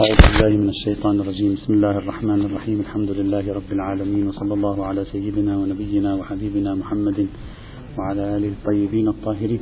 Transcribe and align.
أعوذ 0.00 0.16
بالله 0.24 0.56
من 0.56 0.68
الشيطان 0.68 1.20
الرجيم. 1.20 1.54
بسم 1.54 1.72
الله 1.72 1.98
الرحمن 1.98 2.40
الرحيم. 2.44 2.80
الحمد 2.80 3.10
لله 3.10 3.52
رب 3.52 3.72
العالمين 3.72 4.28
وصلى 4.28 4.54
الله 4.54 4.86
على 4.86 5.04
سيدنا 5.04 5.56
ونبينا 5.56 6.14
وحبيبنا 6.14 6.74
محمد 6.74 7.26
وعلى 7.98 8.36
آله 8.36 8.48
الطيبين 8.48 9.08
الطاهرين. 9.08 9.60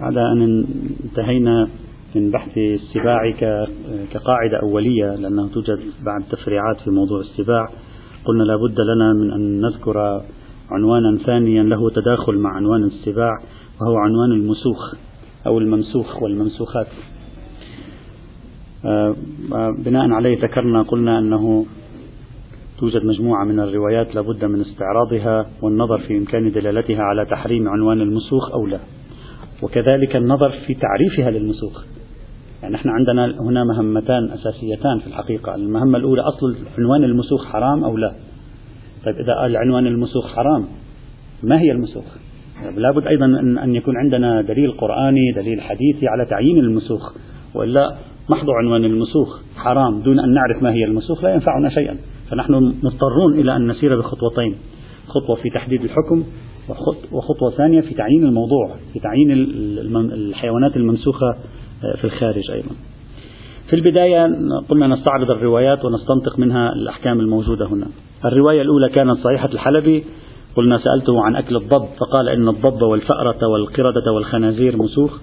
بعد 0.00 0.16
أن 0.16 0.64
انتهينا 1.04 1.68
من 2.14 2.30
بحث 2.30 2.58
السباع 2.58 3.30
كقاعدة 4.12 4.56
أولية 4.62 5.14
لأنه 5.14 5.48
توجد 5.48 5.80
بعض 6.04 6.22
تفريعات 6.30 6.80
في 6.84 6.90
موضوع 6.90 7.20
السباع 7.20 7.68
قلنا 8.24 8.42
لابد 8.42 8.80
لنا 8.80 9.12
من 9.12 9.32
أن 9.32 9.60
نذكر 9.60 10.22
عنوانا 10.70 11.18
ثانيا 11.26 11.62
له 11.62 11.90
تداخل 11.90 12.38
مع 12.38 12.50
عنوان 12.56 12.84
السباع. 12.84 13.38
وهو 13.80 13.96
عنوان 13.96 14.32
المسوخ 14.32 14.94
أو 15.46 15.58
الممسوخ 15.58 16.22
والممسوخات. 16.22 16.86
آه، 18.84 19.14
بناء 19.78 20.10
عليه 20.10 20.42
ذكرنا 20.42 20.82
قلنا 20.82 21.18
أنه 21.18 21.66
توجد 22.78 23.04
مجموعة 23.04 23.44
من 23.44 23.60
الروايات 23.60 24.14
لابد 24.14 24.44
من 24.44 24.60
استعراضها 24.60 25.50
والنظر 25.62 25.98
في 25.98 26.18
إمكان 26.18 26.50
دلالتها 26.50 27.02
على 27.02 27.24
تحريم 27.24 27.68
عنوان 27.68 28.00
المسوخ 28.00 28.52
أو 28.52 28.66
لا. 28.66 28.78
وكذلك 29.62 30.16
النظر 30.16 30.50
في 30.66 30.74
تعريفها 30.74 31.30
للمسوخ. 31.30 31.84
يعني 32.62 32.74
نحن 32.74 32.88
عندنا 32.88 33.40
هنا 33.40 33.64
مهمتان 33.64 34.30
أساسيتان 34.30 34.98
في 34.98 35.06
الحقيقة. 35.06 35.54
المهمة 35.54 35.98
الأولى 35.98 36.22
أصل 36.22 36.56
عنوان 36.78 37.04
المسوخ 37.04 37.44
حرام 37.44 37.84
أو 37.84 37.96
لا؟ 37.96 38.14
طيب 39.04 39.14
إذا 39.14 39.34
قال 39.34 39.56
عنوان 39.56 39.86
المسوخ 39.86 40.26
حرام 40.34 40.64
ما 41.42 41.60
هي 41.60 41.72
المسوخ؟ 41.72 42.04
لابد 42.76 43.06
أيضا 43.06 43.26
أن 43.64 43.74
يكون 43.74 43.96
عندنا 43.96 44.42
دليل 44.42 44.70
قرآني 44.72 45.32
دليل 45.36 45.60
حديثي 45.60 46.08
على 46.08 46.26
تعيين 46.30 46.58
المسوخ. 46.58 47.12
وإلا 47.54 47.96
محض 48.30 48.50
عنوان 48.50 48.84
المسوخ. 48.84 49.40
حرام. 49.56 50.00
دون 50.02 50.20
أن 50.20 50.34
نعرف 50.34 50.62
ما 50.62 50.72
هي 50.72 50.84
المسوخ 50.84 51.24
لا 51.24 51.34
ينفعنا 51.34 51.68
شيئا. 51.68 51.96
فنحن 52.30 52.54
مضطرون 52.82 53.38
إلى 53.38 53.56
أن 53.56 53.70
نسير 53.70 53.98
بخطوتين. 53.98 54.54
خطوة 55.08 55.36
في 55.36 55.50
تحديد 55.50 55.84
الحكم 55.84 56.24
وخطوة 57.12 57.50
ثانية 57.50 57.80
في 57.80 57.94
تعيين 57.94 58.24
الموضوع 58.24 58.76
في 58.92 58.98
تعيين 58.98 59.30
الحيوانات 60.12 60.76
الممسوخة 60.76 61.26
آه، 61.84 61.96
في 61.96 62.04
الخارج 62.04 62.50
أيضا. 62.50 62.74
في 63.68 63.76
البداية 63.76 64.26
قلنا 64.68 64.86
نستعرض 64.86 65.30
الروايات 65.30 65.84
ونستنطق 65.84 66.38
منها 66.38 66.72
الأحكام 66.72 67.20
الموجودة 67.20 67.66
هنا. 67.66 67.86
الرواية 68.24 68.62
الأولى 68.62 68.88
كانت 68.88 69.18
صحيحة 69.18 69.48
الحلبي 69.48 70.04
قلنا 70.56 70.78
سألته 70.78 71.24
عن 71.24 71.36
أكل 71.36 71.56
الضب 71.56 71.88
فقال 72.00 72.28
إن 72.28 72.48
الضب 72.48 72.82
والفأرة 72.82 73.46
والقردة 73.48 74.12
والخنازير 74.12 74.76
مسوخ 74.76 75.20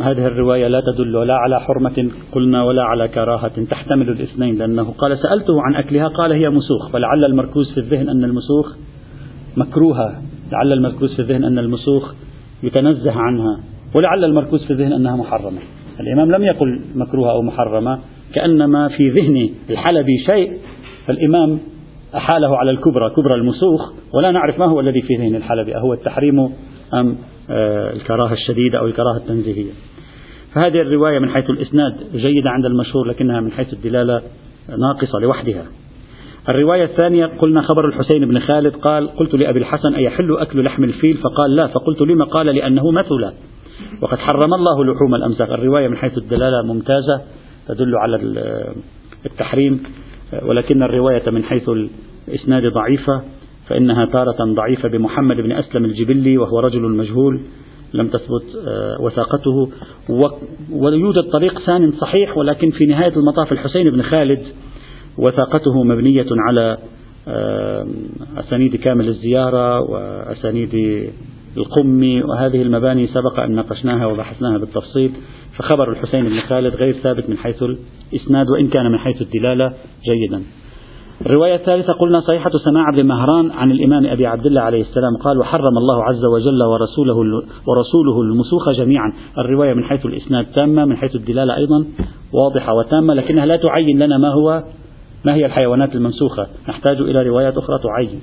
هذه 0.00 0.26
الرواية 0.26 0.68
لا 0.68 0.80
تدل 0.80 1.26
لا 1.26 1.34
على 1.34 1.60
حرمة 1.60 2.10
قلنا 2.32 2.62
ولا 2.64 2.82
على 2.82 3.08
كراهة 3.08 3.64
تحتمل 3.70 4.08
الاثنين 4.08 4.58
لأنه 4.58 4.94
قال 4.98 5.18
سألته 5.18 5.62
عن 5.62 5.74
أكلها 5.74 6.08
قال 6.08 6.32
هي 6.32 6.50
مسوخ 6.50 6.88
فلعل 6.92 7.24
المركوز 7.24 7.72
في 7.72 7.80
الذهن 7.80 8.08
أن 8.08 8.24
المسوخ 8.24 8.76
مكروهة 9.56 10.22
لعل 10.52 10.72
المركوز 10.72 11.14
في 11.14 11.18
الذهن 11.22 11.44
أن 11.44 11.58
المسوخ 11.58 12.14
يتنزه 12.62 13.12
عنها 13.12 13.60
ولعل 13.96 14.24
المركوز 14.24 14.64
في 14.64 14.70
الذهن 14.70 14.92
أنها 14.92 15.16
محرمة. 15.16 15.58
الإمام 16.00 16.30
لم 16.32 16.42
يقل 16.42 16.80
مكروهة 16.94 17.30
أو 17.30 17.42
محرمة 17.42 17.98
كأنما 18.34 18.88
في 18.88 19.10
ذهن 19.10 19.50
الحلبي 19.70 20.18
شيء 20.26 20.52
فالإمام 21.06 21.58
أحاله 22.14 22.56
على 22.56 22.70
الكبرى 22.70 23.10
كبرى 23.10 23.34
المسوخ 23.34 23.92
ولا 24.12 24.30
نعرف 24.30 24.58
ما 24.58 24.66
هو 24.66 24.80
الذي 24.80 25.02
في 25.02 25.14
ذهن 25.14 25.34
الحلبي 25.34 25.76
أهو 25.76 25.92
التحريم 25.92 26.40
أم 26.94 27.16
آه، 27.50 27.92
الكراهة 27.92 28.32
الشديدة 28.32 28.78
أو 28.78 28.86
الكراهة 28.86 29.16
التنزيهية. 29.16 29.70
فهذه 30.54 30.80
الرواية 30.80 31.18
من 31.18 31.30
حيث 31.30 31.50
الإسناد 31.50 31.94
جيدة 32.14 32.50
عند 32.50 32.64
المشهور 32.64 33.08
لكنها 33.08 33.40
من 33.40 33.52
حيث 33.52 33.72
الدلالة 33.72 34.22
ناقصة 34.68 35.18
لوحدها. 35.18 35.64
الرواية 36.48 36.84
الثانية 36.84 37.26
قلنا 37.26 37.62
خبر 37.62 37.88
الحسين 37.88 38.28
بن 38.28 38.38
خالد 38.38 38.76
قال 38.76 39.08
قلت 39.08 39.34
لأبي 39.34 39.58
الحسن 39.58 39.94
أيحل 39.94 40.36
أكل 40.36 40.64
لحم 40.64 40.84
الفيل؟ 40.84 41.16
فقال 41.16 41.56
لا. 41.56 41.66
فقلت 41.66 42.00
لما؟ 42.00 42.24
قال 42.24 42.46
لأنه 42.46 42.90
مثل. 42.90 43.32
وقد 44.02 44.18
حرم 44.18 44.54
الله 44.54 44.84
لحوم 44.84 45.14
الأمساك 45.14 45.50
الرواية 45.50 45.88
من 45.88 45.96
حيث 45.96 46.18
الدلالة 46.18 46.62
ممتازة 46.62 47.20
تدل 47.68 47.96
على 47.96 48.16
التحريم. 49.26 49.82
ولكن 50.42 50.82
الرواية 50.82 51.30
من 51.30 51.44
حيث 51.44 51.70
الإسناد 52.28 52.72
ضعيفة 52.72 53.22
فإنها 53.68 54.06
تارة 54.06 54.54
ضعيفة 54.54 54.88
بمحمد 54.88 55.36
بن 55.36 55.52
أسلم 55.52 55.84
الجبلي 55.84 56.38
وهو 56.38 56.60
رجل 56.60 56.82
مجهول 56.82 57.40
لم 57.94 58.08
تثبت 58.08 58.44
آه، 58.66 58.96
وثاقته. 59.00 59.70
ويوجد 60.72 61.22
طريق 61.32 61.58
ثان 61.58 61.92
صحيح 61.92 62.38
ولكن 62.38 62.70
في 62.70 62.86
نهاية 62.86 63.12
المطاف 63.16 63.52
الحسين 63.52 63.90
بن 63.90 64.02
خالد 64.02 64.42
وثاقته 65.18 65.82
مبنية 65.82 66.26
على 66.48 66.78
آه، 67.28 67.86
أسانيد 68.36 68.76
كامل 68.76 69.08
الزيارة 69.08 69.80
وأسانيد 69.80 70.74
القمي 71.58 72.22
وهذه 72.22 72.62
المباني 72.62 73.06
سبق 73.06 73.40
أن 73.40 73.54
ناقشناها 73.54 74.06
وبحثناها 74.06 74.58
بالتفصيل 74.58 75.12
فخبر 75.56 75.92
الحسين 75.92 76.24
بن 76.24 76.40
خالد 76.40 76.74
غير 76.74 76.92
ثابت 76.92 77.30
من 77.30 77.36
حيث 77.38 77.62
الإسناد 77.62 78.46
وإن 78.50 78.68
كان 78.68 78.92
من 78.92 78.98
حيث 78.98 79.22
الدلالة 79.22 79.72
جيدا. 80.04 80.42
الرواية 81.26 81.54
الثالثة 81.54 81.92
قلنا 81.92 82.20
صحيحة 82.20 82.50
سماع 82.64 82.90
بن 82.90 83.06
مهران 83.06 83.50
عن 83.50 83.70
الإمام 83.70 84.06
أبي 84.06 84.26
عبد 84.26 84.46
الله 84.46 84.60
عليه 84.60 84.82
السلام 84.82 85.16
قال 85.16 85.38
وحرم 85.38 85.78
الله 85.78 86.04
عز 86.04 86.24
وجل 86.24 86.62
ورسوله 86.62 87.16
ورسوله 87.66 88.22
المسوخ 88.22 88.70
جميعا. 88.70 89.12
الرواية 89.38 89.74
من 89.74 89.84
حيث 89.84 90.06
الإسناد 90.06 90.46
تامة 90.54 90.84
من 90.84 90.96
حيث 90.96 91.14
الدلالة 91.14 91.56
أيضا 91.56 91.84
واضحة 92.32 92.74
وتامة 92.74 93.14
لكنها 93.14 93.46
لا 93.46 93.56
تعين 93.56 93.98
لنا 93.98 94.18
ما 94.18 94.28
هو 94.28 94.62
ما 95.24 95.34
هي 95.34 95.46
الحيوانات 95.46 95.94
الممسوخة 95.94 96.46
نحتاج 96.68 97.00
إلى 97.00 97.22
روايات 97.22 97.56
أخرى 97.56 97.78
تعين. 97.78 98.20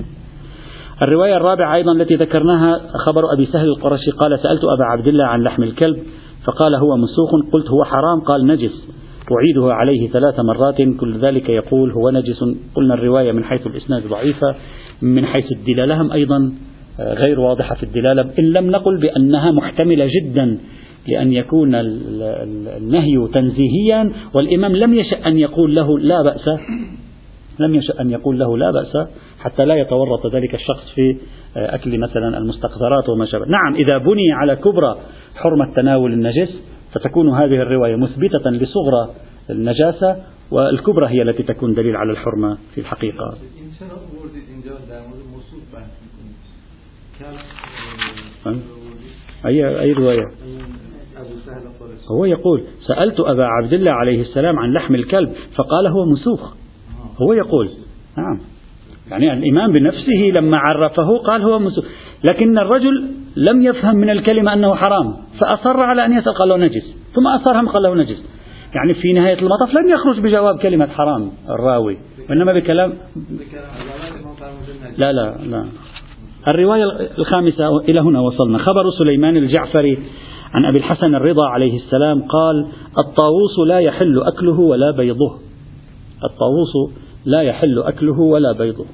الرواية 1.01 1.37
الرابعة 1.37 1.75
أيضا 1.75 1.91
التي 1.91 2.15
ذكرناها 2.15 2.81
خبر 3.05 3.33
أبي 3.33 3.45
سهل 3.45 3.67
القرشي 3.67 4.11
قال 4.11 4.39
سألت 4.39 4.61
أبا 4.63 4.83
عبد 4.83 5.07
الله 5.07 5.23
عن 5.23 5.43
لحم 5.43 5.63
الكلب 5.63 5.97
فقال 6.45 6.75
هو 6.75 6.97
مسوخ 6.97 7.29
قلت 7.53 7.69
هو 7.69 7.83
حرام؟ 7.83 8.19
قال 8.19 8.47
نجس. 8.47 8.87
أعيده 9.31 9.73
عليه 9.73 10.09
ثلاث 10.09 10.39
مرات 10.39 10.81
كل 10.99 11.17
ذلك 11.17 11.49
يقول 11.49 11.91
هو 11.91 12.09
نجس. 12.09 12.43
قلنا 12.75 12.93
الرواية 12.93 13.31
من 13.31 13.43
حيث 13.43 13.67
الإسناد 13.67 14.07
ضعيفة 14.07 14.55
من 15.01 15.25
حيث 15.25 15.51
الدلالة 15.51 16.01
هم 16.01 16.11
أيضا 16.11 16.53
آه، 16.99 17.13
غير 17.13 17.39
واضحة 17.39 17.75
في 17.75 17.83
الدلالة. 17.83 18.25
إن 18.39 18.43
لم 18.43 18.71
نقل 18.71 18.97
بأنها 18.97 19.51
محتملة 19.51 20.07
جدا 20.21 20.57
لأن 21.07 21.33
يكون 21.33 21.75
النهي 21.75 23.27
تنزيهيا 23.33 24.11
والإمام 24.33 24.75
لم 24.75 24.93
يشأ 24.93 25.27
أن 25.27 25.37
يقول 25.37 25.75
له 25.75 25.99
لا 25.99 26.21
بأس 26.21 26.49
لم 27.59 27.75
يشأ 27.75 28.01
أن 28.01 28.09
يقول 28.09 28.39
له 28.39 28.57
لا 28.57 28.71
بأس 28.71 29.07
حتى 29.45 29.65
لا 29.65 29.75
يتورط 29.75 30.35
ذلك 30.35 30.55
الشخص 30.55 30.91
في 30.95 31.17
آه، 31.57 31.75
أكل 31.75 31.99
مثلا 31.99 32.37
المستقذرات 32.37 33.09
وما 33.09 33.25
شابه. 33.25 33.45
نعم 33.45 33.75
إذا 33.75 33.97
بني 33.97 34.31
على 34.31 34.55
كبرى 34.55 34.97
حرمة 35.35 35.73
تناول 35.75 36.13
النجس 36.13 36.49
فتكون 36.93 37.29
هذه 37.29 37.61
الرواية 37.61 37.95
مثبتة 37.95 38.49
لصغرى 38.49 39.15
النجاسة 39.49 40.23
والكبرى 40.51 41.07
هي 41.07 41.21
التي 41.21 41.43
تكون 41.43 41.73
دليل 41.73 41.95
على 41.95 42.11
الحرمة 42.11 42.57
في 42.75 42.81
الحقيقة. 42.81 43.37
أي 49.45 49.79
أي 49.81 49.93
رواية؟ 49.93 50.25
هو 52.11 52.25
يقول 52.25 52.63
سألت 52.87 53.19
أبا 53.19 53.45
عبد 53.45 53.73
الله 53.73 53.91
عليه 53.91 54.21
السلام 54.21 54.59
عن 54.59 54.73
لحم 54.73 54.95
الكلب 54.95 55.33
فقال 55.55 55.87
هو 55.87 56.05
مسوخ. 56.05 56.53
هو 57.21 57.33
يقول. 57.33 57.69
نعم. 58.17 58.54
يعني 59.11 59.33
الإمام 59.33 59.71
بنفسه 59.71 60.31
لما 60.39 60.57
عرفه 60.57 61.17
قال 61.17 61.41
هو 61.41 61.59
مسوخ 61.59 61.85
لكن 62.23 62.57
الرجل 62.57 63.07
لم 63.35 63.61
يفهم 63.61 63.95
من 63.95 64.09
الكلمة 64.09 64.53
أنه 64.53 64.75
حرام 64.75 65.13
فأصر 65.39 65.79
على 65.79 66.05
أن 66.05 66.17
يسأل 66.17 66.33
قال 66.33 66.49
له 66.49 66.57
نجس. 66.57 66.95
ثم 67.15 67.27
أصر 67.27 67.59
هم 67.59 67.67
قال 67.67 67.83
له 67.83 67.95
نجس. 67.95 68.23
يعني 68.75 68.93
في 68.93 69.13
نهاية 69.13 69.39
المطاف 69.39 69.69
لم 69.69 69.89
يخرج 69.89 70.19
بجواب 70.19 70.59
كلمة 70.59 70.87
حرام 70.87 71.31
الراوي 71.49 71.97
وإنما 72.29 72.53
بكلام 72.53 72.93
لا 74.97 75.11
لا 75.11 75.37
لا. 75.49 75.65
الرواية 76.47 76.83
الخامسة 77.17 77.77
إلى 77.77 77.99
هنا 77.99 78.19
وصلنا. 78.19 78.57
خبر 78.57 78.91
سليمان 78.99 79.37
الجعفري 79.37 79.99
عن 80.53 80.65
أبي 80.65 80.77
الحسن 80.77 81.15
الرضا 81.15 81.47
عليه 81.47 81.77
السلام 81.77 82.21
قال 82.21 82.67
الطاووس 82.99 83.67
لا 83.67 83.79
يحل 83.79 84.21
أكله 84.21 84.59
ولا 84.59 84.91
بيضه. 84.91 85.39
الطاووس 86.23 86.95
لا 87.25 87.41
يحل 87.41 87.79
أكله 87.79 88.19
ولا 88.19 88.51
بيضه. 88.51 88.85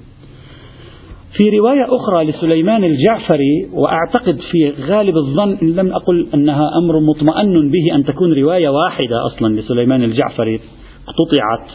في 1.38 1.50
رواية 1.50 1.86
أخرى 1.95 2.24
لسليمان 2.24 2.83
الجعفري 2.83 3.69
وأعتقد 3.74 4.39
في 4.51 4.74
غالب 4.88 5.18
الظن 5.18 5.57
إن 5.62 5.75
لم 5.75 5.94
أقل 5.94 6.28
أنها 6.33 6.69
أمر 6.83 7.00
مطمئن 7.00 7.72
به 7.72 7.95
أن 7.95 8.04
تكون 8.04 8.33
رواية 8.33 8.69
واحدة 8.69 9.25
أصلا 9.25 9.60
لسليمان 9.60 10.04
الجعفري 10.04 10.60
قطعت 11.07 11.69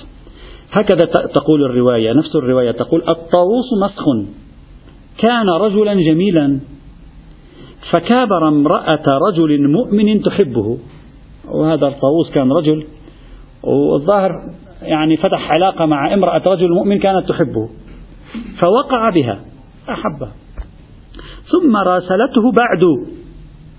هكذا 0.72 1.12
تقول 1.34 1.64
الرواية 1.64 2.12
نفس 2.12 2.36
الرواية 2.36 2.70
تقول 2.70 3.00
الطاووس 3.00 3.66
مسخ. 3.82 4.04
كان 5.18 5.48
رجلا 5.48 5.94
جميلا 5.94 6.58
فكابر 7.92 8.48
امرأة 8.48 9.04
رجل 9.28 9.68
مؤمن 9.68 10.22
تحبه. 10.22 10.78
وهذا 11.48 11.86
الطاووس 11.86 12.30
كان 12.34 12.52
رجل 12.52 12.84
والظاهر 13.62 14.30
يعني 14.82 15.16
فتح 15.16 15.50
علاقة 15.50 15.86
مع 15.86 16.14
امرأة 16.14 16.42
رجل 16.46 16.72
مؤمن 16.72 16.98
كانت 16.98 17.28
تحبه 17.28 17.68
فوقع 18.62 19.10
بها 19.10 19.40
أحبها. 19.90 20.32
ثم 21.52 21.76
راسلته 21.76 22.52
بعد 22.52 23.06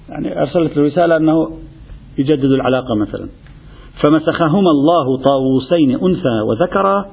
يعني 0.09 0.41
أرسلت 0.41 0.77
الرسالة 0.77 1.17
أنه 1.17 1.51
يجدد 2.17 2.51
العلاقة 2.51 2.95
مثلا. 2.95 3.29
فمسخهما 4.01 4.71
الله 4.71 5.17
طاووسين 5.17 5.91
أنثى 5.91 6.41
وذكرا 6.49 7.05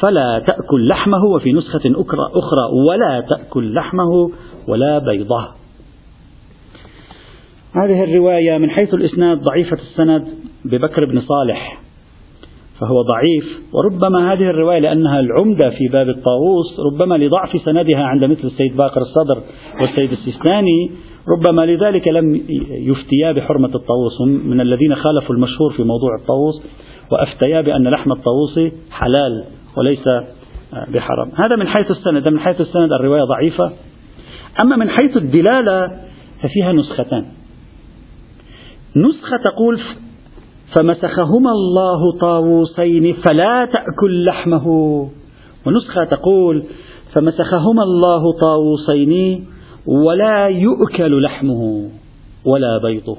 فلا 0.00 0.38
تأكل 0.46 0.88
لحمه 0.88 1.24
وفي 1.24 1.52
نسخة 1.52 1.80
أخرى 2.34 2.64
ولا 2.90 3.20
تأكل 3.20 3.74
لحمه 3.74 4.30
ولا 4.68 4.98
بيضه. 4.98 5.48
هذه 7.74 8.04
الرواية 8.04 8.58
من 8.58 8.70
حيث 8.70 8.94
الإسناد 8.94 9.40
ضعيفة 9.40 9.76
السند 9.76 10.28
ببكر 10.64 11.04
بن 11.04 11.20
صالح. 11.20 11.81
فهو 12.82 13.02
ضعيف. 13.02 13.62
وربما 13.72 14.32
هذه 14.32 14.50
الرواية 14.50 14.78
لأنها 14.78 15.20
العمدة 15.20 15.70
في 15.70 15.88
باب 15.92 16.08
الطاووس 16.08 16.80
ربما 16.92 17.14
لضعف 17.14 17.62
سندها 17.64 18.02
عند 18.02 18.24
مثل 18.24 18.44
السيد 18.44 18.76
باقر 18.76 19.02
الصدر 19.02 19.42
والسيد 19.80 20.12
السيستاني 20.12 20.90
ربما 21.28 21.66
لذلك 21.66 22.08
لم 22.08 22.42
يفتيا 22.70 23.32
بحرمة 23.32 23.68
الطاووس 23.74 24.20
هم 24.20 24.28
من 24.28 24.60
الذين 24.60 24.94
خالفوا 24.94 25.34
المشهور 25.34 25.72
في 25.72 25.82
موضوع 25.82 26.10
الطاووس 26.20 26.62
وأفتيا 27.10 27.60
بأن 27.60 27.88
لحم 27.88 28.12
الطاووس 28.12 28.72
حلال 28.90 29.44
وليس 29.76 30.04
بحرام. 30.88 31.30
هذا 31.34 31.56
من 31.56 31.68
حيث 31.68 31.90
السند 31.90 32.30
من 32.30 32.38
حيث 32.40 32.60
السند 32.60 32.92
الرواية 32.92 33.24
ضعيفة. 33.24 33.72
أما 34.60 34.76
من 34.76 34.90
حيث 34.90 35.16
الدلالة 35.16 36.00
ففيها 36.42 36.72
نسختان. 36.72 37.24
نسخة 38.96 39.36
تقول 39.44 39.80
فمسخهما 40.76 41.50
الله 41.50 42.18
طاووسين 42.20 43.14
فلا 43.14 43.64
تأكل 43.64 44.24
لحمه. 44.24 44.66
ونسخة 45.66 46.04
تقول 46.04 46.62
فمسخهما 47.12 47.82
الله 47.82 48.22
طاووسين 48.42 49.44
ولا 49.86 50.46
يؤكل 50.46 51.22
لحمه 51.22 51.90
ولا 52.44 52.78
بيضه. 52.78 53.16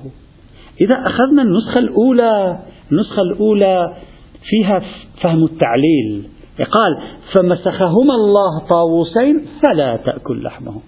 إذا 0.81 0.95
أخذنا 1.07 1.41
النسخة 1.41 1.79
الأولى 1.79 2.59
النسخة 2.91 3.21
الأولى 3.21 3.93
فيها 4.49 4.81
فهم 5.21 5.43
التعليل. 5.43 6.23
قال 6.57 6.97
فمسخهما 7.33 8.15
الله 8.15 8.59
طاووسين 8.71 9.45
فلا 9.63 9.95
تأكل 9.95 10.43
لحمه. 10.43 10.81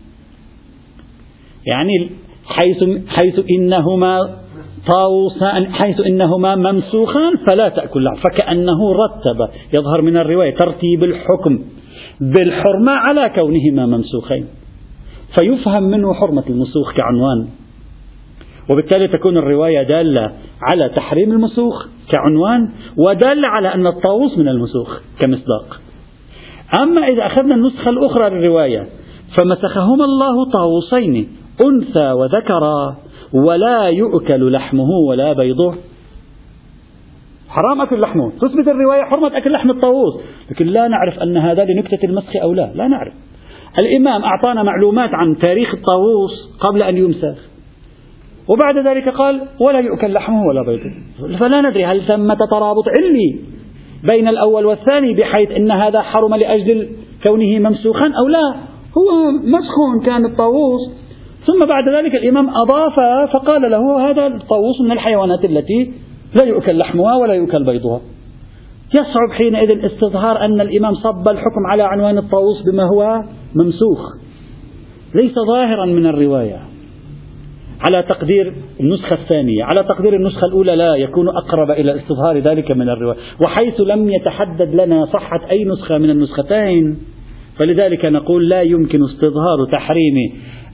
يعني 1.68 2.10
حيث 2.46 2.84
حيث 3.08 3.40
إنهما 3.50 4.45
طاووسان 4.88 5.74
حيث 5.74 6.00
إنهما 6.00 6.56
ممسوخان 6.56 7.34
فلا 7.48 7.70
تأكل 7.70 8.06
فكأنه 8.24 8.94
رتب 8.94 9.50
يظهر 9.78 10.02
من 10.02 10.18
الرواية 10.18 10.56
ترتيب 10.56 11.04
الحكم 11.04 11.60
بالحرمة 12.22 12.92
على 12.92 13.30
كونهما 13.30 13.86
ممسوخين. 13.86 14.46
فيفهم 15.40 15.84
منه 15.84 16.14
حرمة 16.14 16.44
المسوخ 16.50 16.94
كعنوان. 16.94 17.48
وبالتالي 18.72 19.08
تكون 19.08 19.38
الرواية 19.38 19.84
دالة 19.84 20.32
على 20.72 20.90
تحريم 20.90 21.32
المسوخ 21.32 21.86
كعنوان 22.12 22.70
ودالة 22.98 23.48
على 23.48 23.74
أن 23.74 23.88
الطاووس 23.88 24.38
من 24.38 24.48
المسوخ 24.48 25.00
كمصداق. 25.22 25.82
أما 26.80 27.08
إذا 27.08 27.26
أخذنا 27.26 27.56
النسخة 27.56 27.90
الأخرى 27.90 28.30
للرواية 28.30 28.88
فمسخهما 29.38 30.06
الله 30.06 30.52
طاووسين 30.52 31.30
أنثى 31.62 32.12
وذكرا. 32.12 32.96
ولا 33.34 33.90
يؤكل 33.90 34.52
لحمه 34.52 34.90
ولا 35.10 35.34
بيضه. 35.34 35.76
حرام 37.50 37.82
أكل 37.82 38.02
لحمه. 38.02 38.32
تثبت 38.32 38.68
الرواية 38.68 39.04
حرمة 39.04 39.38
أكل 39.38 39.52
لحم 39.52 39.70
الطاووس. 39.70 40.14
لكن 40.52 40.66
لا 40.66 40.88
نعرف 40.88 41.20
أن 41.20 41.38
هذا 41.38 41.66
لنكتة 41.66 42.06
المسخ 42.06 42.36
أو 42.42 42.54
لا. 42.54 42.72
لا 42.76 42.88
نعرف. 42.88 43.14
الإمام 43.82 44.24
أعطانا 44.24 44.64
معلومات 44.64 45.10
عن 45.14 45.38
تاريخ 45.38 45.74
الطاووس 45.74 46.58
قبل 46.60 46.84
أن 46.84 46.98
يمسخ. 46.98 47.38
وبعد 48.48 48.88
ذلك 48.88 49.10
قال 49.10 49.42
ولا 49.68 49.80
يؤكل 49.80 50.14
لحمه 50.14 50.46
ولا 50.46 50.62
بيضه. 50.62 50.92
فلا 51.40 51.62
ندري 51.62 51.86
هل 51.86 52.02
ثمة 52.08 52.38
ترابط 52.52 52.84
علمي 53.00 53.40
بين 54.04 54.28
الأول 54.28 54.66
والثاني 54.66 55.14
بحيث 55.14 55.52
أن 55.52 55.72
هذا 55.72 56.02
حرم 56.02 56.36
لأجل 56.36 56.90
كونه 57.24 57.70
ممسوخا 57.70 58.06
أو 58.06 58.28
لا. 58.28 58.56
هو 58.98 59.32
مسخ 59.32 60.06
كان 60.06 60.26
الطاووس 60.26 60.82
ثم 61.46 61.68
بعد 61.68 61.90
ذلك 61.90 62.16
الإمام 62.16 62.50
أضاف 62.50 63.00
فقال 63.34 63.72
له 63.72 64.10
هذا 64.10 64.28
الطاووس 64.28 64.82
من 64.82 64.92
الحيوانات 64.92 65.46
التي 65.46 65.92
لا 66.42 66.48
يؤكل 66.48 66.78
لحمها 66.78 67.16
ولا 67.16 67.34
يؤكل 67.34 67.64
بيضها. 67.64 68.02
يصعب 69.00 69.32
حينئذ 69.32 69.86
استظهار 69.86 70.46
أن 70.46 70.62
الإمام 70.62 70.94
صب 70.94 71.28
الحكم 71.28 71.66
على 71.68 71.84
عنوان 71.84 72.18
الطاووس 72.18 72.62
بما 72.72 72.84
هو 72.84 73.24
ممسوخ. 73.56 74.00
ليس 75.16 75.34
ظاهرا 75.48 75.86
من 75.86 76.06
الرواية. 76.06 76.60
على 77.88 78.04
تقدير 78.04 78.54
النسخة 78.80 79.14
الثانية 79.14 79.64
على 79.64 79.88
تقدير 79.90 80.16
النسخة 80.16 80.48
الأولى 80.48 80.76
لا 80.76 80.96
يكون 80.96 81.28
أقرب 81.28 81.72
إلى 81.72 81.96
استظهار 81.96 82.40
ذلك 82.40 82.72
من 82.72 82.90
الرواية. 82.90 83.18
وحيث 83.46 83.82
لم 83.82 84.10
يتحدد 84.10 84.76
لنا 84.76 85.06
صحة 85.06 85.50
أي 85.52 85.64
نسخة 85.66 85.98
من 85.98 86.10
النسختين 86.10 86.98
فلذلك 87.58 88.06
نقول 88.06 88.50
لا 88.50 88.62
يمكن 88.62 89.04
استظهار 89.04 89.66
تحريم 89.72 90.14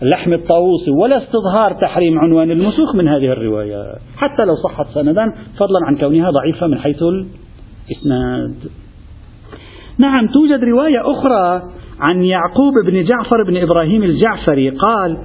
لحم 0.01 0.33
الطاووس 0.33 0.89
ولا 0.89 1.18
استظهار 1.18 1.74
تحريم 1.81 2.19
عنوان 2.19 2.51
المسوخ 2.51 2.95
من 2.95 3.07
هذه 3.07 3.31
الرواية. 3.31 3.83
حتى 4.18 4.45
لو 4.45 4.56
صحت 4.56 4.86
سندا 4.94 5.25
فضلا 5.59 5.80
عن 5.88 5.98
كونها 5.98 6.30
ضعيفة 6.30 6.68
من 6.68 6.77
حيث 6.77 7.03
الإسناد. 7.03 8.56
نعم 9.98 10.27
توجد 10.27 10.63
رواية 10.63 11.01
أخرى 11.12 11.62
عن 12.07 12.24
يعقوب 12.24 12.74
بن 12.86 13.03
جعفر 13.03 13.44
بن 13.48 13.57
إبراهيم 13.57 14.03
الجعفري 14.03 14.69
قال 14.69 15.18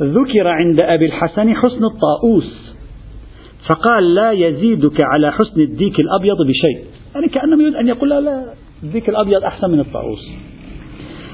ذكر 0.00 0.48
عند 0.48 0.80
أبي 0.80 1.06
الحسن 1.06 1.54
حسن 1.54 1.84
الطاووس. 1.84 2.74
فقال 3.68 4.14
لا 4.14 4.30
يزيدك 4.30 4.96
على 5.02 5.32
حسن 5.32 5.60
الديك 5.60 6.00
الأبيض 6.00 6.36
بشيء. 6.36 6.84
يعني 7.14 7.28
كأنه 7.28 7.62
يريد 7.62 7.74
أن 7.74 7.88
يقول 7.88 8.10
لا, 8.10 8.20
لا 8.20 8.44
الديك 8.82 9.08
الأبيض 9.08 9.44
أحسن 9.44 9.70
من 9.70 9.80
الطاووس. 9.80 10.30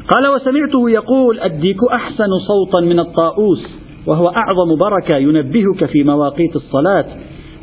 قال 0.09 0.27
وسمعته 0.27 0.91
يقول 0.91 1.41
الديك 1.41 1.85
أحسن 1.93 2.29
صوتا 2.49 2.87
من 2.87 2.99
الطاووس 2.99 3.63
وهو 4.07 4.29
أعظم 4.29 4.77
بركة 4.81 5.17
ينبهك 5.17 5.85
في 5.85 6.05
مواقيت 6.05 6.57
الصلاة 6.57 7.05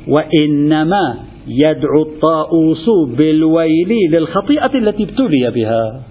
وإنما 0.08 1.16
يدعو 1.48 2.02
الطاووس 2.02 2.86
بالويل 3.18 4.12
للخطيئة 4.12 4.78
التي 4.78 5.04
ابتلي 5.04 5.52
بها. 5.56 6.04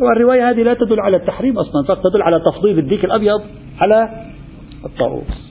والرواية 0.00 0.50
هذه 0.50 0.62
لا 0.62 0.74
تدل 0.74 1.00
على 1.00 1.16
التحريم 1.16 1.58
أصلا 1.58 1.82
فقط 1.88 2.02
تدل 2.10 2.22
على 2.22 2.40
تفضيل 2.40 2.78
الديك 2.78 3.04
الأبيض 3.04 3.40
على 3.80 4.08
الطاووس 4.84 5.50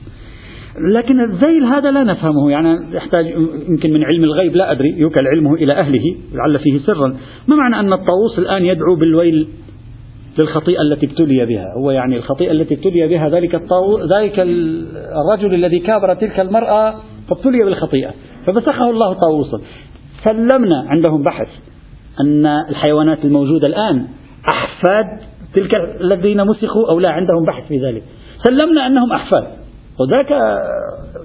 لكن 0.94 1.20
الذيل 1.20 1.64
هذا 1.64 1.92
لا 1.92 2.04
نفهمه 2.04 2.52
يعني 2.52 2.96
يحتاج 2.96 3.26
يمكن 3.70 3.94
من 3.94 4.04
علم 4.04 4.24
الغيب 4.24 4.56
لا 4.56 4.72
أدري 4.72 4.90
يوكل 4.98 5.28
علمه 5.28 5.54
إلى 5.54 5.74
أهله 5.74 6.16
لعل 6.34 6.60
فيه 6.60 6.80
سرا. 6.80 7.18
ما 7.48 7.56
معنى 7.56 7.80
أن 7.80 7.94
الطاووس 7.94 8.40
الآن 8.40 8.66
يدعو 8.66 8.96
بالويل؟ 8.96 9.48
للخطيئة 10.42 10.82
التي 10.82 11.06
ابتلي 11.06 11.46
بها. 11.46 11.74
هو 11.78 11.92
يعني 11.92 12.18
الخطيئة 12.18 12.52
التي 12.52 12.74
ابتلي 12.74 13.08
بها 13.08 13.30
ذلك 13.30 13.56
الطاو... 13.56 14.00
ذلك 14.00 14.40
الرجل 14.40 15.54
الذي 15.54 15.80
كابر 15.80 16.14
تلك 16.14 16.40
المرأة 16.40 16.96
فابتلي 17.30 17.66
بالخطيئة. 17.66 18.12
فمسخه 18.46 18.90
الله 18.90 19.14
طاووسا. 19.14 19.60
سلمنا 20.24 20.86
عندهم 20.88 21.24
بحث 21.24 21.48
أن 22.22 22.46
الحيوانات 22.46 23.26
الموجودة 23.26 23.68
الآن 23.68 24.08
أحفاد 24.54 25.06
تلك 25.54 25.76
الذين 26.02 26.48
مسخوا 26.48 26.90
أو 26.90 27.00
لا 27.00 27.10
عندهم 27.10 27.46
بحث 27.46 27.68
في 27.68 27.78
ذلك. 27.78 28.04
سلمنا 28.48 28.88
أنهم 28.88 29.12
أحفاد. 29.12 29.44
وذاك 30.00 30.32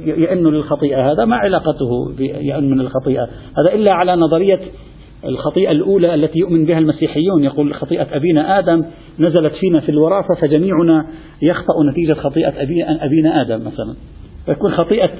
يئن 0.00 0.46
للخطيئة. 0.46 1.12
هذا 1.12 1.24
ما 1.24 1.36
علاقته 1.36 2.14
بيأن 2.18 2.70
من 2.70 2.80
الخطيئة 2.80 3.22
هذا 3.58 3.74
إلا 3.74 3.92
على 3.92 4.16
نظرية 4.16 4.60
الخطيئة 5.28 5.70
الأولى 5.70 6.14
التي 6.14 6.38
يؤمن 6.38 6.64
بها 6.64 6.78
المسيحيون. 6.78 7.44
يقول 7.44 7.74
خطيئة 7.74 8.16
أبينا 8.16 8.58
آدم 8.58 8.84
نزلت 9.18 9.52
فينا 9.60 9.80
في 9.80 9.88
الوراثة 9.88 10.34
فجميعنا 10.40 11.06
يخطأ 11.42 11.84
نتيجة 11.90 12.12
خطيئة 12.12 12.52
أبينا 13.04 13.40
آدم 13.40 13.60
مثلا. 13.60 13.94
فيكون 14.46 14.70
خطيئة 14.70 15.10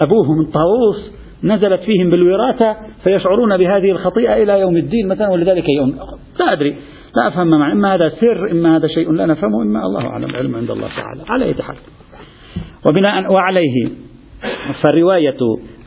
أبوهم 0.00 0.40
الطاووس 0.40 1.10
نزلت 1.44 1.80
فيهم 1.80 2.10
بالوراثة 2.10 2.76
فيشعرون 3.04 3.56
بهذه 3.56 3.90
الخطيئة 3.90 4.42
إلى 4.42 4.60
يوم 4.60 4.76
الدين 4.76 5.08
مثلا 5.08 5.28
ولذلك 5.28 5.68
يوم 5.68 5.94
لا 6.40 6.52
أدري 6.52 6.76
لا 7.16 7.28
أفهم 7.28 7.50
ما 7.50 7.72
إما 7.72 7.94
هذا 7.94 8.08
سر 8.08 8.50
إما 8.50 8.76
هذا 8.76 8.86
شيء 8.86 9.12
لا 9.12 9.26
نفهمه 9.26 9.62
إما 9.62 9.82
الله 9.82 10.06
أعلم 10.06 10.30
العلم 10.30 10.56
عند 10.56 10.70
الله 10.70 10.88
تعالى. 10.88 11.22
على 11.28 11.44
أي 11.44 11.54
حال. 11.54 11.76
وبناء 12.86 13.32
وعليه 13.32 13.88
فرواية 14.84 15.36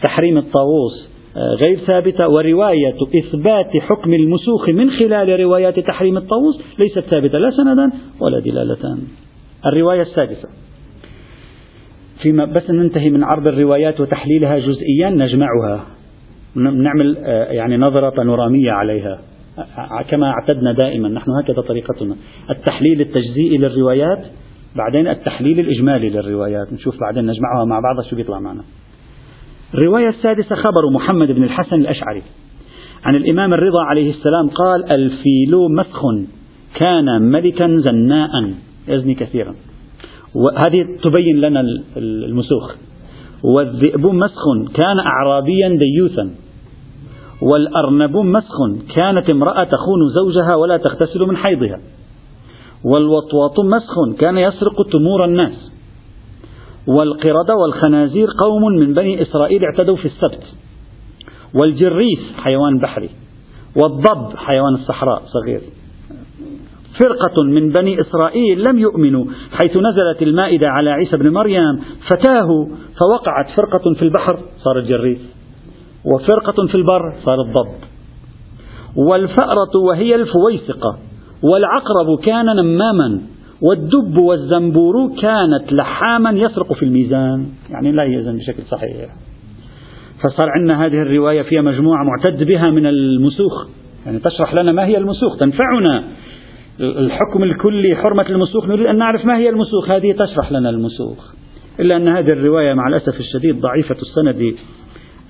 تحريم 0.03 0.38
الطاووس 0.38 1.16
غير 1.65 1.79
ثابتة 1.88 2.29
ورواية 2.29 2.96
إثبات 3.20 3.77
حكم 3.77 4.13
المسوخ 4.13 4.70
من 4.70 4.91
خلال 4.91 5.39
روايات 5.39 5.79
تحريم 5.79 6.17
الطاووس 6.17 6.62
ليست 6.79 7.00
ثابتة 7.00 7.38
لا 7.38 7.50
سندا 7.50 7.91
ولا 8.20 8.39
دلالة 8.39 8.98
الرواية 9.65 10.01
السادسة. 10.01 10.50
فيما 12.22 12.46
بس 12.46 12.70
ننتهي 12.70 13.10
من 13.10 13.24
عرض 13.24 13.48
الروايات 13.48 14.01
وتحليلها 14.01 14.60
جزئيا 14.60 15.10
نجمعها. 15.10 15.86
نعمل 16.56 17.17
آه، 17.17 17.51
يعني 17.51 17.77
نظرة 17.77 18.10
بانورامية 18.10 18.72
عليها. 18.72 19.20
كما 20.10 20.27
اعتدنا 20.27 20.74
دائما. 20.74 21.10
نحن 21.10 21.32
هكذا 21.32 21.62
طريقتنا. 21.62 22.15
التحليل 22.50 23.01
التجزئي 23.01 23.58
للروايات 23.58 24.25
بعدين 24.75 25.08
التحليل 25.08 25.60
الإجمالي 25.60 26.10
للروايات. 26.10 26.74
نشوف 26.74 26.96
بعدين 27.01 27.25
نجمعها 27.25 27.65
مع 27.65 27.79
بعض 27.79 28.06
شو 28.10 28.15
بيطلع 28.15 28.39
معنا. 28.39 28.63
الرواية 29.74 30.09
السادسة 30.09 30.55
خبر 30.55 30.89
محمد 30.93 31.31
بن 31.31 31.43
الحسن 31.43 31.75
الأشعري. 31.75 32.24
عن 33.05 33.15
الإمام 33.15 33.53
الرضا 33.53 33.83
عليه 33.83 34.12
السلام 34.12 34.50
قال 34.50 34.91
الفيل 34.91 35.55
مسخ 35.69 36.01
كان 36.75 37.21
ملكا 37.21 37.77
زناء. 37.88 38.53
يزني 38.88 39.15
كثيرا. 39.15 39.55
وهذه 40.36 40.86
تبين 41.03 41.41
لنا 41.41 41.63
المسوخ. 41.97 42.75
والذئب 43.43 44.05
مسخ 44.05 44.43
كان 44.74 45.00
أعرابيا 45.00 45.69
ديوثا. 45.69 46.29
والأرنب 47.41 48.17
مسخ 48.17 48.57
كانت 48.95 49.31
امرأة 49.31 49.63
تخون 49.63 50.00
زوجها 50.19 50.55
ولا 50.55 50.77
تغتسل 50.77 51.19
من 51.19 51.38
حيضها. 51.38 51.79
والوطواط 52.86 53.59
مسخ 53.59 54.19
كان 54.19 54.38
يسرق 54.38 54.89
تمور 54.91 55.25
الناس. 55.25 55.71
والقردة 56.88 57.56
والخنازير 57.56 58.27
قوم 58.39 58.62
من 58.79 58.94
بني 58.94 59.22
إسرائيل 59.22 59.63
اعتدوا 59.63 59.96
في 59.96 60.06
السبت. 60.06 60.44
والجريس 61.53 62.20
حيوان 62.38 62.79
بحري. 62.79 63.10
والضب 63.84 64.38
حيوان 64.38 64.74
الصحراء 64.74 65.22
صغير. 65.25 65.62
فرقة 67.00 67.44
من 67.44 67.70
بني 67.70 68.01
إسرائيل 68.01 68.63
لم 68.70 68.79
يؤمنوا 68.79 69.25
حيث 69.51 69.72
نزلت 69.72 70.22
المائدة 70.22 70.70
على 70.70 70.89
عيسى 70.89 71.17
بن 71.17 71.29
مريم 71.29 71.82
فتاهوا 72.10 72.65
فوقعت 73.00 73.50
فرقة 73.56 73.94
في 73.94 74.01
البحر 74.01 74.39
صار 74.63 74.79
الجريس. 74.79 75.20
وفرقة 76.06 76.67
في 76.67 76.75
البر 76.75 77.15
صار 77.25 77.41
الضب. 77.41 77.75
والفأرة 78.96 79.77
وهي 79.88 80.15
الفويسقة. 80.15 80.98
والعقرب 81.44 82.20
كان 82.24 82.46
نماما. 82.46 83.22
والدب 83.62 84.18
والزنبور 84.18 84.94
كانت 85.22 85.74
لحاما 85.74 86.30
يسرق 86.30 86.74
في 86.74 86.86
الميزان. 86.86 87.46
يعني 87.70 87.92
لا 87.92 88.04
يزن 88.04 88.38
بشكل 88.38 88.64
صحيح. 88.72 89.10
فصار 90.18 90.50
عندنا 90.50 90.86
هذه 90.86 91.02
الرواية 91.02 91.42
فيها 91.42 91.62
مجموعة 91.62 92.04
معتد 92.04 92.44
بها 92.44 92.72
من 92.72 92.86
المسوخ. 92.86 93.68
يعني 94.06 94.20
تشرح 94.20 94.54
لنا 94.54 94.72
ما 94.72 94.86
هي 94.86 94.98
المسوخ. 94.98 95.38
تنفعنا. 95.40 96.04
الحكم 96.80 97.44
الكلي 97.44 97.96
حرمة 97.96 98.30
المسوخ. 98.30 98.66
نريد 98.66 98.86
أن 98.86 98.98
نعرف 98.98 99.26
ما 99.26 99.38
هي 99.38 99.50
المسوخ. 99.50 99.90
هذه 99.90 100.12
تشرح 100.12 100.52
لنا 100.52 100.70
المسوخ. 100.70 101.34
إلا 101.80 101.98
أن 101.98 102.08
هذه 102.08 102.28
الرواية 102.28 102.74
مع 102.74 102.88
الأسف 102.88 103.20
الشديد 103.20 103.62
ضعيفة 103.62 103.96
السند. 104.02 104.56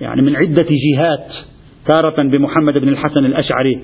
يعني 0.02 0.22
من 0.22 0.36
عدة 0.36 0.66
جهات. 0.70 1.28
تارة 1.88 2.24
بمحمد 2.24 2.78
بن 2.78 2.90
الحسن 2.90 3.26
الأشعري 3.26 3.80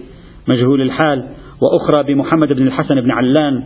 مجهول 0.47 0.81
الحال. 0.81 1.23
وأخرى 1.61 2.13
بمحمد 2.13 2.53
بن 2.53 2.67
الحسن 2.67 3.01
بن 3.01 3.11
علان. 3.11 3.63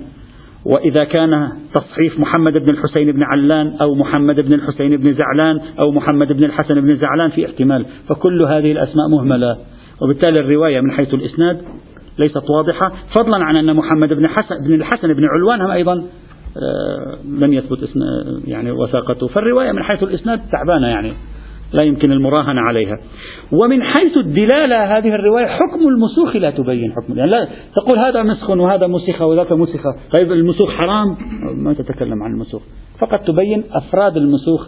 وإذا 0.66 1.04
كان 1.04 1.50
تصحيف 1.76 2.20
محمد 2.20 2.54
بن 2.54 2.70
الحسين 2.70 3.12
بن 3.12 3.24
علان 3.24 3.74
أو 3.82 3.96
محمد 3.96 4.36
بن 4.36 4.54
الحسين 4.54 4.98
بن 4.98 5.14
زعلان 5.14 5.60
أو 5.80 5.92
محمد 5.92 6.34
بن 6.34 6.44
الحسن 6.44 6.82
بن 6.82 6.96
زعلان 6.96 7.30
في 7.30 7.46
احتمال 7.46 7.86
فكل 8.10 8.42
هذه 8.42 8.72
الأسماء 8.72 9.08
مهملة. 9.12 9.58
وبالتالي 10.02 10.40
الرواية 10.40 10.82
من 10.82 10.92
حيث 10.92 11.14
الإسناد 11.14 11.62
ليست 12.20 12.50
واضحة 12.50 12.92
فضلا 13.20 13.46
عن 13.46 13.56
أن 13.56 13.76
محمد 13.76 14.14
بن, 14.14 14.28
حسن 14.28 14.56
بن 14.68 14.74
الحسن 14.74 15.14
بن 15.14 15.26
علوان 15.26 15.62
هم 15.62 15.72
أيضا 15.72 15.94
آه، 16.58 17.18
لم 17.26 17.54
يثبت 17.54 17.80
يعني 18.48 18.72
وثاقته. 18.72 19.28
فالرواية 19.28 19.72
من 19.72 19.84
حيث 19.84 20.04
الإسناد 20.04 20.42
تعبانة 20.52 20.88
يعني. 20.88 21.14
لا 21.74 21.86
يمكن 21.86 22.12
المراهنة 22.12 22.62
عليها. 22.62 22.98
ومن 23.52 23.84
حيث 23.84 24.18
الدلالة 24.18 24.98
هذه 24.98 25.16
الرواية 25.16 25.46
حكم 25.46 25.88
المسوخ 25.88 26.36
لا 26.36 26.50
تبين 26.50 26.92
حكم. 26.92 27.18
يعني 27.18 27.32
لا 27.32 27.48
تقول 27.76 28.00
هذا 28.00 28.24
مسخ 28.24 28.50
وهذا 28.50 28.88
مسخ 28.88 29.22
وذاك 29.22 29.52
مسخ. 29.52 29.84
طيب 30.18 30.32
المسوخ 30.32 30.72
حرام؟ 30.72 31.18
ما 31.64 31.74
تتكلم 31.74 32.24
عن 32.24 32.32
المسوخ. 32.32 32.62
فقط 33.00 33.28
تبين 33.28 33.64
أفراد 33.72 34.18
المسوخ 34.18 34.68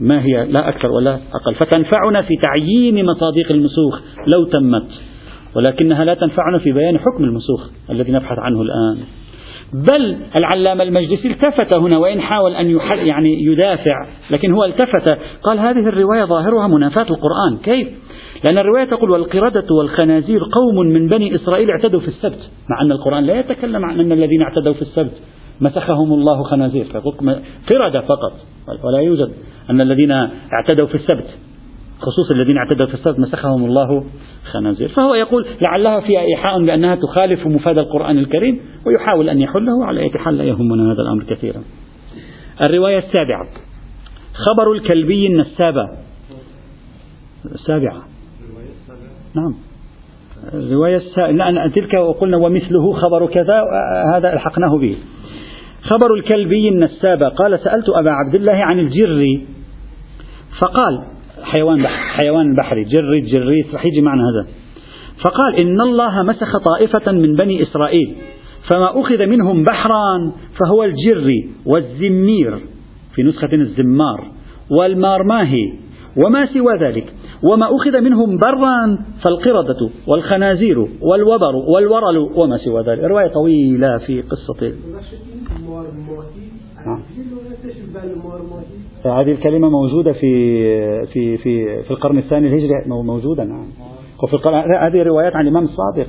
ما 0.00 0.22
هي 0.22 0.46
لا 0.46 0.68
أكثر 0.68 0.88
ولا 0.88 1.14
أقل. 1.14 1.54
فتنفعنا 1.54 2.22
في 2.22 2.34
تعيين 2.36 3.06
مصادق 3.06 3.54
المسوخ 3.54 4.00
لو 4.34 4.44
تمت. 4.44 4.90
ولكنها 5.56 6.04
لا 6.04 6.14
تنفعنا 6.14 6.58
في 6.58 6.72
بيان 6.72 6.98
حكم 6.98 7.24
المسوخ 7.24 7.70
الذي 7.90 8.12
نبحث 8.12 8.38
عنه 8.38 8.62
الآن. 8.62 8.98
بل 9.72 10.16
العلامة 10.38 10.82
المجلسي 10.82 11.28
التفت 11.28 11.76
هنا 11.76 11.98
وإن 11.98 12.20
حاول 12.20 12.54
أن 12.54 12.80
يعني 12.92 13.44
يدافع 13.44 14.06
لكن 14.30 14.52
هو 14.52 14.64
التفت. 14.64 15.18
قال 15.42 15.58
هذه 15.58 15.88
الرواية 15.88 16.24
ظاهرها 16.24 16.66
منافاة 16.66 17.06
القرآن. 17.10 17.58
كيف؟ 17.64 17.88
لأن 18.44 18.58
الرواية 18.58 18.84
تقول 18.84 19.10
والقردة 19.10 19.74
والخنازير 19.74 20.40
قوم 20.52 20.86
من 20.86 21.08
بني 21.08 21.34
إسرائيل 21.34 21.70
اعتدوا 21.70 22.00
في 22.00 22.08
السبت 22.08 22.50
مع 22.70 22.82
أن 22.82 22.92
القرآن 22.92 23.24
لا 23.24 23.38
يتكلم 23.38 23.84
عن 23.84 24.00
أن 24.00 24.12
الذين 24.12 24.42
اعتدوا 24.42 24.72
في 24.72 24.82
السبت 24.82 25.12
مسخهم 25.60 26.12
الله 26.12 26.42
خنازير 26.42 26.86
قردة 27.68 28.00
فقط 28.00 28.32
ولا 28.84 28.98
يوجد 28.98 29.30
أن 29.70 29.80
الذين 29.80 30.10
اعتدوا 30.12 30.88
في 30.88 30.94
السبت. 30.94 31.26
خصوصا 32.00 32.34
الذين 32.34 32.56
اعتدوا 32.56 32.86
في 32.86 32.94
السبت 32.94 33.18
مسخهم 33.18 33.64
الله 33.64 34.04
خنازير. 34.52 34.88
فهو 34.88 35.14
يقول 35.14 35.46
لعلها 35.66 36.00
فيها 36.00 36.20
إيحاء 36.20 36.64
بأنها 36.64 36.94
تخالف 36.94 37.46
مفاد 37.46 37.78
القرآن 37.78 38.18
الكريم 38.18 38.60
ويحاول 38.86 39.28
أن 39.28 39.40
يحله 39.40 39.84
على 39.84 40.00
أي 40.00 40.10
حال 40.18 40.38
لا 40.38 40.44
يهمنا 40.44 40.92
هذا 40.92 41.02
الأمر 41.02 41.24
كثيرا. 41.24 41.62
الرواية 42.68 42.98
السابعة 42.98 43.48
خبر 44.34 44.72
الكلبي 44.72 45.26
النسابة. 45.26 45.88
السابعة. 47.54 48.02
نعم. 49.34 49.54
الرواية 50.54 50.96
السابعة 50.96 51.68
تلك 51.68 51.94
وقلنا 51.94 52.36
ومثله 52.36 52.92
خبر 52.92 53.26
كذا 53.26 53.62
هذا 54.14 54.32
ألحقناه 54.32 54.78
به. 54.78 54.96
خبر 55.82 56.14
الكلبي 56.14 56.68
النسابة 56.68 57.28
قال 57.28 57.60
سألت 57.60 57.88
أبا 57.88 58.10
عبد 58.10 58.34
الله 58.34 58.52
عن 58.52 58.78
الجر 58.78 59.40
فقال 60.62 61.19
حيوان 61.42 61.86
حيوان 61.86 62.54
بحري 62.54 62.84
جري 62.84 63.20
جريس 63.20 63.74
رح 63.74 63.86
يجي 63.86 64.00
معنا 64.00 64.22
هذا. 64.22 64.48
فقال 65.24 65.56
إن 65.56 65.80
الله 65.80 66.22
مسخ 66.22 66.58
طائفة 66.58 67.12
من 67.12 67.36
بني 67.36 67.62
إسرائيل 67.62 68.16
فما 68.72 69.00
أخذ 69.00 69.26
منهم 69.26 69.64
بحرا 69.64 70.32
فهو 70.60 70.84
الجري 70.84 71.50
والزمير 71.66 72.58
في 73.14 73.22
نسخة 73.22 73.52
الزمار 73.52 74.30
والمارماهي 74.80 75.72
وما 76.24 76.46
سوى 76.46 76.78
ذلك. 76.80 77.14
وما 77.52 77.66
أخذ 77.76 78.00
منهم 78.00 78.36
برا 78.36 78.98
فالقردة 79.24 79.90
والخنازير 80.06 80.78
والوبر 81.00 81.56
والورل 81.56 82.18
وما 82.18 82.58
سوى 82.64 82.82
ذلك. 82.82 83.04
رواية 83.04 83.28
طويلة 83.28 83.98
في 83.98 84.22
قصة 84.22 84.72
هذه 89.06 89.32
الكلمة 89.32 89.68
موجودة 89.68 90.12
في 90.12 91.06
في 91.06 91.36
في 91.36 91.82
في 91.82 91.90
القرن 91.90 92.18
الثاني 92.18 92.48
الهجري 92.48 92.68
موجودة 92.86 93.44
نعم. 93.44 93.66
وفي 94.22 94.34
القرن 94.34 94.74
هذه 94.74 95.02
روايات 95.02 95.36
عن 95.36 95.42
الإمام 95.44 95.64
الصادق. 95.64 96.08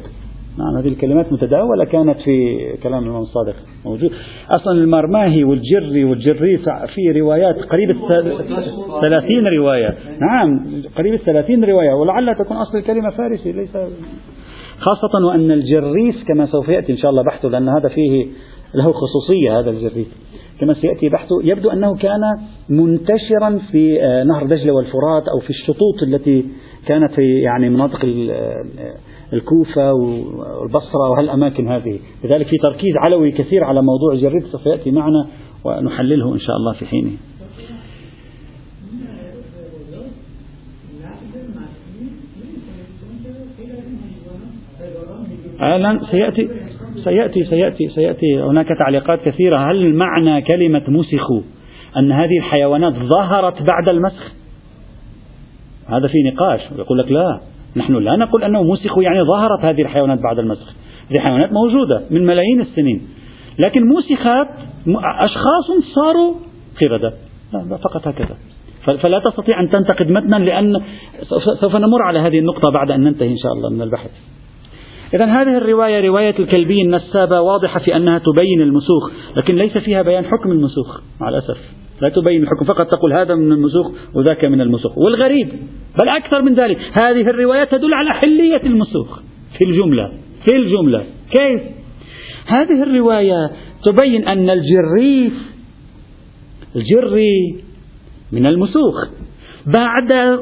نعم 0.58 0.78
هذه 0.78 0.88
الكلمات 0.88 1.34
متداولة 1.34 1.86
كانت 1.86 2.20
في 2.20 2.58
كلام 2.84 3.04
الإمام 3.04 3.22
الصادق 3.22 3.56
موجود. 3.86 4.12
أصلا 4.50 4.74
المرماهي 4.74 5.44
والجري 5.44 6.04
والجري 6.04 6.58
في 6.96 7.20
روايات 7.20 7.56
قريب 7.56 7.90
الثلاثين 7.90 9.48
رواية. 9.48 9.96
نعم 10.22 10.66
قريب 10.98 11.14
الثلاثين 11.14 11.64
رواية. 11.66 11.94
ولعل 11.94 12.36
تكون 12.36 12.58
أصل 12.58 12.78
الكلمة 12.78 13.10
فارسي 13.10 13.52
ليس 13.52 13.78
خاصة 14.80 15.26
وأن 15.28 15.52
الجريس 15.52 16.24
كما 16.28 16.46
سوف 16.46 16.70
يأتي 16.70 16.92
إن 16.92 16.98
شاء 16.98 17.12
الله 17.12 17.24
بحثه 17.24 17.50
لأن 17.50 17.70
هذا 17.70 17.90
فيه 17.90 18.26
له 18.76 18.92
خصوصية 18.92 19.60
هذا 19.60 19.70
الجريس. 19.70 20.08
كما 20.62 20.74
سيأتي 20.74 21.10
بحثه 21.10 21.44
يبدو 21.44 21.70
أنه 21.70 21.96
كان 21.96 22.22
منتشرا 22.70 23.60
في 23.72 24.02
آه، 24.02 24.24
نهر 24.24 24.46
دجلة 24.46 24.72
والفرات 24.72 25.28
أو 25.28 25.40
في 25.40 25.50
الشطوط 25.50 26.04
التي 26.04 26.46
كانت 26.86 27.14
في 27.14 27.40
يعني 27.42 27.70
مناطق 27.70 28.06
آه، 28.06 28.64
الكوفة 29.34 29.94
والبصرة 29.94 31.10
وهالأماكن 31.12 31.68
هذه. 31.68 32.00
لذلك 32.24 32.48
في 32.48 32.58
تركيز 32.58 32.98
علوي 32.98 33.32
كثير 33.32 33.64
على 33.64 33.82
موضوع 33.82 34.14
الجريد 34.14 34.46
سوف 34.46 34.66
يأتي 34.66 34.92
معنا 34.92 35.28
ونحلله 35.64 36.34
إن 36.34 36.40
شاء 36.40 36.56
الله 36.56 36.74
في 36.74 36.86
حينه. 36.86 37.12
الآن 45.62 46.06
سيأتي. 46.12 46.71
سيأتي 47.04 47.44
سيأتي 47.44 47.90
سيأتي 47.90 48.42
هناك 48.42 48.68
تعليقات 48.68 49.22
كثيرة. 49.22 49.72
هل 49.72 49.96
معنى 49.96 50.42
كلمة 50.42 50.84
مسخوا 50.88 51.42
أن 51.98 52.12
هذه 52.12 52.38
الحيوانات 52.38 52.94
ظهرت 52.94 53.62
بعد 53.62 53.90
المسخ؟ 53.92 54.32
هذا 55.88 56.08
في 56.08 56.18
نقاش. 56.24 56.60
يقول 56.78 56.98
لك 56.98 57.12
لا 57.12 57.40
نحن 57.76 57.94
لا 57.94 58.16
نقول 58.16 58.44
أنه 58.44 58.64
مسخوا 58.64 59.04
يعني 59.04 59.24
ظهرت 59.24 59.66
هذه 59.66 59.82
الحيوانات 59.82 60.20
بعد 60.20 60.40
المسخ. 60.40 60.74
هذه 61.12 61.20
حيوانات 61.28 61.50
موجودة 61.54 62.02
من 62.10 62.26
ملايين 62.26 62.62
السنين. 62.62 63.02
لكن 63.66 63.90
مسخت 63.90 64.50
أشخاص 65.20 65.68
صاروا 65.96 66.34
قردة. 66.82 67.14
فقط 67.84 68.08
هكذا. 68.08 68.38
فلا 69.02 69.20
تستطيع 69.20 69.60
أن 69.60 69.70
تنتقد 69.70 70.12
متنا 70.12 70.36
لأن 70.36 70.82
سوف 71.62 71.76
نمر 71.76 72.02
على 72.02 72.20
هذه 72.20 72.40
النقطة 72.40 72.72
بعد 72.72 72.92
أن 72.92 73.02
ننتهي 73.02 73.32
إن 73.32 73.38
شاء 73.38 73.52
الله 73.52 73.70
من 73.70 73.82
البحث. 73.82 74.10
إذا 75.14 75.26
هذه 75.26 75.58
الرواية 75.58 76.08
رواية 76.08 76.40
الكلبي 76.40 76.82
النسابة 76.82 77.42
واضحة 77.42 77.80
في 77.80 77.96
أنها 77.96 78.20
تبين 78.20 78.62
المسوخ 78.62 79.12
لكن 79.36 79.56
ليس 79.56 79.78
فيها 79.78 80.02
بيان 80.02 80.26
حكم 80.26 80.52
المسوخ 80.52 81.02
مع 81.22 81.30
الأسف. 81.30 81.58
لا 82.02 82.10
تبين 82.10 82.44
الحكم 82.44 82.66
فقط 82.66 82.88
تقول 82.88 83.14
هذا 83.14 83.36
من 83.36 83.52
المسوخ 83.52 83.92
وذاك 84.16 84.46
من 84.46 84.62
المسوخ. 84.62 84.98
والغريب 84.98 85.50
بل 86.02 86.10
أكثر 86.10 86.42
من 86.42 86.54
ذلك 86.54 86.78
هذه 87.02 87.22
الرواية 87.22 87.64
تدل 87.64 87.94
على 87.94 88.10
حلية 88.10 88.62
المسوخ. 88.64 89.20
في 89.58 89.66
الجملة 89.66 90.12
في 90.46 90.56
الجملة. 90.56 91.04
كيف؟ 91.32 91.62
هذه 92.46 92.84
الرواية 92.84 93.52
تبين 93.86 94.28
أن 94.28 94.50
الجريس 94.50 95.34
الجري 96.76 97.56
من 98.32 98.46
المسوخ. 98.46 99.08
بعد 99.66 100.40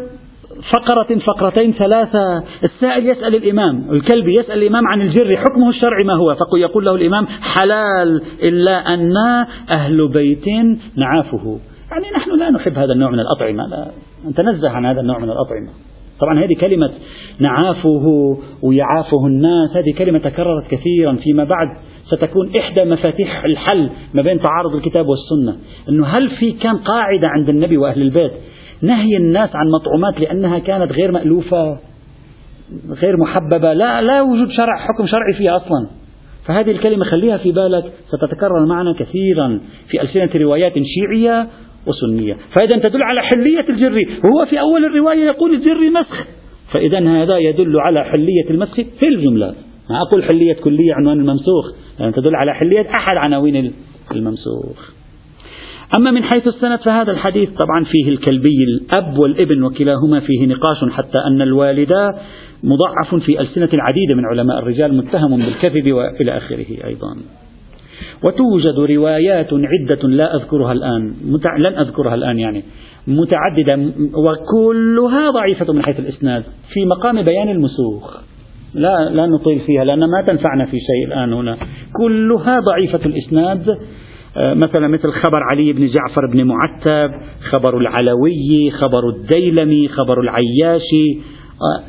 فقرة 0.62 1.20
فقرتين 1.20 1.74
ثلاثة 1.74 2.44
السائل 2.64 3.10
يسأل 3.10 3.36
الإمام 3.36 3.92
الكلبي 3.92 4.36
يسأل 4.36 4.64
الإمام 4.64 4.88
عن 4.88 5.02
الجر 5.02 5.38
حكمه 5.38 5.70
الشرعي 5.70 6.04
ما 6.04 6.14
هو؟ 6.14 6.36
فيقول 6.36 6.86
له 6.86 6.96
الإمام 6.96 7.28
حلال 7.28 8.22
إلا 8.44 8.94
أن 8.94 9.14
أهل 9.70 10.08
بيت 10.08 10.46
نعافه. 10.96 11.60
يعني 11.92 12.06
نحن 12.16 12.40
لا 12.40 12.50
نحب 12.50 12.78
هذا 12.78 12.94
النوع 12.94 13.10
من 13.10 13.20
الأطعمة 13.20 13.68
لا. 13.68 13.92
نتنزه 14.30 14.70
عن 14.70 14.86
هذا 14.86 15.02
النوع 15.02 15.20
من 15.20 15.30
الأطعمة. 15.30 15.70
طبعا 16.20 16.40
هذه 16.40 16.56
كلمة 16.62 16.92
نعافه 17.40 18.38
ويعافه 18.64 19.28
الناس 19.28 19.70
هذه 19.76 19.98
كلمة 19.98 20.20
تكررت 20.20 20.68
كثيرا 20.72 21.14
فيما 21.14 21.44
بعد. 21.44 21.68
ستكون 22.06 22.56
إحدى 22.58 22.84
مفاتيح 22.86 23.44
الحل 23.46 23.90
ما 24.14 24.22
بين 24.22 24.40
تعارض 24.40 24.76
الكتاب 24.76 25.06
والسنة. 25.08 25.58
أنه 25.90 26.06
هل 26.06 26.30
في 26.30 26.52
كان 26.52 26.78
قاعدة 26.78 27.28
عند 27.28 27.50
النبي 27.50 27.78
وأهل 27.78 28.02
البيت 28.02 28.32
نهي 28.82 29.18
الناس 29.18 29.50
عن 29.54 29.68
مطعومات 29.70 30.20
لأنها 30.20 30.60
كانت 30.60 30.92
غير 30.92 31.12
مألوفة 31.12 31.78
غير 32.90 33.18
محببة 33.18 33.74
لا 33.74 34.02
لا 34.02 34.22
وجود 34.22 34.52
شرع 34.52 34.78
حكم 34.78 35.08
شرعي 35.08 35.34
فيها 35.38 35.56
أصلا. 35.56 35.88
فهذه 36.46 36.72
الكلمة 36.72 37.06
خليها 37.06 37.38
في 37.38 37.52
بالك 37.52 37.84
ستتكرر 38.08 38.66
معنا 38.66 38.94
كثيرا 39.00 39.60
في 39.88 40.02
ألسنة 40.02 40.30
روايات 40.36 40.74
شيعية 40.74 41.48
وسنية. 41.88 42.38
فإذا 42.54 42.90
تدل 42.90 43.04
على 43.04 43.22
حلية 43.22 43.66
الجر. 43.70 44.06
وهو 44.26 44.46
في 44.50 44.60
أول 44.60 44.86
الرواية 44.86 45.26
يقول 45.26 45.54
الجر 45.54 45.90
مسخ. 45.90 46.28
فإذا 46.72 47.00
هذا 47.00 47.38
يدل 47.38 47.80
على 47.80 48.04
حلية 48.04 48.50
المسخ 48.50 48.76
في 48.76 49.08
الجملة. 49.08 49.54
ما 49.90 50.02
أقول 50.02 50.24
حلية 50.24 50.54
كلية 50.54 50.94
عنوان 50.94 51.20
الممسوخ. 51.20 51.66
يعني 52.00 52.12
تدل 52.12 52.36
على 52.36 52.54
حلية 52.54 52.90
أحد 52.90 53.18
عناوين 53.18 53.74
الممسوخ. 54.12 54.99
أما 55.98 56.12
من 56.12 56.24
حيث 56.24 56.48
السند 56.48 56.80
فهذا 56.80 57.12
الحديث 57.12 57.50
طبعا 57.50 57.84
فيه 57.84 58.10
الكلبي 58.10 58.58
الأب 58.64 59.20
والابن 59.20 59.64
وكلاهما 59.64 60.20
فيه 60.20 60.48
نقاش 60.48 60.92
حتى 60.92 61.18
أن 61.28 61.42
الوالد 61.42 61.94
مضعف 62.64 63.16
في 63.26 63.42
ألسنة 63.42 63.70
العديد 63.74 64.12
من 64.18 64.26
علماء 64.26 64.60
الرجال 64.60 64.98
متهم 64.98 65.38
بالكذب 65.38 65.92
وإلى 65.92 66.38
آخره 66.38 66.66
أيضا. 66.86 67.16
وتوجد 68.28 68.92
روايات 68.92 69.48
عدة 69.54 70.08
لا 70.08 70.36
أذكرها 70.36 70.72
الآن 70.72 71.14
متع... 71.26 71.58
لن 71.58 71.78
أذكرها 71.78 72.16
الآن 72.16 72.40
يعني 72.40 72.64
متعددة 73.08 73.92
وكلها 74.14 75.30
ضعيفة 75.32 75.74
من 75.74 75.84
حيث 75.84 76.00
الإسناد 76.00 76.44
في 76.74 76.86
مقام 76.86 77.22
بيان 77.22 77.50
المسوخ. 77.50 78.18
لا 78.74 79.10
لا 79.10 79.26
نطيل 79.26 79.60
فيها 79.60 79.84
لأن 79.84 80.00
ما 80.00 80.22
تنفعنا 80.28 80.66
في 80.66 80.78
شيء 80.78 81.08
الآن 81.08 81.34
هنا. 81.34 81.58
كلها 81.94 82.60
ضعيفة 82.60 83.00
الإسناد 83.06 83.78
مثلا 84.38 84.88
مثل 84.88 85.12
خبر 85.12 85.44
علي 85.44 85.74
بن 85.74 85.88
جعفر 85.88 86.28
بن 86.34 86.44
معتب 86.44 87.12
خبر 87.52 87.78
العلوي 87.78 88.72
خبر 88.72 89.10
الديلمي 89.10 89.88
خبر 89.88 90.22
العياشي 90.22 91.20
آه، 91.62 91.84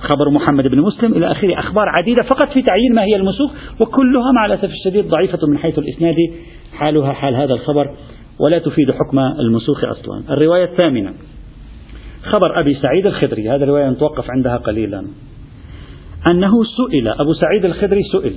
خبر 0.00 0.30
محمد 0.30 0.66
بن 0.66 0.80
مسلم 0.80 1.12
إلى 1.12 1.32
آخره 1.32 1.58
أخبار 1.58 1.88
عديدة 1.88 2.22
فقط 2.22 2.52
في 2.52 2.62
تعيين 2.62 2.94
ما 2.94 3.02
هي 3.02 3.16
المسوخ 3.16 3.50
وكلها 3.80 4.32
مع 4.32 4.46
الأسف 4.46 4.70
الشديد 4.70 5.08
ضعيفة 5.08 5.46
من 5.46 5.58
حيث 5.58 5.78
الإسناد. 5.78 6.16
حالها 6.72 7.12
حال 7.12 7.34
هذا 7.34 7.54
الخبر 7.54 7.94
ولا 8.38 8.58
تفيد 8.58 8.90
حكم 8.90 9.18
المسوخ 9.18 9.84
أصلا. 9.84 10.22
الرواية 10.30 10.64
الثامنة 10.64 11.12
خبر 12.22 12.60
أبي 12.60 12.74
سعيد 12.74 13.06
الخدري 13.06 13.48
هذا 13.48 13.64
الرواية 13.64 13.90
نتوقف 13.90 14.30
عندها 14.30 14.56
قليلا. 14.56 15.06
أنه 16.26 16.52
سئل 16.64 17.08
أبو 17.08 17.32
سعيد 17.32 17.64
الخدري 17.64 18.02
سئل 18.02 18.32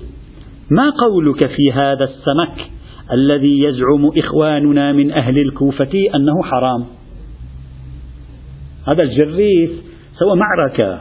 ما 0.72 0.90
قولك 0.90 1.48
في 1.48 1.72
هذا 1.74 2.04
السمك؟ 2.04 2.70
الذي 3.12 3.64
يزعم 3.64 4.12
إخواننا 4.18 4.92
من 4.92 5.12
أهل 5.12 5.40
الكوفة 5.40 5.92
أنه 6.16 6.44
حرام. 6.44 6.86
هذا 8.88 9.04
الجريف 9.04 9.72
سوى 10.20 10.36
معركة. 10.36 11.00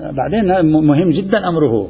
بعدين 0.00 0.72
مهم 0.72 1.10
جدا 1.10 1.48
أمره. 1.48 1.88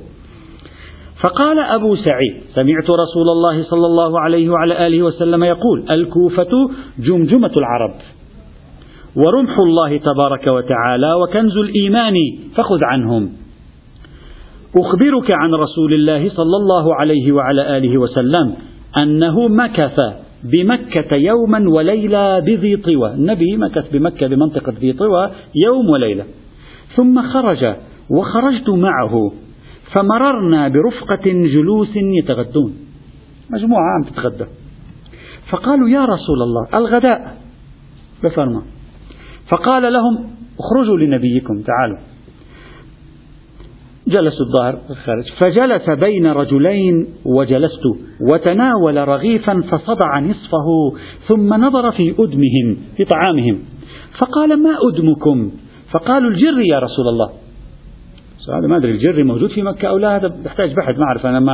فقال 1.24 1.58
أبو 1.58 1.96
سعيد 1.96 2.34
سمعت 2.54 2.90
رسول 2.90 3.28
الله 3.32 3.62
صلى 3.62 3.86
الله 3.86 4.20
عليه 4.20 4.48
وعلى 4.50 4.86
آله 4.86 5.02
وسلم 5.02 5.44
يقول 5.44 5.90
الكوفة 5.90 6.70
جمجمة 6.98 7.52
العرب. 7.56 7.94
ورمح 9.16 9.58
الله 9.58 9.96
تبارك 9.96 10.46
وتعالى 10.46 11.14
وكنز 11.14 11.56
الإيمان 11.56 12.14
فخذ 12.54 12.78
عنهم. 12.84 13.32
أخبرك 14.78 15.28
عن 15.32 15.54
رسول 15.54 15.94
الله 15.94 16.28
صلى 16.28 16.56
الله 16.56 16.94
عليه 16.94 17.32
وعلى 17.32 17.76
آله 17.76 17.98
وسلم 17.98 18.54
أنه 19.02 19.48
مكث 19.48 19.96
بمكة 20.44 21.16
يوما 21.16 21.70
وليلة 21.70 22.38
بذي 22.38 22.76
طوى. 22.76 23.10
النبي 23.14 23.56
مكث 23.56 23.90
بمكة 23.92 24.26
بمنطقة 24.26 24.72
ذي 24.80 24.92
طوى 24.92 25.30
يوم 25.66 25.88
وليلة. 25.88 26.24
ثم 26.96 27.22
خرج 27.22 27.74
وخرجت 28.10 28.68
معه 28.68 29.32
فمررنا 29.92 30.68
برفقة 30.68 31.26
جلوس 31.26 31.96
يتغدون. 31.96 32.74
مجموعة 33.50 33.84
عم 33.96 34.10
تتغدى. 34.10 34.44
فقالوا 35.50 35.88
يا 35.88 36.04
رسول 36.04 36.42
الله 36.42 36.68
الغداء. 36.74 37.36
بفرما 38.24 38.62
فقال 39.48 39.92
لهم 39.92 40.30
اخرجوا 40.58 40.96
لنبيكم 40.98 41.62
تعالوا. 41.62 42.09
جلسوا 44.10 44.46
الظاهر 44.46 44.78
خارج 45.04 45.24
فجلس 45.40 45.90
بين 45.90 46.26
رجلين 46.26 47.06
وجلست 47.24 47.82
وتناول 48.30 49.08
رغيفا 49.08 49.62
فصدع 49.72 50.20
نصفه 50.20 50.92
ثم 51.28 51.54
نظر 51.54 51.92
في 51.92 52.14
أدمهم 52.18 52.76
في 52.96 53.04
طعامهم. 53.04 53.58
فقال 54.18 54.62
ما 54.62 54.76
أدمكم؟ 54.88 55.50
فقالوا 55.90 56.30
الجري 56.30 56.66
يا 56.72 56.78
رسول 56.78 57.08
الله. 57.08 57.30
هذا 58.58 58.66
ما 58.66 58.76
أدري 58.76 58.90
الجري 58.90 59.22
موجود 59.22 59.50
في 59.50 59.62
مكة 59.62 59.88
أو 59.88 59.98
لا؟ 59.98 60.16
هذا 60.16 60.36
يحتاج 60.44 60.74
بحث 60.74 60.98
ما 60.98 61.04
أعرف 61.04 61.26
أنا 61.26 61.40
ما 61.40 61.52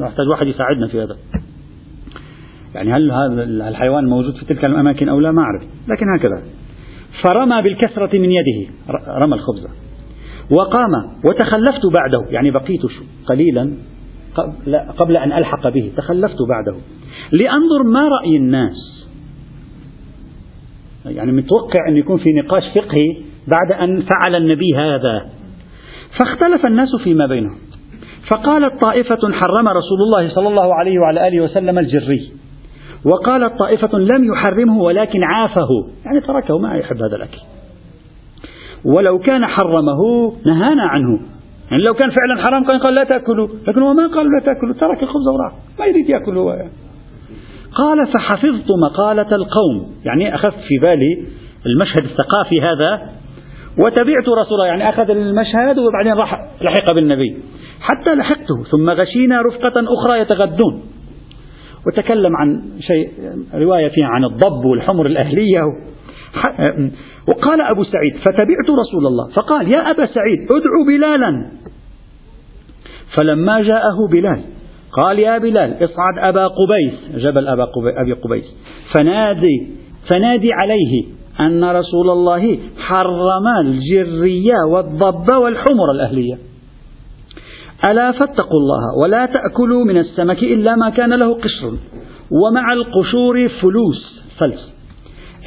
يحتاج 0.00 0.28
واحد 0.30 0.46
يساعدنا 0.46 0.88
في 0.88 1.02
هذا. 1.02 1.16
يعني 2.74 2.92
هل 2.92 3.10
هذا 3.10 3.42
الحيوان 3.42 4.04
موجود 4.04 4.34
في 4.34 4.44
تلك 4.44 4.64
الأماكن 4.64 5.08
أو 5.08 5.20
لا؟ 5.20 5.32
ما 5.32 5.42
أعرف 5.42 5.62
لكن 5.62 6.06
هكذا. 6.18 6.42
فرمى 7.22 7.62
بالكسرة 7.62 8.18
من 8.18 8.30
يده 8.30 8.70
رمى 9.08 9.34
الخبزة 9.34 9.68
وقام 10.50 10.90
وتخلفت 11.24 11.82
بعده. 11.96 12.30
يعني 12.30 12.50
بقيت 12.50 12.80
قليلا 13.26 13.70
قبل 14.98 15.16
أن 15.16 15.32
ألحق 15.32 15.68
به. 15.68 15.92
تخلفت 15.96 16.36
بعده. 16.48 16.78
لأنظر 17.32 17.82
ما 17.82 18.08
رأي 18.08 18.36
الناس. 18.36 19.06
يعني 21.06 21.32
متوقع 21.32 21.88
أن 21.88 21.96
يكون 21.96 22.18
في 22.18 22.32
نقاش 22.32 22.62
فقهي 22.74 23.16
بعد 23.48 23.72
أن 23.80 24.02
فعل 24.02 24.34
النبي 24.34 24.74
هذا. 24.76 25.30
فاختلف 26.18 26.66
الناس 26.66 26.88
فيما 27.04 27.26
بينهم. 27.26 27.58
فقالت 28.30 28.82
طائفة 28.82 29.32
حرم 29.32 29.68
رسول 29.68 29.98
الله 30.06 30.34
صلى 30.34 30.48
الله 30.48 30.74
عليه 30.74 30.98
وعلى 30.98 31.28
آله 31.28 31.40
وسلم 31.40 31.78
الجري. 31.78 32.32
وقالت 33.04 33.58
طائفة 33.58 33.98
لم 33.98 34.32
يحرمه 34.32 34.78
ولكن 34.78 35.22
عافه. 35.22 35.68
يعني 36.04 36.20
تركه 36.20 36.58
ما 36.58 36.74
يحب 36.76 36.96
هذا 36.96 37.16
الأكل. 37.16 37.38
ولو 38.84 39.18
كان 39.18 39.46
حرمه 39.46 40.32
نهانا 40.46 40.82
عنه. 40.82 41.20
يعني 41.70 41.82
لو 41.88 41.94
كان 41.94 42.10
فعلا 42.10 42.42
حرام 42.42 42.64
كان 42.64 42.78
قال 42.78 42.94
لا 42.94 43.04
تأكلوا. 43.04 43.48
لكن 43.68 43.82
هو 43.82 43.92
ما 43.94 44.06
قال 44.06 44.26
لا 44.26 44.44
تأكلوا. 44.44 44.74
ترك 44.74 45.02
الخبز 45.02 45.28
وراح. 45.28 45.52
ما 45.78 45.86
يريد 45.86 46.08
يأكل 46.08 46.36
هو. 46.36 46.50
يعني. 46.50 46.70
قال 47.74 48.06
فحفظت 48.06 48.66
مقالة 48.82 49.36
القوم. 49.36 49.92
يعني 50.04 50.34
أخذت 50.34 50.60
في 50.68 50.78
بالي 50.82 51.26
المشهد 51.66 52.04
الثقافي 52.04 52.60
هذا 52.60 53.10
وتبعت 53.78 54.28
رسوله 54.28 54.66
يعني 54.66 54.88
أخذ 54.88 55.10
المشهد 55.10 55.78
وبعدين 55.78 56.12
راح 56.12 56.48
لحق 56.62 56.94
بالنبي. 56.94 57.36
حتى 57.80 58.14
لحقته. 58.14 58.64
ثم 58.70 58.90
غشينا 58.90 59.42
رفقة 59.42 59.84
أخرى 59.94 60.20
يتغدون. 60.20 60.82
وتكلم 61.86 62.36
عن 62.36 62.62
شيء 62.80 63.08
رواية 63.54 63.88
فيها 63.88 64.06
عن 64.06 64.24
الضب 64.24 64.64
والحمر 64.64 65.06
الأهلية. 65.06 65.60
وقال 67.28 67.60
أبو 67.60 67.84
سعيد 67.84 68.16
فتبعت 68.16 68.70
رسول 68.70 69.06
الله. 69.06 69.28
فقال 69.28 69.66
يا 69.76 69.90
أبا 69.90 70.06
سعيد 70.06 70.38
ادعو 70.50 70.84
بلالا. 70.86 71.50
فلما 73.16 73.62
جاءه 73.62 73.96
بلال 74.12 74.40
قال 75.02 75.18
يا 75.18 75.38
بلال 75.38 75.84
اصعد 75.84 76.18
أبا 76.18 76.46
قبيس. 76.46 77.24
جبل 77.24 77.48
أبا 77.48 77.66
أبي 77.76 78.12
قبيس. 78.12 78.44
فنادي 78.94 79.66
فنادي 80.12 80.52
عليه 80.52 81.04
أن 81.40 81.64
رسول 81.64 82.10
الله 82.10 82.58
حرم 82.78 83.48
الجرية 83.66 84.58
والضب 84.68 85.34
والحمر 85.34 85.90
الأهلية. 85.94 86.38
ألا 87.90 88.12
فاتقوا 88.12 88.60
الله 88.60 88.98
ولا 89.02 89.26
تأكلوا 89.26 89.84
من 89.84 89.98
السمك 89.98 90.42
إلا 90.42 90.76
ما 90.76 90.90
كان 90.90 91.12
له 91.12 91.34
قشر 91.34 91.74
ومع 92.30 92.72
القشور 92.72 93.48
فلوس. 93.48 94.22
فلس. 94.38 94.73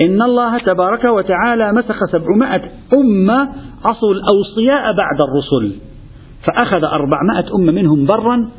إن 0.01 0.21
الله 0.21 0.60
تبارك 0.60 1.03
وتعالى 1.03 1.73
مسخ 1.73 2.05
سبعمائة 2.12 2.62
أمة 2.93 3.49
عصوا 3.89 4.13
الأوصياء 4.13 4.95
بعد 4.95 5.21
الرسل. 5.21 5.75
فأخذ 6.47 6.83
أربعمائة 6.83 7.55
أمة 7.55 7.71
منهم 7.71 8.05
برا 8.05 8.49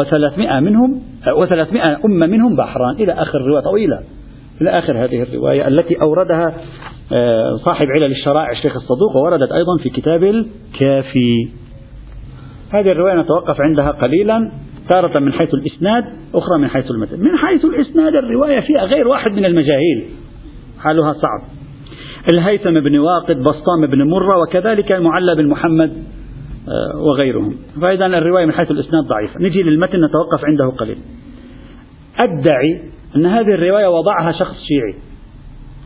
وثلاثمائة 0.00 0.60
منهم 0.60 1.02
وثلاثمائة 1.36 1.98
أمة 2.04 2.26
منهم 2.26 2.56
بحرا 2.56 2.90
إلى 2.90 3.12
آخر 3.12 3.38
الرواية 3.38 3.62
طويلة 3.62 4.00
إلى 4.60 4.70
آخر 4.70 5.04
هذه 5.04 5.22
الرواية 5.22 5.68
التي 5.68 5.96
أوردها 6.02 6.54
آه، 7.12 7.56
صاحب 7.56 7.86
علل 7.86 8.12
الشرائع 8.12 8.50
الشيخ 8.50 8.76
الصدوق 8.76 9.16
ووردت 9.16 9.52
أيضا 9.52 9.76
في 9.82 9.90
كتاب 9.90 10.24
الكافي. 10.24 11.48
هذه 12.70 12.92
الرواية 12.92 13.14
نتوقف 13.14 13.60
عندها 13.60 13.90
قليلا 13.90 14.52
تارة 14.90 15.18
من 15.18 15.32
حيث 15.32 15.54
الإسناد 15.54 16.04
أخرى 16.34 16.58
من 16.58 16.68
حيث 16.68 16.90
المتن. 16.90 17.20
من 17.20 17.36
حيث 17.36 17.64
الإسناد 17.64 18.14
الرواية 18.14 18.60
فيها 18.60 18.84
غير 18.84 19.08
واحد 19.08 19.30
من 19.30 19.44
المجاهيل. 19.44 20.04
حالها 20.84 21.12
صعب. 21.12 21.40
الهيثم 22.34 22.80
بن 22.80 22.98
واقد 22.98 23.36
بسطام 23.36 23.86
بن 23.86 24.02
مرة 24.02 24.38
وكذلك 24.38 24.92
المعلى 24.92 25.34
بن 25.34 25.48
محمد 25.48 25.92
آه، 26.68 27.00
وغيرهم. 27.00 27.56
فإذا 27.80 28.06
الرواية 28.06 28.46
من 28.46 28.52
حيث 28.52 28.70
الإسناد 28.70 29.04
ضعيفة 29.04 29.40
نجي 29.40 29.62
للمتن 29.62 30.04
نتوقف 30.04 30.44
عنده 30.44 30.68
قليل. 30.68 30.98
أدعي 32.20 32.82
أن 33.16 33.26
هذه 33.26 33.54
الرواية 33.54 33.86
وضعها 33.86 34.32
شخص 34.32 34.54
شيعي. 34.54 34.94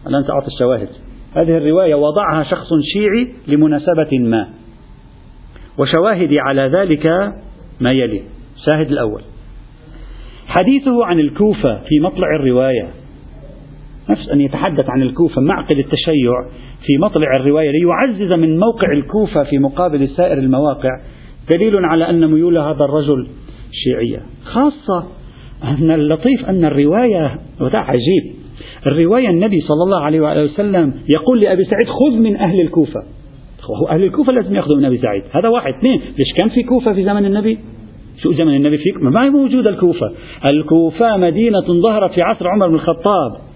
الآن 0.06 0.24
سأعطي 0.24 0.46
الشواهد؟ 0.46 0.88
هذه 1.34 1.56
الرواية 1.56 1.94
وضعها 1.94 2.42
شخص 2.42 2.68
شيعي 2.92 3.34
لمناسبة 3.48 4.18
ما. 4.18 4.48
وشواهدي 5.78 6.40
على 6.40 6.62
ذلك 6.62 7.06
ما 7.80 7.92
يلي. 7.92 8.22
الشاهد 8.56 8.90
الأول. 8.90 9.22
حديثه 10.46 11.04
عن 11.04 11.20
الكوفة 11.20 11.74
في 11.88 12.00
مطلع 12.00 12.36
الرواية. 12.40 12.88
نفس 14.10 14.28
أن 14.28 14.40
يتحدث 14.40 14.84
عن 14.90 15.02
الكوفة 15.02 15.42
معقل 15.42 15.78
التشيع 15.78 16.32
في 16.86 16.98
مطلع 16.98 17.30
الرواية 17.40 17.70
ليعزز 17.70 18.32
من 18.32 18.58
موقع 18.58 18.92
الكوفة 18.92 19.44
في 19.44 19.58
مقابل 19.58 20.08
سائر 20.08 20.38
المواقع 20.38 20.90
دليل 21.50 21.76
على 21.76 22.10
أن 22.10 22.30
ميول 22.30 22.58
هذا 22.58 22.84
الرجل 22.84 23.26
شيعية. 23.72 24.22
خاصة 24.44 25.06
أن 25.64 25.90
اللطيف 25.90 26.48
أن 26.48 26.64
الرواية 26.64 27.38
وده 27.60 27.78
عجيب 27.78 28.34
الرواية 28.86 29.28
النبي 29.28 29.60
صلى 29.60 29.82
الله 29.84 30.00
عليه 30.00 30.20
وآله 30.20 30.44
وسلم 30.44 30.94
يقول 31.16 31.40
لأبي 31.40 31.64
سعيد 31.64 31.88
خذ 31.88 32.18
من 32.18 32.36
أهل 32.36 32.60
الكوفة. 32.60 33.00
وهو 33.68 33.88
أهل 33.88 34.04
الكوفة 34.04 34.32
لازم 34.32 34.54
يأخذوا 34.54 34.76
من 34.76 34.84
أبي 34.84 34.98
سعيد. 34.98 35.22
هذا 35.32 35.48
واحد. 35.48 35.72
اثنين 35.74 36.00
ليش 36.18 36.28
كان 36.40 36.48
في 36.48 36.62
كوفة 36.62 36.92
في 36.92 37.04
زمن 37.04 37.24
النبي؟ 37.24 37.58
شو 38.22 38.32
زمن 38.32 38.56
النبي 38.56 38.78
فيك؟ 38.78 39.02
ما 39.02 39.24
هي 39.24 39.30
موجودة 39.30 39.70
الكوفة. 39.70 40.12
الكوفة 40.52 41.16
مدينة 41.16 41.60
ظهرت 41.82 42.12
في 42.12 42.22
عصر 42.22 42.48
عمر 42.48 42.68
بن 42.68 42.74
الخطاب. 42.74 43.47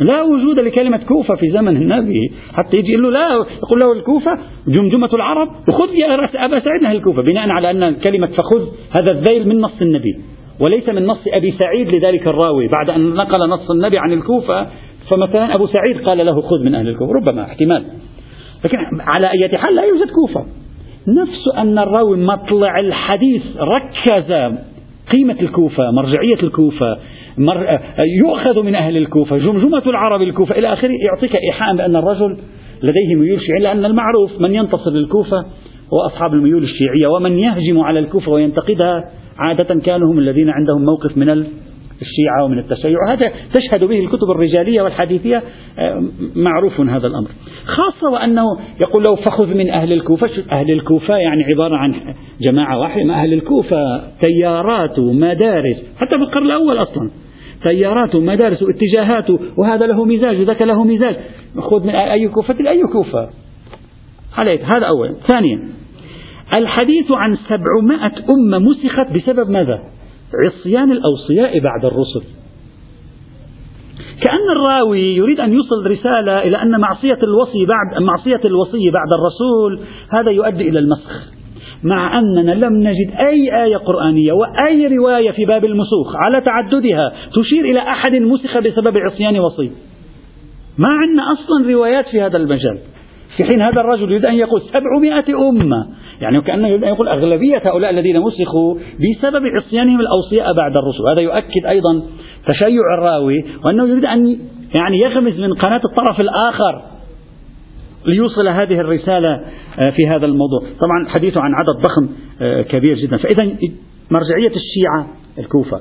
لا 0.00 0.22
وجود 0.22 0.58
لكلمة 0.58 0.96
كوفة 0.96 1.34
في 1.34 1.50
زمن 1.50 1.76
النبي. 1.76 2.32
حتى 2.52 2.78
يجي 2.78 2.92
يقول 2.92 3.02
له 3.02 3.10
لا 3.10 3.34
يقول 3.34 3.80
له 3.80 3.92
الكوفة 3.92 4.38
جمجمة 4.68 5.10
العرب. 5.14 5.48
وخذ 5.68 5.94
يا 5.94 6.14
أبا 6.14 6.60
سعيد 6.60 6.84
أهل 6.84 6.96
الكوفة 6.96 7.22
بناء 7.22 7.48
على 7.48 7.70
أن 7.70 7.94
كلمة 7.94 8.26
فخذ 8.26 8.66
هذا 9.00 9.12
الذيل 9.12 9.48
من 9.48 9.60
نص 9.60 9.82
النبي. 9.82 10.16
وليس 10.64 10.88
من 10.88 11.06
نص 11.06 11.20
أبي 11.26 11.54
سعيد 11.58 11.94
لذلك 11.94 12.26
الراوي. 12.28 12.68
بعد 12.68 12.90
أن 12.90 13.14
نقل 13.14 13.48
نص 13.48 13.70
النبي 13.70 13.98
عن 13.98 14.12
الكوفة 14.12 14.66
فمثلا 15.10 15.54
أبو 15.54 15.66
سعيد 15.66 16.04
قال 16.04 16.26
له 16.26 16.40
خذ 16.40 16.64
من 16.64 16.74
أهل 16.74 16.88
الكوفة. 16.88 17.12
ربما 17.12 17.42
احتمال. 17.42 17.84
لكن 18.64 18.78
على 19.00 19.30
أي 19.30 19.58
حال 19.58 19.74
لا 19.74 19.82
يوجد 19.82 20.10
كوفة. 20.10 20.46
نفس 21.08 21.56
أن 21.56 21.78
الراوي 21.78 22.16
مطلع 22.16 22.80
الحديث 22.80 23.42
ركز 23.56 24.32
قيمة 25.12 25.36
الكوفة 25.42 25.90
مرجعية 25.90 26.42
الكوفة 26.42 26.98
مر... 27.38 27.80
يؤخذ 28.24 28.62
من 28.62 28.74
أهل 28.74 28.96
الكوفة 28.96 29.38
جمجمة 29.38 29.82
العرب 29.86 30.22
الكوفة 30.22 30.58
إلى 30.58 30.72
آخره 30.72 30.90
يعطيك 31.06 31.36
إيحاء 31.36 31.76
بأن 31.76 31.96
الرجل 31.96 32.36
لديه 32.82 33.14
ميول 33.14 33.40
شيعي 33.40 33.60
لأن 33.60 33.84
المعروف 33.84 34.40
من 34.40 34.54
ينتصر 34.54 34.90
للكوفة 34.90 35.38
هو 35.94 36.06
أصحاب 36.06 36.34
الميول 36.34 36.62
الشيعية 36.62 37.06
ومن 37.06 37.38
يهجم 37.38 37.80
على 37.80 37.98
الكوفة 37.98 38.32
وينتقدها 38.32 39.04
عادة 39.38 39.80
كانوا 39.80 40.12
هم 40.12 40.18
الذين 40.18 40.50
عندهم 40.50 40.84
موقف 40.84 41.16
من 41.16 41.28
الشيعة 42.02 42.44
ومن 42.44 42.58
التشيع 42.58 42.98
هذا 43.08 43.32
تشهد 43.54 43.84
به 43.84 44.00
الكتب 44.00 44.30
الرجالية 44.30 44.82
والحديثية 44.82 45.42
آه، 45.78 46.02
معروف 46.36 46.80
هذا 46.80 47.06
الأمر. 47.06 47.28
خاصة 47.64 48.10
وأنه 48.12 48.42
يقول 48.80 49.02
لو 49.08 49.16
فخذ 49.16 49.54
من 49.54 49.70
أهل 49.70 49.92
الكوفة 49.92 50.30
أهل 50.52 50.70
الكوفة 50.70 51.16
يعني 51.16 51.44
عبارة 51.54 51.76
عن 51.76 51.94
جماعة 52.40 52.78
واحدة 52.78 53.04
ما 53.04 53.14
أهل 53.14 53.32
الكوفة 53.32 54.02
تيارات 54.20 54.98
ومدارس 54.98 55.76
حتى 55.96 56.16
في 56.16 56.22
القرن 56.22 56.46
الأول 56.46 56.82
أصلا. 56.82 57.10
تيارات 57.62 58.14
ومدارس 58.14 58.62
واتجاهات 58.62 59.30
وهذا 59.56 59.86
له 59.86 60.04
مزاج 60.04 60.40
وذاك 60.40 60.62
له 60.62 60.84
مزاج. 60.84 61.16
خذ 61.58 61.84
من 61.84 61.94
أي 61.94 62.28
كوفة 62.28 62.56
أي 62.68 62.82
كوفة. 62.82 63.28
عليك. 64.36 64.64
هذا 64.64 64.86
أولا. 64.86 65.14
ثانيا 65.28 65.68
الحديث 66.56 67.12
عن 67.12 67.36
سبعمائة 67.36 68.12
أمة 68.30 68.58
مسخت 68.58 69.12
بسبب 69.14 69.50
ماذا؟ 69.50 69.82
عصيان 70.46 70.92
الأوصياء 70.92 71.58
بعد 71.58 71.84
الرسل. 71.84 72.22
كأن 74.22 74.56
الراوي 74.56 75.16
يريد 75.16 75.40
أن 75.40 75.52
يوصل 75.52 75.86
رسالة 75.86 76.42
إلى 76.42 76.62
أن 76.62 76.80
معصية 76.80 77.18
الوصي 77.22 77.66
بعد 77.66 78.02
معصية 78.02 78.40
الوصي 78.44 78.90
بعد 78.90 79.08
الرسول 79.12 79.80
هذا 80.12 80.30
يؤدي 80.30 80.68
إلى 80.68 80.78
المسخ. 80.78 81.37
مع 81.82 82.18
أننا 82.18 82.52
لم 82.52 82.74
نجد 82.74 83.10
أي 83.18 83.64
آية 83.64 83.76
قرآنية 83.76 84.32
وأي 84.32 84.86
رواية 84.86 85.30
في 85.30 85.44
باب 85.44 85.64
المسوخ 85.64 86.16
على 86.16 86.40
تعددها 86.40 87.12
تشير 87.34 87.64
إلى 87.64 87.80
أحد 87.80 88.14
مسخ 88.14 88.58
بسبب 88.58 88.96
عصيان 88.96 89.38
وصي. 89.38 89.70
ما 90.78 90.88
عندنا 90.88 91.22
أصلا 91.32 91.72
روايات 91.72 92.06
في 92.08 92.20
هذا 92.20 92.36
المجال. 92.36 92.78
في 93.36 93.44
حين 93.44 93.62
هذا 93.62 93.80
الرجل 93.80 94.02
يريد 94.02 94.24
أن 94.24 94.34
يقول 94.34 94.62
سبعمائة 94.62 95.48
أمة. 95.48 95.86
يعني 96.20 96.40
كأنه 96.40 96.68
يريد 96.68 96.84
أن 96.84 96.88
يقول 96.88 97.08
أغلبية 97.08 97.62
هؤلاء 97.64 97.90
الذين 97.90 98.20
مسخوا 98.20 98.74
بسبب 98.74 99.42
عصيانهم 99.46 100.00
الأوصياء 100.00 100.52
بعد 100.52 100.72
الرسل. 100.76 101.04
هذا 101.10 101.22
يؤكد 101.22 101.66
أيضا 101.66 102.02
تشيع 102.46 102.94
الراوي 102.98 103.44
وأنه 103.64 103.88
يريد 103.88 104.04
أن 104.04 104.38
يعني 104.78 104.98
يغمز 105.00 105.40
من 105.40 105.54
قناة 105.54 105.80
الطرف 105.84 106.20
الآخر. 106.20 106.97
ليوصل 108.08 108.48
هذه 108.48 108.80
الرسالة 108.80 109.34
آه، 109.34 109.90
في 109.96 110.08
هذا 110.08 110.26
الموضوع. 110.26 110.60
طبعا 110.60 111.08
حديثه 111.08 111.40
عن 111.40 111.54
عدد 111.54 111.82
ضخم 111.86 112.08
آه، 112.42 112.62
كبير 112.62 112.96
جدا. 112.96 113.16
فإذا 113.16 113.44
مرجعية 114.10 114.52
الشيعة 114.56 115.06
الكوفة. 115.38 115.80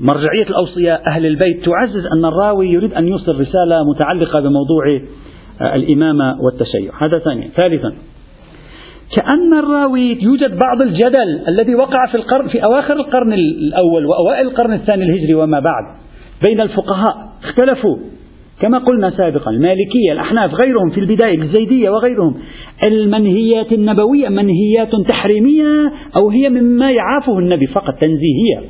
مرجعية 0.00 0.46
الأوصياء 0.50 1.02
أهل 1.06 1.26
البيت. 1.26 1.64
تعزز 1.64 2.06
أن 2.16 2.24
الراوي 2.24 2.68
يريد 2.68 2.94
أن 2.94 3.08
يوصل 3.08 3.40
رسالة 3.40 3.90
متعلقة 3.94 4.40
بموضوع 4.40 5.00
آه، 5.60 5.74
الإمامة 5.74 6.36
والتشيع. 6.40 6.92
هذا 7.06 7.18
ثانيا. 7.18 7.48
ثالثا 7.56 7.92
كأن 9.16 9.54
الراوي 9.58 10.22
يوجد 10.22 10.58
بعض 10.58 10.82
الجدل 10.82 11.48
الذي 11.48 11.74
وقع 11.74 12.06
في 12.06 12.14
القرن 12.14 12.48
في 12.48 12.64
أواخر 12.64 12.94
القرن 12.94 13.32
الأول 13.32 14.06
وأوائل 14.06 14.46
القرن 14.46 14.72
الثاني 14.72 15.04
الهجري 15.04 15.34
وما 15.34 15.60
بعد 15.60 15.84
بين 16.46 16.60
الفقهاء. 16.60 17.32
اختلفوا. 17.44 17.96
كما 18.60 18.78
قلنا 18.78 19.10
سابقا 19.10 19.50
المالكية 19.50 20.12
الأحناف 20.12 20.54
غيرهم 20.54 20.90
في 20.90 21.00
البداية 21.00 21.38
الزيدية 21.38 21.90
وغيرهم 21.90 22.34
المنهيات 22.86 23.72
النبوية 23.72 24.28
منهيات 24.28 24.90
تحريمية 25.08 25.92
أو 26.20 26.30
هي 26.30 26.48
مما 26.48 26.90
يعافه 26.90 27.38
النبي 27.38 27.66
فقط 27.66 27.94
تنزيهية. 28.00 28.60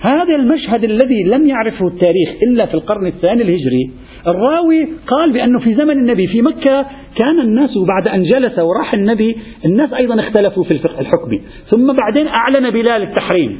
هذا 0.00 0.34
المشهد 0.36 0.84
الذي 0.84 1.22
لم 1.22 1.46
يعرفه 1.46 1.86
التاريخ 1.86 2.28
إلا 2.42 2.66
في 2.66 2.74
القرن 2.74 3.06
الثاني 3.06 3.42
الهجري. 3.42 3.90
الراوي 4.26 4.88
قال 5.06 5.32
بأنه 5.32 5.58
في 5.60 5.74
زمن 5.74 5.90
النبي 5.90 6.26
في 6.26 6.42
مكة 6.42 6.86
كان 7.16 7.40
الناس 7.40 7.70
بعد 7.88 8.08
أن 8.08 8.22
جلس 8.22 8.58
وراح 8.58 8.94
النبي 8.94 9.36
الناس 9.64 9.92
أيضا 9.92 10.20
اختلفوا 10.20 10.64
في 10.64 10.70
الفقه 10.70 11.00
الحكمي. 11.00 11.40
ثم 11.74 11.92
بعدين 11.92 12.26
أعلن 12.26 12.70
بلال 12.70 13.02
التحريم. 13.02 13.58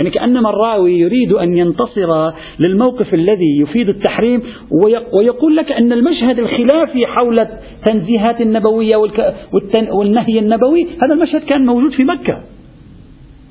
يعني 0.00 0.10
كأنما 0.10 0.50
الراوي 0.50 0.98
يريد 0.98 1.32
أن 1.32 1.56
ينتصر 1.56 2.32
للموقف 2.58 3.14
الذي 3.14 3.58
يفيد 3.62 3.88
التحريم 3.88 4.42
ويقول 5.12 5.56
لك 5.56 5.72
أن 5.72 5.92
المشهد 5.92 6.38
الخلافي 6.38 7.06
حول 7.06 7.38
التنزيهات 7.38 8.40
النبوية 8.40 8.96
والنهي 9.92 10.38
النبوي 10.38 10.86
هذا 11.02 11.14
المشهد 11.14 11.40
كان 11.40 11.66
موجود 11.66 11.92
في 11.92 12.04
مكة. 12.04 12.42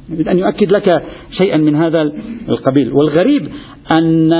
يريد 0.10 0.28
أن 0.28 0.38
يؤكد 0.38 0.72
لك 0.72 1.04
شيئا 1.42 1.58
من 1.58 1.76
هذا 1.76 2.02
القبيل. 2.50 2.94
والغريب 2.94 3.50
أن 3.94 4.34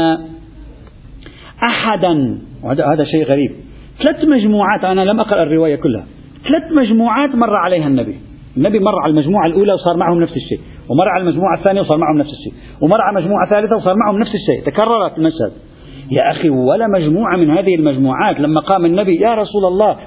أحدا 1.70 2.40
وهذا 2.64 3.04
شيء 3.04 3.24
غريب. 3.24 3.52
ثلاث 4.06 4.26
مجموعات 4.26 4.84
أنا 4.84 5.02
لم 5.02 5.20
أقرأ 5.20 5.44
الرواية 5.44 5.76
كلها. 5.76 6.06
ثلاث 6.44 6.72
مجموعات 6.72 7.36
مر 7.36 7.56
عليها 7.56 7.88
النبي. 7.88 8.16
النبي 8.58 8.80
مر 8.80 9.00
على 9.04 9.12
المجموعة 9.12 9.48
الأولى 9.48 9.74
وصار 9.74 9.98
معهم 9.98 10.22
نفس 10.22 10.38
الشيء. 10.38 10.60
ومر 10.90 11.10
على 11.10 11.22
المجموعة 11.24 11.58
الثانية 11.58 11.82
وصار 11.82 11.98
معهم 11.98 12.18
نفس 12.18 12.30
الشيء. 12.30 12.54
ومر 12.82 13.02
على 13.02 13.20
المجموعة 13.20 13.44
الثالثة 13.44 13.76
وصار 13.76 13.96
معهم 13.96 14.20
نفس 14.20 14.32
الشيء. 14.36 14.72
تكررت 14.72 15.18
المشهد. 15.18 15.52
يا 16.12 16.32
أخي 16.32 16.50
ولا 16.50 16.88
مجموعة 16.88 17.38
من 17.38 17.58
هذه 17.58 17.76
المجموعات 17.76 18.40
لما 18.40 18.60
قام 18.60 18.86
النبي 18.86 19.16
يا 19.16 19.36
رسول 19.36 19.66
الله 19.66 19.98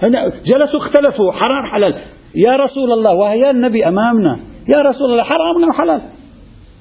جلسوا 0.47 0.79
اختلفوا 0.81 1.33
حرام 1.33 1.67
حلال. 1.67 1.95
يا 2.35 2.57
رسول 2.57 2.93
الله 2.93 3.15
وهي 3.15 3.51
النبي 3.51 3.89
أمامنا. 3.89 4.39
يا 4.77 4.83
رسول 4.83 5.11
الله 5.11 5.23
حرام 5.23 5.69
وحلال 5.69 6.01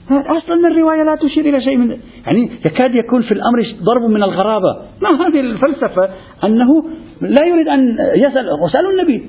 أصلا 0.10 0.68
الرواية 0.68 1.04
لا 1.04 1.16
تشير 1.16 1.46
إلى 1.46 1.62
شيء 1.62 1.78
من 1.78 1.98
يعني 2.26 2.50
يكاد 2.66 2.96
يكون 2.96 3.22
في 3.22 3.32
الأمر 3.32 3.66
ضرب 3.84 4.10
من 4.10 4.24
الغرابة. 4.24 4.76
ما 5.02 5.28
هذه 5.28 5.40
الفلسفة؟ 5.40 6.10
أنه 6.44 6.84
لا 7.22 7.46
يريد 7.48 7.68
أن 7.68 7.98
يسأل 8.18 8.46
وسألوا 8.66 8.92
النبي. 8.92 9.24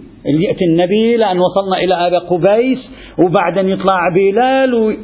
يأتي 0.48 0.64
النبي 0.64 1.16
لأن 1.16 1.36
وصلنا 1.38 1.84
إلى 1.84 1.94
أبا 1.94 2.18
قبيس 2.18 2.78
وبعدين 3.18 3.68
يطلع 3.68 3.98
بلال 4.14 4.96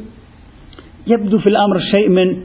يبدو 1.07 1.37
في 1.37 1.49
الأمر 1.49 1.79
شيء 1.79 2.09
من 2.09 2.37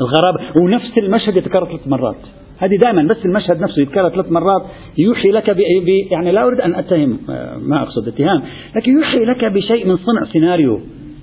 الغرابة. 0.00 0.60
ونفس 0.62 0.98
المشهد 0.98 1.36
يتكرر 1.36 1.66
ثلاث 1.66 1.88
مرات. 1.88 2.16
هذه 2.58 2.76
دائما 2.76 3.02
بس 3.02 3.24
المشهد 3.24 3.60
نفسه 3.60 3.82
يتكرر 3.82 4.08
ثلاث 4.08 4.32
مرات. 4.32 4.62
يوحي 4.98 5.28
لك 5.28 5.50
ب... 5.50 5.58
يعني 6.12 6.32
لا 6.32 6.46
أريد 6.46 6.60
أن 6.60 6.74
أتهم 6.74 7.18
ما 7.68 7.82
أقصد 7.82 8.08
اتهام 8.08 8.42
لكن 8.76 8.92
يوحي 8.92 9.24
لك 9.24 9.44
بشيء 9.44 9.86
من 9.86 9.96
صنع 9.96 10.24
سيناريو. 10.32 10.80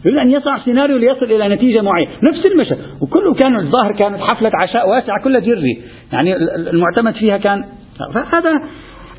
يريد 0.08 0.20
أن 0.20 0.32
يصنع 0.32 0.66
سيناريو 0.66 0.98
ليصل 0.98 1.26
إلى 1.26 1.56
نتيجة 1.56 1.82
معينة. 1.82 2.12
نفس 2.24 2.52
المشهد. 2.52 2.78
وكله 3.02 3.34
كان 3.34 3.56
الظاهر 3.56 3.92
كانت 3.92 4.18
حفلة 4.22 4.52
عشاء 4.62 4.90
واسعة 4.90 5.24
كلها 5.24 5.40
جري. 5.40 5.82
يعني 6.14 6.36
المعتمد 6.56 7.14
فيها 7.14 7.38
كان 7.38 7.66
فهذا 8.14 8.50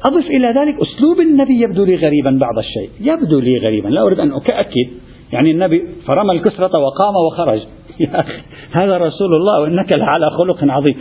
أضف 0.09 0.27
إلى 0.27 0.47
ذلك 0.47 0.75
أسلوب 0.83 1.21
النبي 1.21 1.61
يبدو 1.63 1.85
لي 1.85 1.97
غريبا 1.97 2.39
بعض 2.41 2.59
الشيء. 2.59 2.91
يبدو 3.01 3.41
لي 3.41 3.59
غريبا. 3.59 3.89
لا 3.89 4.03
أريد 4.03 4.21
أن 4.21 4.31
أؤكد 4.31 4.89
يعني 5.33 5.51
النبي 5.51 5.83
فرمى 6.07 6.33
الكسرة 6.33 6.79
وقام 6.79 7.15
وخرج. 7.27 7.61
يا 8.01 8.21
أخي 8.21 8.43
هذا 8.73 8.97
رسول 8.97 9.35
الله 9.35 9.61
وإنك 9.61 9.93
لعلى 9.93 10.31
خلق 10.31 10.73
عظيم. 10.73 10.95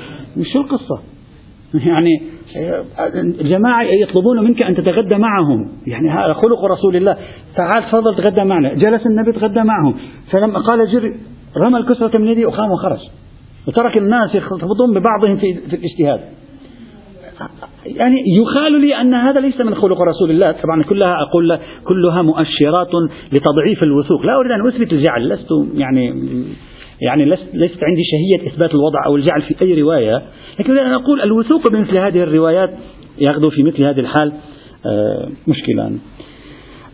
شو 0.54 0.62
القصة. 0.62 1.00
يعني 1.74 2.22
الجماعة 3.16 3.84
يطلبون 3.84 4.44
منك 4.44 4.62
أن 4.62 4.76
تتغدى 4.76 5.16
معهم. 5.16 5.72
يعني 5.88 6.10
هذا 6.10 6.34
خلق 6.34 6.66
رسول 6.66 6.96
الله. 6.96 7.18
تعال 7.56 7.84
تفضل 7.84 8.16
تغدى 8.16 8.44
معنا. 8.44 8.74
جلس 8.74 9.06
النبي 9.06 9.32
تغدى 9.32 9.64
معهم. 9.64 9.96
فلما 10.32 10.60
قال 10.60 10.92
جري 10.92 11.16
رمى 11.58 11.78
الكسرة 11.78 12.18
من 12.18 12.28
يدي 12.28 12.46
وقام 12.46 12.72
وخرج. 12.72 13.00
وترك 13.68 13.98
الناس 13.98 14.36
يخطبون 14.36 14.94
ببعضهم 14.94 15.38
في, 15.38 15.54
في 15.54 15.76
الاجتهاد. 15.76 16.20
يعني 17.86 18.24
يخال 18.42 18.82
لي 18.82 19.02
أن 19.02 19.14
هذا 19.14 19.40
ليس 19.40 19.62
من 19.62 19.76
خلق 19.76 20.02
رسول 20.02 20.32
الله. 20.32 20.52
طبعا 20.52 20.84
كلها 20.84 21.22
أقول 21.22 21.58
كلها 21.84 22.22
مؤشرات 22.22 22.90
لتضعيف 23.32 23.84
الوثوق. 23.84 24.26
لا 24.26 24.36
أريد 24.40 24.52
أن 24.52 24.68
أثبت 24.68 24.94
الجعل 24.94 25.30
لست 25.30 25.50
يعني 25.74 26.14
يعني 27.02 27.26
ليست 27.54 27.84
عندي 27.84 28.04
شهية 28.04 28.48
إثبات 28.48 28.72
الوضع 28.72 29.06
أو 29.06 29.16
الجعل 29.16 29.42
في 29.42 29.56
أي 29.62 29.82
رواية 29.82 30.22
لكن 30.60 30.78
أنا 30.78 30.96
أقول 30.96 31.22
الوثوق 31.22 31.72
بمثل 31.72 31.98
هذه 31.98 32.24
الروايات 32.24 32.70
يغدو 33.18 33.50
في 33.50 33.64
مثل 33.64 33.84
هذه 33.84 34.00
الحال 34.00 34.34
آه، 34.86 35.30
مشكلة 35.48 35.92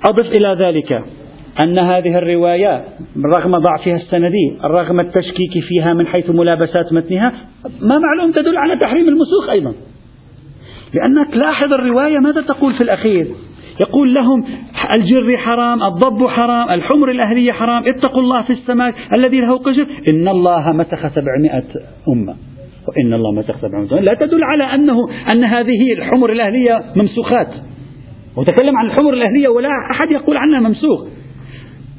أضف 0.10 0.38
إلى 0.38 0.56
ذلك 0.60 1.04
أن 1.66 1.80
هذه 1.80 2.18
الروايات 2.18 2.86
رغم 3.38 3.58
ضعفها 3.58 3.96
السندي 3.96 4.58
رغم 4.64 5.00
التشكيك 5.00 5.64
فيها 5.68 5.94
من 5.94 6.08
حيث 6.08 6.30
ملابسات 6.30 6.94
متنها 6.94 7.34
ما 7.82 7.98
معلوم 8.00 8.32
تدل 8.32 8.58
على 8.58 8.80
تحريم 8.80 9.10
المسوخ 9.10 9.50
أيضا. 9.50 9.74
لأنك 10.94 11.38
لاحظ 11.38 11.74
الرواية 11.74 12.20
ماذا 12.20 12.42
تقول 12.42 12.74
في 12.74 12.82
الأخير؟ 12.82 13.28
يقول 13.82 14.14
لهم 14.14 14.46
الجر 14.96 15.38
حرام 15.38 15.84
الضب 15.84 16.28
حرام 16.28 16.70
الحمر 16.70 17.12
الأهلية 17.12 17.52
حرام 17.52 17.84
اتقوا 17.88 18.22
الله 18.22 18.42
في 18.42 18.54
السماء 18.54 18.94
الذي 19.18 19.40
له 19.40 19.58
قجر. 19.58 19.88
إن 20.14 20.28
الله 20.28 20.72
مسخ 20.72 21.08
سبعمائة 21.08 21.64
أمة. 22.08 22.36
وإن 22.88 23.14
الله 23.14 23.32
مسخ 23.32 23.58
سبعمائة 23.62 23.94
أمة. 23.94 24.02
لا 24.02 24.14
تدل 24.14 24.44
على 24.44 24.64
أنه 24.64 25.10
أن 25.34 25.44
هذه 25.44 25.94
الحمر 25.94 26.32
الأهلية 26.32 26.84
ممسوخات. 26.96 27.50
وتكلم 28.38 28.78
عن 28.78 28.86
الحمر 28.86 29.14
الأهلية 29.14 29.48
ولا 29.48 29.70
أحد 29.92 30.12
يقول 30.12 30.38
عنها 30.38 30.60
ممسوخ. 30.60 31.06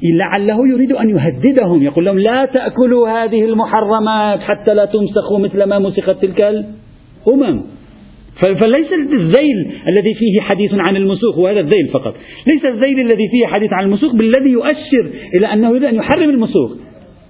لعله 0.03 0.67
يريد 0.67 0.91
أن 0.91 1.09
يهددهم. 1.09 1.83
يقول 1.83 2.05
لهم 2.05 2.19
لا 2.19 2.45
تأكلوا 2.45 3.09
هذه 3.09 3.45
المحرمات 3.45 4.39
حتى 4.39 4.73
لا 4.73 4.85
تمسخوا 4.85 5.39
مثل 5.39 5.63
ما 5.63 5.79
مسخت 5.79 6.21
تلك 6.21 6.41
الأمم. 6.41 7.61
فليس 8.41 8.93
الذيل 9.13 9.71
الذي 9.87 10.13
فيه 10.13 10.41
حديث 10.41 10.73
عن 10.73 10.95
المسوخ 10.95 11.37
وهذا 11.37 11.59
الذيل 11.59 11.87
فقط. 11.93 12.15
ليس 12.53 12.65
الذيل 12.65 12.99
الذي 12.99 13.27
فيه 13.31 13.47
حديث 13.47 13.73
عن 13.73 13.85
المسوخ 13.85 14.15
بالذي 14.15 14.49
يؤشر 14.49 15.09
إلى 15.33 15.53
أنه 15.53 15.69
يريد 15.69 15.83
أن 15.83 15.95
يحرم 15.95 16.29
المسوخ. 16.29 16.71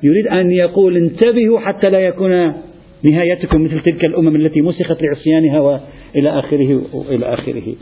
يريد 0.03 0.27
أن 0.27 0.51
يقول 0.51 0.97
انتبهوا 0.97 1.59
حتى 1.59 1.89
لا 1.89 1.99
يكون 1.99 2.53
نهايتكم 3.11 3.63
مثل 3.63 3.79
تلك 3.79 4.05
الأمم 4.05 4.35
التي 4.35 4.61
مسخت 4.61 4.97
لعصيانها 5.01 5.59
وإلى 5.59 6.29
آخره 6.39 6.81
وإلى 6.93 7.33
آخره. 7.33 7.75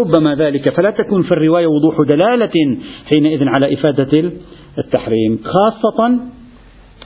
ربما 0.00 0.34
ذلك 0.34 0.70
فلا 0.70 0.90
تكون 0.90 1.22
في 1.22 1.32
الرواية 1.32 1.66
وضوح 1.66 2.08
دلالة 2.08 2.76
حينئذ 3.14 3.40
على 3.42 3.74
إفادة 3.74 4.30
التحريم. 4.78 5.38
خاصة 5.44 6.18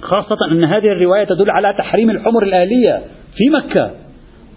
خاصة 0.00 0.52
أن 0.52 0.64
هذه 0.64 0.92
الرواية 0.92 1.24
تدل 1.24 1.50
على 1.50 1.74
تحريم 1.78 2.10
الحمر 2.10 2.42
الآلية 2.42 3.02
في 3.36 3.50
مكة. 3.50 3.90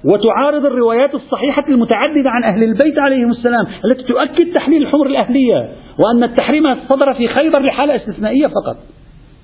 وتعارض 0.05 0.65
الروايات 0.65 1.15
الصحيحة 1.15 1.65
المتعددة 1.69 2.29
عن 2.29 2.43
أهل 2.43 2.63
البيت 2.63 2.99
عليهم 2.99 3.31
السلام 3.31 3.65
التي 3.85 4.03
تؤكد 4.03 4.53
تحليل 4.53 4.81
الحمر 4.81 5.05
الأهلية 5.05 5.69
وأن 6.05 6.23
التحريم 6.23 6.63
صدر 6.89 7.13
في 7.13 7.27
خيبر 7.27 7.61
لحالة 7.61 7.95
استثنائية 7.95 8.47
فقط. 8.47 8.77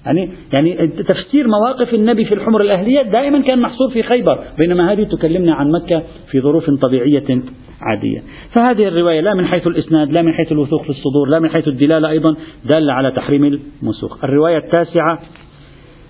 يعني 0.05 0.29
يعني 0.53 0.87
تفسير 0.87 1.47
مواقف 1.47 1.93
النبي 1.93 2.25
في 2.25 2.33
الحمر 2.33 2.61
الأهلية 2.61 3.01
دائما 3.01 3.41
كان 3.41 3.61
محصور 3.61 3.89
في 3.89 4.03
خيبر 4.03 4.39
بينما 4.57 4.91
هذه 4.91 5.03
تكلمنا 5.03 5.53
عن 5.53 5.71
مكة 5.71 6.03
في 6.31 6.41
ظروف 6.41 6.69
طبيعية 6.69 7.41
عادية. 7.81 8.23
فهذه 8.53 8.87
الرواية 8.87 9.21
لا 9.21 9.33
من 9.33 9.45
حيث 9.45 9.67
الإسناد 9.67 10.11
لا 10.11 10.21
من 10.21 10.33
حيث 10.33 10.51
الوثوق 10.51 10.83
في 10.83 10.89
الصدور 10.89 11.27
لا 11.29 11.39
من 11.39 11.49
حيث 11.49 11.67
الدلالة 11.67 12.09
أيضا 12.09 12.35
دالة 12.71 12.93
على 12.93 13.11
تحريم 13.11 13.59
المسوخ 13.83 14.23
الرواية 14.23 14.57
التاسعة 14.57 15.19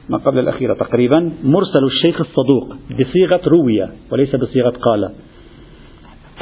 ما 0.09 0.17
قبل 0.17 0.39
الأخيرة 0.39 0.73
تقريبا 0.73 1.31
مرسل 1.43 1.83
الشيخ 1.85 2.21
الصدوق 2.21 2.75
بصيغة 2.99 3.41
روية 3.47 3.89
وليس 4.11 4.35
بصيغة 4.35 4.69
قال. 4.69 5.09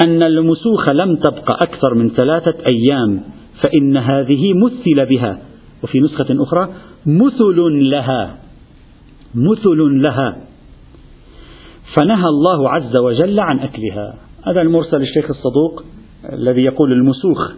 أن 0.06 0.24
المسوخ 0.24 0.92
لم 0.92 1.16
تبق 1.16 1.62
أكثر 1.62 1.94
من 1.96 2.10
ثلاثة 2.10 2.56
أيام 2.72 3.22
فإن 3.64 3.98
هذه 3.98 4.54
مثل 4.54 5.06
بها. 5.06 5.42
وفي 5.84 6.00
نسخة 6.00 6.44
أخرى 6.44 6.70
مثل 7.06 7.58
لها. 7.90 8.38
مثل 9.36 10.02
لها. 10.02 10.38
فنهى 11.98 12.26
الله 12.26 12.70
عز 12.70 13.02
وجل 13.02 13.40
عن 13.40 13.60
أكلها. 13.60 14.16
هذا 14.48 14.62
المرسل 14.62 15.02
الشيخ 15.02 15.26
الصدوق 15.30 15.84
الذي 16.34 16.62
يقول 16.62 16.92
المسوخ 16.92 17.52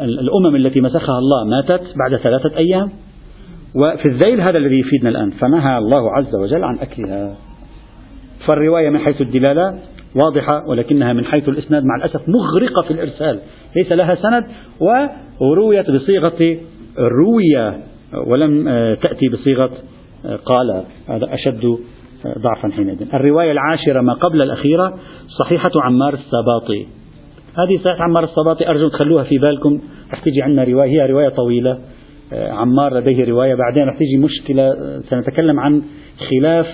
الأمم 0.00 0.56
التي 0.56 0.80
مسخها 0.80 1.18
الله 1.18 1.44
ماتت 1.44 1.82
بعد 1.96 2.20
ثلاثة 2.22 2.56
أيام. 2.56 2.90
وفي 3.74 4.04
الذيل 4.08 4.40
هذا 4.40 4.58
الذي 4.58 4.80
يفيدنا 4.80 5.10
الآن 5.10 5.30
فنهى 5.30 5.78
الله 5.78 6.16
عز 6.16 6.34
وجل 6.34 6.64
عن 6.64 6.78
أكلها. 6.78 7.36
فالرواية 8.46 8.90
من 8.90 8.98
حيث 8.98 9.20
الدلالة 9.20 9.78
واضحة 10.24 10.68
ولكنها 10.68 11.12
من 11.12 11.24
حيث 11.24 11.48
الإسناد 11.48 11.84
مع 11.84 11.96
الأسف 11.96 12.28
مغرقة 12.28 12.82
في 12.82 12.90
الإرسال. 12.90 13.40
ليس 13.76 13.92
لها 13.92 14.14
سند 14.14 14.44
ورويت 15.40 15.90
بصيغة 15.90 16.58
روية 16.98 17.78
ولم 18.26 18.68
آه، 18.68 18.94
تأتي 18.94 19.28
بصيغة 19.28 19.70
آه، 20.26 20.36
قال. 20.36 20.84
هذا 21.08 21.34
أشد 21.34 21.64
آه، 21.64 22.34
ضعفا 22.38 22.76
حينئذ. 22.76 23.14
الرواية 23.14 23.52
العاشرة 23.52 24.00
ما 24.00 24.12
قبل 24.12 24.42
الأخيرة 24.42 24.98
صحيحة 25.38 25.70
عمار 25.82 26.14
السباطي. 26.14 26.86
هذه 27.58 27.78
صحيحة 27.84 28.02
عمار 28.02 28.24
السباطي 28.24 28.68
أرجو 28.68 28.88
تخلوها 28.88 29.24
في 29.24 29.38
بالكم. 29.38 29.80
رح 30.12 30.20
تجي 30.20 30.42
عندنا 30.42 30.64
رواية 30.64 30.90
هي 30.90 31.10
رواية 31.10 31.28
طويلة. 31.28 31.78
عمار 32.32 32.94
لديه 32.94 33.24
رواية. 33.24 33.54
بعدين 33.54 33.88
رح 33.88 33.98
تيجي 33.98 34.16
مشكلة 34.16 34.72
سنتكلم 35.10 35.60
عن 35.60 35.82
خلاف 36.30 36.66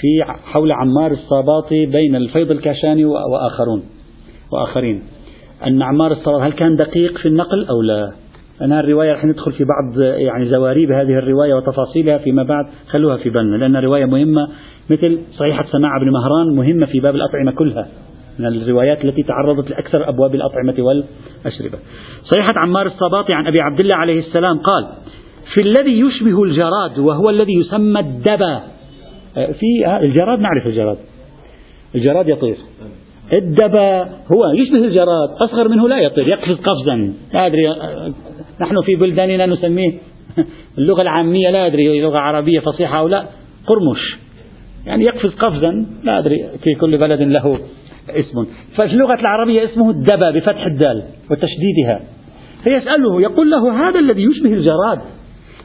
في 0.00 0.24
حول 0.44 0.72
عمار 0.72 1.10
الصباطي 1.10 1.86
بين 1.86 2.16
الفيض 2.16 2.50
الكاشاني 2.50 3.04
وآخرون 3.04 3.82
وآخرين. 4.52 5.02
أن 5.66 5.82
عمار 5.82 6.12
الصباطي 6.12 6.44
هل 6.44 6.52
كان 6.52 6.76
دقيق 6.76 7.18
في 7.18 7.28
النقل 7.28 7.66
أو 7.66 7.82
لا؟ 7.82 8.12
أنا 8.60 8.80
الرواية 8.80 9.12
رح 9.12 9.24
ندخل 9.24 9.52
في 9.52 9.64
بعض 9.64 10.00
يعني 10.00 10.48
زواريب 10.48 10.92
هذه 10.92 11.18
الرواية 11.18 11.54
وتفاصيلها 11.54 12.18
فيما 12.18 12.42
بعد. 12.42 12.66
خلوها 12.88 13.16
في 13.16 13.30
بالنا 13.30 13.56
لأن 13.56 13.76
رواية 13.76 14.04
مهمة 14.04 14.48
مثل 14.90 15.18
صحيحة 15.38 15.64
سماع 15.72 15.98
بن 15.98 16.10
مهران 16.10 16.56
مهمة 16.56 16.86
في 16.86 17.00
باب 17.00 17.14
الأطعمة 17.14 17.52
كلها. 17.52 17.88
من 18.38 18.46
الروايات 18.46 19.04
التي 19.04 19.22
تعرضت 19.22 19.70
لأكثر 19.70 20.08
أبواب 20.08 20.34
الأطعمة 20.34 20.74
والأشربة. 20.78 21.78
صحيحة 22.22 22.54
عمار 22.56 22.86
الصباطي 22.86 23.32
عن 23.32 23.46
أبي 23.46 23.60
عبد 23.60 23.80
الله 23.80 23.96
عليه 23.96 24.20
السلام 24.20 24.58
قال 24.58 24.86
في 25.54 25.62
الذي 25.62 26.00
يشبه 26.00 26.42
الجراد 26.42 26.98
وهو 26.98 27.30
الذي 27.30 27.54
يسمى 27.54 28.00
الدبا. 28.00 28.62
آه، 29.36 29.52
في 29.52 29.86
آه، 29.86 30.00
الجراد 30.00 30.38
نعرف 30.38 30.66
الجراد. 30.66 30.98
الجراد 31.94 32.28
يطير. 32.28 32.56
الدبا 33.32 34.02
هو 34.02 34.52
يشبه 34.54 34.84
الجراد 34.84 35.28
أصغر 35.40 35.68
منه 35.68 35.88
لا 35.88 35.98
يطير 35.98 36.28
يقفز 36.28 36.56
قفزا. 36.56 37.14
لا 37.34 37.46
أدري 37.46 37.70
آه، 37.70 38.12
نحن 38.60 38.80
في 38.86 38.96
بلداننا 38.96 39.46
نسميه 39.46 39.92
اللغة 40.78 41.02
العامية 41.02 41.50
لا 41.50 41.66
أدري 41.66 42.00
لغة 42.00 42.18
عربية 42.18 42.60
فصيحة 42.60 42.98
أو 42.98 43.08
لا 43.08 43.26
قرمش. 43.66 44.16
يعني 44.86 45.04
يقفز 45.04 45.30
قفزا 45.30 45.86
لا 46.02 46.18
أدري 46.18 46.36
في 46.64 46.74
كل 46.74 46.98
بلد 46.98 47.22
له 47.22 47.58
اسم. 48.10 48.46
ففي 48.76 48.92
اللغة 48.92 49.20
العربية 49.20 49.64
اسمه 49.64 49.90
الدبا 49.90 50.30
بفتح 50.30 50.66
الدال 50.66 51.02
وتشديدها. 51.30 52.00
فيسأله 52.64 53.22
يقول 53.22 53.50
له 53.50 53.88
هذا 53.88 53.98
الذي 53.98 54.22
يشبه 54.22 54.52
الجراد 54.52 55.00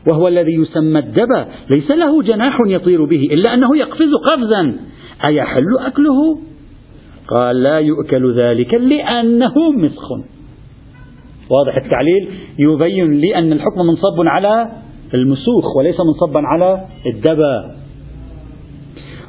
وهو 0.08 0.28
الذي 0.28 0.54
يسمى 0.54 1.00
الدبا 1.00 1.48
ليس 1.70 1.92
له 1.92 2.24
جناح 2.24 2.58
يطير 2.66 3.06
به 3.06 3.28
إلا 3.32 3.54
أنه 3.54 3.78
يقفز 3.78 4.10
قفزا. 4.26 4.80
أيحل 5.26 5.78
أكله 5.80 6.40
قال 7.28 7.64
لا 7.64 7.80
يؤكل 7.80 8.40
ذلك 8.40 8.74
لأنه 8.74 9.72
مسخ. 9.72 10.12
واضح 11.50 11.78
التعليل؟ 11.86 12.30
يبين 12.60 13.12
لي 13.12 13.36
أن 13.36 13.54
الحكم 13.54 13.82
منصب 13.82 14.28
على 14.28 14.72
المسوخ 15.14 15.78
وليس 15.78 15.96
منصبا 16.00 16.42
على 16.48 16.86
الدبا. 17.06 17.76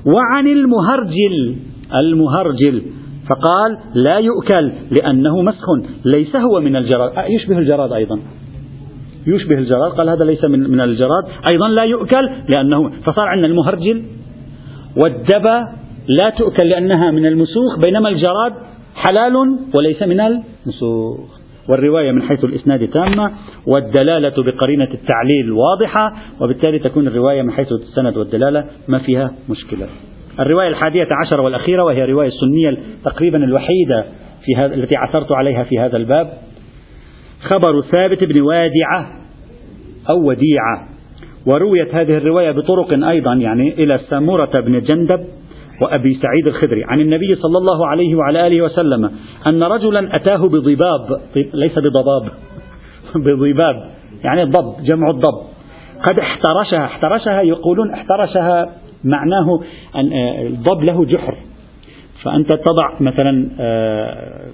وعن 0.07 0.47
المهرجل 0.47 1.57
المهرجل 1.95 2.83
فقال 3.29 3.79
لا 3.95 4.19
يؤكل 4.19 4.73
لأنه 4.91 5.43
مسخ 5.43 5.67
ليس 6.05 6.37
هو 6.37 6.61
من 6.61 6.77
الجراد. 6.77 7.13
يشبه 7.29 7.59
الجراد 7.59 7.93
أيضا. 7.93 8.21
يشبه 9.27 9.59
الجراد 9.59 9.93
قال 9.93 10.09
هذا 10.09 10.25
ليس 10.25 10.45
من, 10.45 10.71
من 10.71 10.81
الجراد. 10.81 11.25
أيضا 11.53 11.69
لا 11.69 11.83
يؤكل 11.83 12.31
لأنه 12.57 12.91
فصار 12.91 13.27
عندنا 13.27 13.47
المهرجل 13.47 14.03
والدبا 14.97 15.69
لا 16.09 16.31
تؤكل 16.31 16.69
لأنها 16.69 17.11
من 17.11 17.27
المسوخ 17.27 17.79
بينما 17.87 18.09
الجراد 18.09 18.53
حلال 18.95 19.37
وليس 19.79 20.03
من 20.03 20.21
المسوخ. 20.21 21.39
والرواية 21.69 22.13
من 22.13 22.23
حيث 22.23 22.45
الإسناد 22.45 22.89
تامة 22.89 23.33
والدلالة 23.67 24.43
بقرينة 24.43 24.89
التعليل 24.95 25.53
واضحة 25.53 26.13
وبالتالي 26.41 26.79
تكون 26.79 27.07
الرواية 27.07 27.43
من 27.43 27.53
حيث 27.53 27.73
السند 27.73 28.17
والدلالة 28.17 28.65
ما 28.89 28.99
فيها 28.99 29.35
مشكلة. 29.49 29.89
الرواية 30.41 30.69
الحادية 30.69 31.09
عشر 31.25 31.41
والأخيرة 31.41 31.83
وهي 31.83 32.05
رواية 32.05 32.29
السنية 32.29 32.77
تقريبا 33.05 33.45
الوحيدة 33.45 34.05
في 34.45 34.57
هذا 34.57 34.75
التي 34.75 34.99
عثرت 34.99 35.33
عليها 35.33 35.63
في 35.63 35.79
هذا 35.79 35.97
الباب. 35.97 36.33
خبر 37.41 37.83
ثابت 37.83 38.25
بن 38.25 38.41
وادعة 38.41 39.07
أو 40.11 40.29
وديعة. 40.29 40.89
ورويت 41.47 41.95
هذه 41.95 42.17
الرواية 42.17 42.51
بطرق 42.51 43.09
أيضا 43.09 43.35
يعني 43.35 43.73
إلى 43.73 44.01
سمورة 44.11 44.61
بن 44.61 44.81
جندب 44.81 45.25
وأبي 45.83 46.15
سعيد 46.15 46.47
الخدري 46.47 46.85
عن 46.85 47.01
النبي 47.01 47.35
صلى 47.35 47.59
الله 47.59 47.87
عليه 47.87 48.15
وعلى 48.17 48.47
آله 48.47 48.63
وسلم 48.63 49.11
أن 49.51 49.63
رجلا 49.63 50.17
أتاه 50.17 50.49
بضباب 50.49 51.21
ليس 51.55 51.79
بضباب 51.79 52.29
بضباب 53.25 53.91
يعني 54.25 54.43
الضب 54.43 54.85
جمع 54.85 55.11
الضب. 55.11 55.49
قد 56.09 56.21
احترشها 56.21 56.85
احترشها 56.85 57.43
يقولون 57.43 57.93
احترشها 57.93 58.73
معناه 59.05 59.61
أن 59.97 60.13
آه، 60.13 60.47
الضب 60.47 60.83
له 60.83 61.05
جحر. 61.05 61.37
فأنت 62.23 62.53
تضع 62.53 63.01
مثلا 63.01 63.49
آه، 63.61 64.47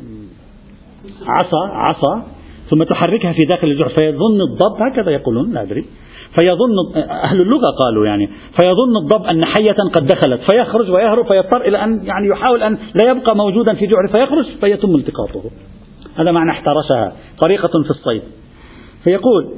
عصا 1.26 1.68
عصا 1.72 2.26
ثم 2.70 2.83
تحركها 2.83 3.33
في 3.33 3.46
داخل 3.46 3.66
الجحر 3.68 3.88
فيظن 3.88 4.40
الضب 4.40 4.83
هكذا 4.83 5.11
يقولون 5.11 5.52
لا 5.52 5.62
أدري. 5.62 5.85
فيظن 6.35 6.96
أهل 6.96 7.40
اللغة 7.40 7.70
قالوا 7.85 8.07
يعني 8.07 8.28
فيظن 8.61 8.96
الضب 9.02 9.26
أن 9.26 9.44
حية 9.44 9.76
قد 9.94 10.07
دخلت 10.07 10.40
فيخرج 10.50 10.90
ويهرب 10.90 11.26
فيضطر 11.26 11.61
إلى 11.61 11.85
أن 11.85 12.07
يعني 12.07 12.28
يحاول 12.28 12.62
أن 12.62 12.78
لا 13.02 13.11
يبقى 13.11 13.37
موجودا 13.37 13.74
في 13.74 13.87
جحر 13.87 14.07
فيخرج 14.14 14.44
فيتم 14.61 14.94
التقاطه. 14.94 15.50
هذا 16.16 16.33
معنى 16.33 16.50
احترشها 16.50 17.12
طريقة 17.40 17.83
في 17.83 17.90
الصيد. 17.90 18.22
فيقول 19.04 19.54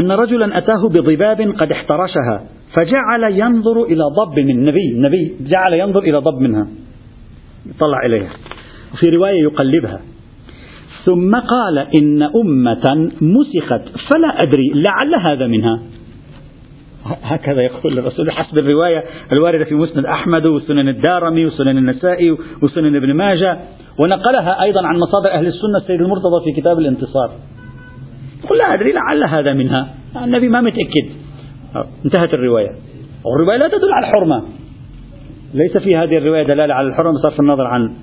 أن 0.00 0.12
رجلا 0.12 0.58
أتاه 0.58 0.88
بضباب 0.88 1.54
قد 1.58 1.72
احترشها. 1.72 2.55
فجعل 2.74 3.32
ينظر 3.32 3.82
إلى 3.82 4.02
ضب 4.16 4.38
من 4.38 4.50
النبي 4.50 4.88
النبي 4.92 5.36
جعل 5.40 5.72
ينظر 5.72 6.00
إلى 6.00 6.18
ضب 6.18 6.40
منها. 6.40 6.66
طلع 7.80 8.06
إليها. 8.06 8.30
وفي 8.94 9.10
رواية 9.10 9.42
يقلبها. 9.42 10.00
ثم 11.04 11.36
قال 11.36 11.78
إن 11.78 12.22
أمة 12.22 13.10
مسخت 13.20 13.82
فلا 14.10 14.42
أدري 14.42 14.72
لعل 14.74 15.14
هذا 15.14 15.46
منها. 15.46 15.82
هكذا 17.22 17.62
يقول 17.62 17.98
الرسول 17.98 18.30
حسب 18.30 18.58
الرواية 18.58 19.04
الواردة 19.38 19.64
في 19.64 19.74
مسند 19.74 20.04
أحمد 20.06 20.46
وسنن 20.46 20.88
الدارمي 20.88 21.46
وسنن 21.46 21.78
النسائي 21.78 22.36
وسنن 22.62 22.96
ابن 22.96 23.14
ماجه. 23.14 23.58
ونقلها 24.04 24.62
أيضا 24.62 24.86
عن 24.86 24.96
مصادر 24.96 25.30
أهل 25.30 25.46
السنة 25.46 25.78
السيد 25.82 26.00
المرتضى 26.00 26.44
في 26.44 26.60
كتاب 26.60 26.78
الانتصار. 26.78 27.32
يقول 28.44 28.58
لا 28.58 28.74
أدري 28.74 28.92
لعل 28.92 29.24
هذا 29.24 29.52
منها. 29.52 29.94
النبي 30.24 30.48
ما 30.48 30.60
متأكد. 30.60 31.25
انتهت 32.04 32.34
الرواية. 32.34 32.70
والرواية 33.24 33.58
لا 33.58 33.68
تدل 33.68 33.92
على 33.92 34.06
الحرمة. 34.06 34.42
ليس 35.54 35.76
في 35.76 35.96
هذه 35.96 36.18
الرواية 36.18 36.42
دلالة 36.42 36.74
على 36.74 36.88
الحرمة 36.88 37.12
بصرف 37.18 37.40
النظر 37.40 37.66
عن 37.66 37.94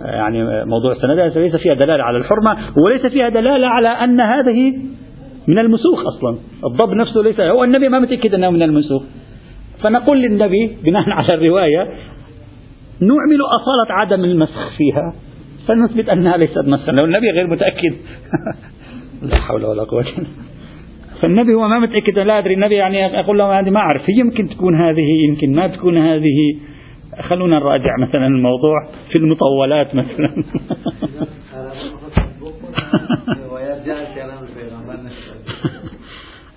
يعني 0.00 0.64
موضوع 0.64 0.94
سندها 0.94 1.28
ليس 1.28 1.56
فيها 1.56 1.74
دلالة 1.74 2.04
على 2.04 2.18
الحرمة 2.18 2.56
وليس 2.84 3.06
فيها 3.06 3.28
دلالة 3.28 3.66
على 3.66 3.88
أن 3.88 4.20
هذه 4.20 4.72
من 5.48 5.58
المسوخ 5.58 6.06
أصلا. 6.06 6.38
الضب 6.64 6.94
نفسه 6.94 7.20
ليس 7.20 7.40
هو 7.40 7.64
النبي 7.64 7.88
ما 7.88 7.98
متأكد 7.98 8.34
أنه 8.34 8.50
من 8.50 8.62
المسوخ 8.62 9.02
فنقول 9.82 10.22
للنبي 10.22 10.76
بناء 10.88 11.02
على 11.10 11.34
الرواية 11.34 11.88
نعمل 13.00 13.40
أصالة 13.56 13.90
عدم 13.90 14.24
المسخ 14.24 14.76
فيها. 14.76 15.14
فنثبت 15.68 16.08
أنها 16.08 16.36
ليست 16.36 16.58
مسخا. 16.58 16.92
لو 16.92 17.04
النبي 17.04 17.30
غير 17.30 17.46
متأكد. 17.46 17.94
لا 19.30 19.36
حول 19.36 19.64
ولا 19.64 19.84
قوة 19.84 20.04
فالنبي 21.22 21.54
هو 21.54 21.68
ما 21.68 21.78
متأكد 21.78 22.18
لا 22.18 22.38
أدري 22.38 22.54
النبي 22.54 22.74
يعني 22.74 23.20
أقول 23.20 23.38
له 23.38 23.60
هذه 23.60 23.70
ما 23.70 23.80
أعرف 23.80 24.02
يمكن 24.08 24.48
تكون 24.48 24.80
هذه 24.80 25.06
يمكن 25.28 25.54
ما 25.54 25.66
تكون 25.66 25.98
هذه. 25.98 26.56
خلونا 27.20 27.58
نراجع 27.58 27.96
مثلا 27.98 28.26
الموضوع 28.26 28.88
في 29.12 29.18
المطولات 29.18 29.94
مثلا. 29.94 30.44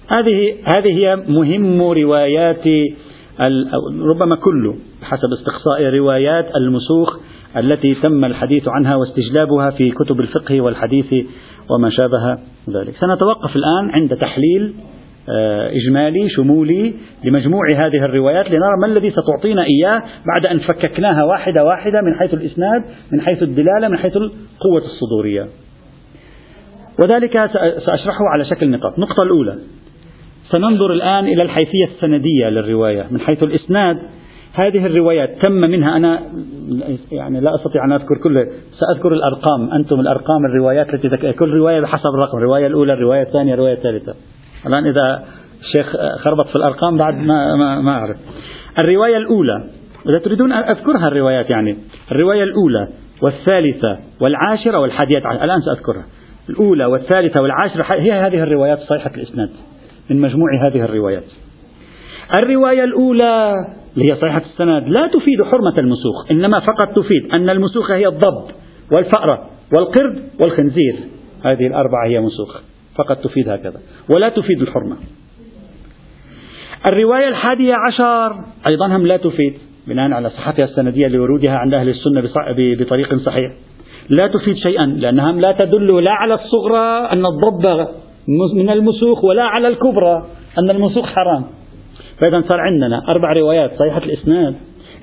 هذه 0.07 0.55
هذه 0.63 0.97
هي 0.97 1.15
مهم 1.15 1.81
روايات 1.81 2.63
ربما 4.01 4.35
كله 4.35 4.75
حسب 5.03 5.29
استقصاء 5.39 5.83
روايات 5.83 6.55
المسوخ 6.55 7.19
التي 7.57 7.95
تم 7.95 8.25
الحديث 8.25 8.67
عنها 8.67 8.95
واستجلابها 8.95 9.69
في 9.69 9.91
كتب 9.91 10.19
الفقه 10.19 10.61
والحديث 10.61 11.13
وما 11.69 11.89
شابه 11.89 12.37
ذلك. 12.79 12.95
سنتوقف 12.95 13.55
الآن 13.55 13.89
عند 13.91 14.17
تحليل 14.17 14.73
آه، 15.29 15.69
إجمالي 15.69 16.29
شمولي 16.29 16.93
لمجموع 17.23 17.61
هذه 17.75 18.05
الروايات 18.05 18.47
لنرى 18.47 18.77
ما 18.81 18.87
الذي 18.87 19.11
ستعطينا 19.11 19.63
إياه 19.63 20.03
بعد 20.27 20.45
أن 20.45 20.59
فككناها 20.59 21.23
واحدة 21.23 21.63
واحدة 21.63 22.01
من 22.01 22.15
حيث 22.19 22.33
الإسناد 22.33 22.83
من 23.11 23.21
حيث 23.21 23.43
الدلالة 23.43 23.87
من 23.87 23.97
حيث 23.97 24.17
القوة 24.17 24.83
الصدورية. 24.85 25.47
وذلك 26.99 27.33
سأشرحه 27.85 28.25
على 28.33 28.45
شكل 28.45 28.69
نقاط. 28.69 28.93
النقطة 28.93 29.23
الأولى. 29.23 29.55
سننظر 30.51 30.93
الآن 30.93 31.25
إلى 31.25 31.43
الحيثية 31.43 31.85
السندية 31.95 32.49
للرواية. 32.49 33.07
من 33.11 33.19
حيث 33.19 33.43
الإسناد 33.43 33.97
هذه 34.55 34.85
الروايات 34.85 35.29
تم 35.45 35.51
منها 35.51 35.97
أنا 35.97 36.19
يعني 37.11 37.39
لا 37.39 37.55
أستطيع 37.55 37.85
أن 37.85 37.91
أذكر 37.91 38.17
كل 38.17 38.47
سأذكر 38.79 39.13
الأرقام 39.13 39.71
أنتم 39.73 39.99
الأرقام 39.99 40.45
الروايات 40.45 40.93
التي 40.93 41.33
كل 41.33 41.53
رواية 41.53 41.79
بحسب 41.79 42.09
الرقم 42.13 42.37
الرواية 42.37 42.67
الأولى 42.67 42.93
الرواية 42.93 43.21
الثانية 43.21 43.53
الرواية 43.53 43.73
الثالثة. 43.73 44.13
الآن 44.67 44.87
إذا 44.87 45.23
الشيخ 45.61 45.95
خربط 46.19 46.47
في 46.47 46.55
الأرقام 46.55 46.97
بعد 46.97 47.17
ما, 47.17 47.55
ما, 47.55 47.81
ما 47.81 47.91
أعرف. 47.91 48.17
الرواية 48.81 49.17
الأولى 49.17 49.63
إذا 50.09 50.19
تريدون 50.19 50.51
أذكرها 50.51 51.07
الروايات 51.07 51.49
يعني 51.49 51.77
الرواية 52.11 52.43
الأولى 52.43 52.87
والثالثة 53.21 53.97
والعاشرة 54.21 54.79
والحادية 54.79 55.21
عشر 55.25 55.43
الآن 55.43 55.61
سأذكرها. 55.61 56.05
الأولى 56.49 56.85
والثالثة 56.85 57.41
والعاشرة 57.41 57.85
هي 57.93 58.11
هذه 58.11 58.43
الروايات 58.43 58.79
صحيحة 58.79 59.11
الإسناد 59.15 59.49
من 60.09 60.21
مجموع 60.21 60.47
هذه 60.67 60.81
الروايات. 60.81 61.23
الرواية 62.43 62.83
الأولى 62.83 63.53
اللي 63.97 64.11
هي 64.11 64.15
صحيحة 64.15 64.41
السند 64.41 64.87
لا 64.87 65.07
تفيد 65.07 65.43
حرمة 65.43 65.73
المسوخ 65.79 66.31
إنما 66.31 66.59
فقط 66.59 66.95
تفيد 66.95 67.31
أن 67.33 67.49
المسوخ 67.49 67.91
هي 67.91 68.07
الضب 68.07 68.45
والفأرة 68.95 69.49
والقرد 69.73 70.23
والخنزير. 70.41 70.95
هذه 71.43 71.67
الأربعة 71.67 72.07
هي 72.07 72.19
مسوخ 72.19 72.61
فقط 72.95 73.17
تفيد 73.17 73.49
هكذا 73.49 73.79
ولا 74.15 74.29
تفيد 74.29 74.61
الحرمة. 74.61 74.95
الرواية 76.89 77.27
الحادية 77.27 77.73
عشر 77.87 78.35
أيضا 78.67 78.87
هم 78.87 79.07
لا 79.07 79.17
تفيد 79.17 79.53
بناء 79.87 80.11
على 80.11 80.29
صحتها 80.29 80.65
السندية 80.65 81.07
لورودها 81.07 81.55
عند 81.55 81.73
أهل 81.73 81.89
السنة 81.89 82.23
بطريق 82.49 83.15
صحيح. 83.15 83.51
لا 84.09 84.27
تفيد 84.27 84.55
شيئا 84.55 84.85
لأنها 84.85 85.31
لا 85.31 85.51
تدل 85.59 86.03
لا 86.03 86.11
على 86.11 86.33
الصغرى 86.33 87.09
أن 87.11 87.25
الضب 87.25 87.87
من 88.55 88.69
المسوخ 88.69 89.23
ولا 89.23 89.43
على 89.43 89.67
الكبرى 89.67 90.25
أن 90.59 90.69
المسوخ 90.69 91.05
حرام. 91.05 91.45
فإذا 92.19 92.43
صار 92.49 92.59
عندنا 92.59 93.03
أربع 93.15 93.33
روايات 93.33 93.71
صحيحة 93.79 93.97
الإسناد. 93.97 94.55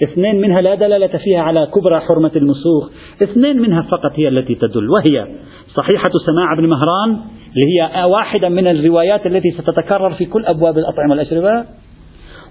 اثنين 0.03 0.41
منها 0.41 0.61
لا 0.61 0.75
دلالة 0.75 1.19
فيها 1.19 1.41
على 1.41 1.67
كبرى 1.75 2.01
حرمة 2.01 2.31
المسوخ. 2.37 2.91
اثنين 3.23 3.63
منها 3.63 3.83
فقط 3.83 4.13
هي 4.15 4.29
التي 4.29 4.55
تدل 4.55 4.91
وهي 4.91 5.27
صحيحة 5.75 6.11
سماع 6.27 6.55
بن 6.59 6.69
مهران 6.69 7.11
اللي 7.57 7.81
هي 7.81 8.05
واحدة 8.05 8.49
من 8.49 8.67
الروايات 8.67 9.27
التي 9.27 9.51
ستتكرر 9.51 10.11
في 10.11 10.25
كل 10.25 10.45
أبواب 10.47 10.79
الأطعمة 10.79 11.11
والأشربة 11.11 11.65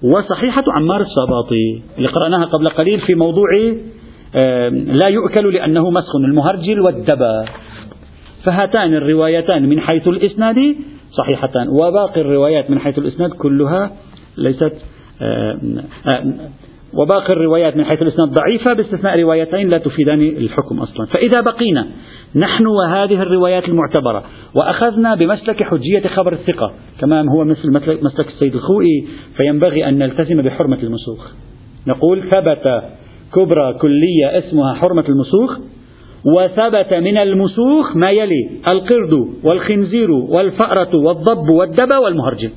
وصحيحة 0.03 0.63
عمار 0.67 1.01
الصباطي 1.01 1.81
اللي 1.97 2.09
قرأناها 2.09 2.45
قبل 2.45 2.69
قليل 2.69 2.99
في 2.99 3.15
موضوع 3.15 3.47
لا 5.03 5.07
يؤكل 5.07 5.53
لأنه 5.53 5.89
مسخ 5.89 6.15
المهرجل 6.15 6.79
والدبا. 6.79 7.45
فهاتان 8.43 8.93
الروايتان 8.93 9.69
من 9.69 9.79
حيث 9.79 10.07
الإسناد 10.07 10.75
صحيحتان 11.11 11.67
وباقي 11.69 12.21
الروايات 12.21 12.69
من 12.71 12.79
حيث 12.79 12.97
الإسناد 12.97 13.29
كلها 13.29 13.91
ليست 14.37 14.73
وباقي 16.93 17.33
الروايات 17.33 17.77
من 17.77 17.85
حيث 17.85 18.01
الإسناد 18.01 18.27
ضعيفة 18.29 18.73
باستثناء 18.73 19.19
روايتين 19.19 19.69
لا 19.69 19.77
تفيدان 19.77 20.21
الحكم 20.21 20.79
أصلا. 20.79 21.05
فإذا 21.05 21.41
بقينا 21.41 21.87
نحن 22.35 22.67
وهذه 22.67 23.21
الروايات 23.21 23.69
المعتبرة 23.69 24.23
وأخذنا 24.55 25.15
بمسلك 25.15 25.63
حجية 25.63 26.07
خبر 26.07 26.33
الثقة 26.33 26.73
كما 26.99 27.25
هو 27.35 27.43
مثل 27.43 27.71
مسلك 28.03 28.27
السيد 28.27 28.55
الخوئي 28.55 29.07
فينبغي 29.37 29.89
أن 29.89 29.97
نلتزم 29.97 30.41
بحرمة 30.41 30.77
المسوخ. 30.83 31.31
نقول 31.87 32.29
ثبت 32.29 32.83
كبرى 33.35 33.73
كلية 33.73 34.39
اسمها 34.39 34.73
حرمة 34.73 35.05
المسوخ 35.09 35.57
وثبت 36.25 36.93
من 36.93 37.17
المسوخ 37.17 37.95
ما 37.95 38.11
يلي 38.11 38.49
القرد 38.73 39.13
والخنزير 39.43 40.11
والفأرة 40.11 40.95
والضب 40.95 41.49
والدب 41.49 41.89
والمهرجل 42.03 42.49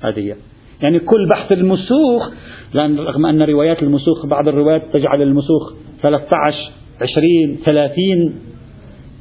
هذه 0.00 0.34
يعني 0.82 0.98
كل 0.98 1.28
بحث 1.28 1.52
المسوخ 1.52 2.30
لأن 2.74 2.98
رغم 2.98 3.26
أن 3.26 3.42
روايات 3.42 3.82
المسوخ 3.82 4.26
بعض 4.26 4.48
الروايات 4.48 4.82
تجعل 4.92 5.22
المسوخ 5.22 5.72
13 6.02 6.56
20 7.00 7.56
30 7.66 8.34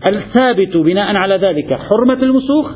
الثابت 0.07 0.77
بناء 0.77 1.15
على 1.15 1.35
ذلك 1.35 1.73
حرمة 1.73 2.23
المسوخ. 2.23 2.71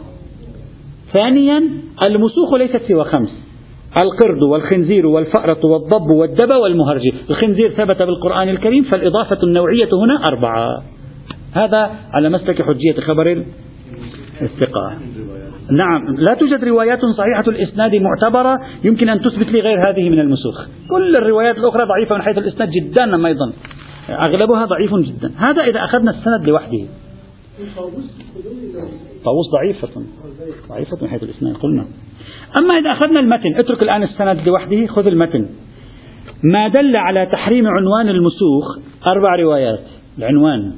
ثانيا 1.13 1.63
المسوخ 2.07 2.53
ليست 2.53 2.81
سوى 2.87 3.03
خمس. 3.03 3.29
القرد 4.03 4.43
والخنزير 4.43 5.05
والفأرة 5.05 5.65
والضب 5.65 6.09
والدب 6.09 6.55
والمهرج 6.63 7.01
الخنزير 7.29 7.71
ثبت 7.71 8.01
بالقرآن 8.01 8.49
الكريم 8.49 8.83
فالإضافة 8.83 9.37
النوعية 9.43 9.89
هنا 9.93 10.23
أربعة. 10.29 10.83
هذا 11.53 11.91
على 12.13 12.29
مسلك 12.29 12.61
حجية 12.61 13.01
خبر 13.01 13.43
الثقة 14.41 14.97
نعم. 15.71 16.15
لا 16.15 16.33
توجد 16.33 16.63
روايات 16.63 16.99
صحيحة 17.17 17.43
الإسناد 17.47 17.95
معتبرة 17.95 18.59
يمكن 18.83 19.09
أن 19.09 19.21
تثبت 19.21 19.47
لي 19.47 19.59
غير 19.59 19.89
هذه 19.89 20.09
من 20.09 20.19
المسوخ. 20.19 20.65
كل 20.89 21.13
الروايات 21.21 21.57
الأخرى 21.57 21.83
ضعيفة 21.83 22.15
من 22.15 22.21
حيث 22.21 22.37
الإسناد 22.37 22.69
جدا 22.69 23.27
أيضا؟ 23.27 23.53
أغلبها 24.09 24.65
ضعيف 24.65 24.95
جدا. 24.95 25.31
هذا 25.37 25.63
إذا 25.63 25.85
أخذنا 25.85 26.11
السند 26.11 26.47
لوحده. 26.47 26.85
طاووس 29.25 29.45
ضعيفة. 29.53 30.01
ضعيفة 30.69 30.97
من 31.01 31.07
حيث 31.07 31.23
الإسناد 31.23 31.55
قلنا. 31.55 31.85
أما 32.61 32.73
إذا 32.77 32.91
أخذنا 32.91 33.19
المتن 33.19 33.55
اترك 33.55 33.83
الآن 33.83 34.03
السند 34.03 34.47
لوحده 34.47 34.87
خذ 34.87 35.07
المتن. 35.07 35.45
ما 36.43 36.67
دل 36.67 36.95
على 36.95 37.25
تحريم 37.25 37.67
عنوان 37.67 38.09
المسوخ 38.09 38.79
أربع 39.11 39.35
روايات. 39.35 39.83
العنوان. 40.17 40.71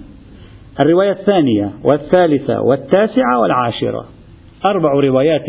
الرواية 0.83 1.11
الثانية 1.11 1.71
والثالثة 1.83 2.61
والتاسعة 2.61 3.41
والعاشرة. 3.41 4.05
أربع 4.66 4.93
روايات 4.93 5.45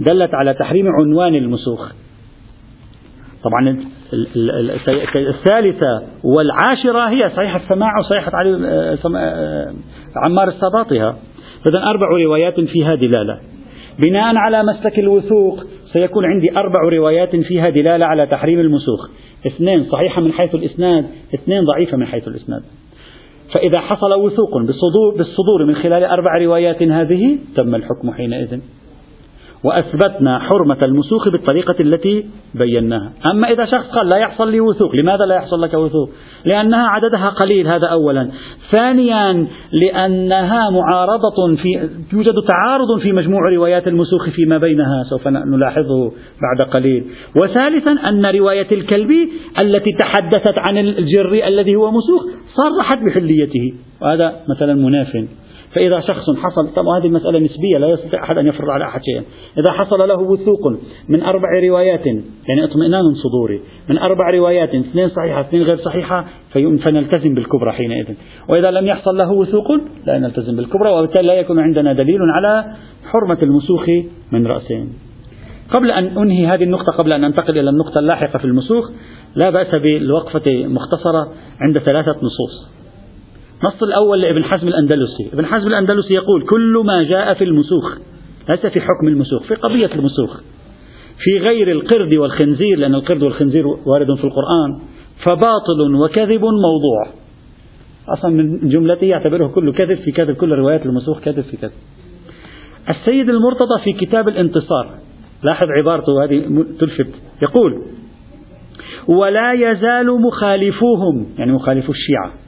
دلت 0.00 0.34
على 0.34 0.54
تحريم 0.54 0.88
عنوان 0.88 1.34
المسوخ. 1.34 1.92
طبعا 3.44 3.78
الثالثة 5.16 6.02
والعاشرة 6.24 7.08
هي 7.08 7.30
صحيحة 7.36 7.56
السماع 7.56 7.98
وصحيحة 7.98 8.30
علي 8.34 8.68
آه، 8.68 8.98
آه، 9.16 9.72
عمار 10.16 10.48
السباطها 10.48 11.16
إذا 11.66 11.82
أربع 11.82 12.06
روايات 12.06 12.60
فيها 12.60 12.94
دلالة. 12.94 13.40
بناء 13.98 14.36
على 14.36 14.62
مسلك 14.62 14.98
الوثوق 14.98 15.64
سيكون 15.92 16.24
عندي 16.24 16.56
أربع 16.56 16.80
روايات 16.92 17.36
فيها 17.36 17.70
دلالة 17.70 18.06
على 18.06 18.26
تحريم 18.26 18.60
المسوخ. 18.60 19.10
اثنين 19.46 19.84
صحيحة 19.84 20.20
من 20.20 20.32
حيث 20.32 20.54
الإسناد 20.54 21.06
اثنين 21.34 21.64
ضعيفة 21.64 21.96
من 21.96 22.06
حيث 22.06 22.28
الإسناد. 22.28 22.62
فإذا 23.54 23.80
حصل 23.80 24.14
وثوق 24.14 24.56
بالصدور, 24.56 25.14
بالصدور 25.16 25.64
من 25.64 25.74
خلال 25.74 26.04
أربع 26.04 26.38
روايات 26.38 26.82
هذه 26.82 27.38
تم 27.56 27.74
الحكم 27.74 28.10
حينئذ. 28.10 28.58
وأثبتنا 29.64 30.38
حرمة 30.38 30.78
المسوخ 30.86 31.28
بالطريقة 31.28 31.74
التي 31.80 32.26
بيناها. 32.54 33.12
أما 33.32 33.48
إذا 33.52 33.64
شخص 33.64 33.86
قال 33.90 34.08
لا 34.08 34.16
يحصل 34.16 34.50
لي 34.50 34.60
وثوق 34.60 34.94
لماذا 34.96 35.24
لا 35.24 35.34
يحصل 35.34 35.62
لك 35.62 35.74
وثوق؟ 35.74 36.10
لأنها 36.44 36.88
عددها 36.88 37.28
قليل 37.28 37.68
هذا 37.68 37.86
أولا. 37.86 38.30
ثانيا 38.76 39.46
لأنها 39.72 40.70
معارضة 40.70 41.56
في 41.62 41.88
يوجد 42.12 42.34
تعارض 42.48 43.00
في 43.02 43.12
مجموع 43.12 43.40
روايات 43.50 43.88
المسوخ 43.88 44.28
فيما 44.30 44.58
بينها 44.58 45.02
سوف 45.10 45.28
نلاحظه 45.28 46.12
بعد 46.42 46.68
قليل. 46.70 47.04
وثالثا 47.36 47.90
أن 47.90 48.26
رواية 48.26 48.68
الكلبي 48.72 49.32
التي 49.60 49.90
تحدثت 49.92 50.58
عن 50.58 50.78
الجري 50.78 51.48
الذي 51.48 51.76
هو 51.76 51.90
مسوخ 51.90 52.22
صرحت 52.54 52.98
بحليته. 53.02 53.74
وهذا 54.02 54.32
مثلا 54.48 54.74
مناف. 54.74 55.24
فإذا 55.74 56.00
شخص 56.00 56.30
حصل 56.30 56.74
طبعا 56.76 56.98
هذه 56.98 57.06
المسألة 57.06 57.38
نسبية 57.38 57.78
لا 57.78 57.88
يستطيع 57.88 58.24
أحد 58.24 58.38
أن 58.38 58.46
يفرض 58.46 58.70
على 58.70 58.84
أحد 58.84 59.00
شيئا. 59.04 59.22
إذا 59.58 59.72
حصل 59.72 60.08
له 60.08 60.20
وثوق 60.20 60.72
من 61.08 61.22
أربع 61.22 61.48
روايات 61.68 62.06
يعني 62.06 62.64
اطمئنان 62.64 63.14
صدوري 63.14 63.60
من 63.88 63.98
أربع 63.98 64.30
روايات 64.30 64.74
اثنين 64.74 65.08
صحيحة 65.08 65.40
اثنين 65.40 65.62
غير 65.62 65.76
صحيحة 65.76 66.24
فنلتزم 66.54 67.34
بالكبرى 67.34 67.72
حينئذ. 67.72 68.14
وإذا 68.48 68.70
لم 68.70 68.86
يحصل 68.86 69.16
له 69.16 69.32
وثوق 69.32 69.72
لا 70.06 70.18
نلتزم 70.18 70.56
بالكبرى 70.56 70.90
وبالتالي 70.90 71.26
لا 71.26 71.34
يكون 71.34 71.58
عندنا 71.58 71.92
دليل 71.92 72.20
على 72.22 72.64
حرمة 73.04 73.38
المسوخ 73.42 73.88
من 74.32 74.46
رأسين. 74.46 74.92
قبل 75.76 75.90
أن 75.90 76.18
أنهي 76.18 76.46
هذه 76.46 76.64
النقطة 76.64 76.92
قبل 76.92 77.12
أن 77.12 77.24
أنتقل 77.24 77.58
إلى 77.58 77.70
النقطة 77.70 77.98
اللاحقة 77.98 78.38
في 78.38 78.44
المسوخ 78.44 78.90
لا 79.34 79.50
بأس 79.50 79.74
بالوقفة 79.74 80.66
مختصرة 80.66 81.32
عند 81.60 81.78
ثلاثة 81.78 82.16
نصوص. 82.16 82.73
النص 83.62 83.82
الأول 83.82 84.20
لابن 84.20 84.44
حزم 84.44 84.68
الأندلسي. 84.68 85.30
ابن 85.32 85.46
حزم 85.46 85.66
الأندلسي 85.66 86.14
يقول 86.14 86.42
كل 86.42 86.82
ما 86.86 87.02
جاء 87.02 87.34
في 87.34 87.44
المسوخ 87.44 87.98
ليس 88.48 88.66
في 88.66 88.80
حكم 88.80 89.08
المسوخ 89.08 89.42
في 89.42 89.54
قضية 89.54 89.90
المسوخ. 89.94 90.40
في 91.18 91.38
غير 91.38 91.70
القرد 91.70 92.16
والخنزير 92.16 92.78
لأن 92.78 92.94
القرد 92.94 93.22
والخنزير 93.22 93.66
وارد 93.66 94.14
في 94.16 94.24
القرآن 94.24 94.80
فباطل 95.24 95.94
وكذب 95.94 96.44
موضوع. 96.44 97.06
أصلا 98.08 98.30
من 98.30 98.68
جملته 98.68 99.04
يعتبره 99.04 99.46
كله 99.46 99.72
كذب 99.72 99.98
في 99.98 100.12
كذب 100.12 100.36
كل 100.36 100.52
روايات 100.52 100.86
المسوخ 100.86 101.20
كذب 101.20 101.40
في 101.40 101.56
كذب. 101.56 101.72
السيد 102.88 103.28
المرتضى 103.28 103.82
في 103.84 103.92
كتاب 103.92 104.28
الانتصار 104.28 104.90
لاحظ 105.42 105.66
عبارته 105.78 106.24
هذه 106.24 106.64
تلفت. 106.80 107.10
يقول 107.42 107.82
ولا 109.08 109.52
يزال 109.52 110.20
مخالفوهم 110.20 111.26
يعني 111.38 111.52
مخالفو 111.52 111.92
الشيعة. 111.92 112.43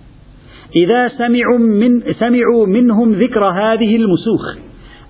إذا 0.77 1.09
سمعوا, 1.09 1.59
من 1.59 2.03
سمعوا 2.13 2.67
منهم 2.67 3.13
ذكر 3.13 3.45
هذه 3.45 3.97
المسوخ 3.97 4.57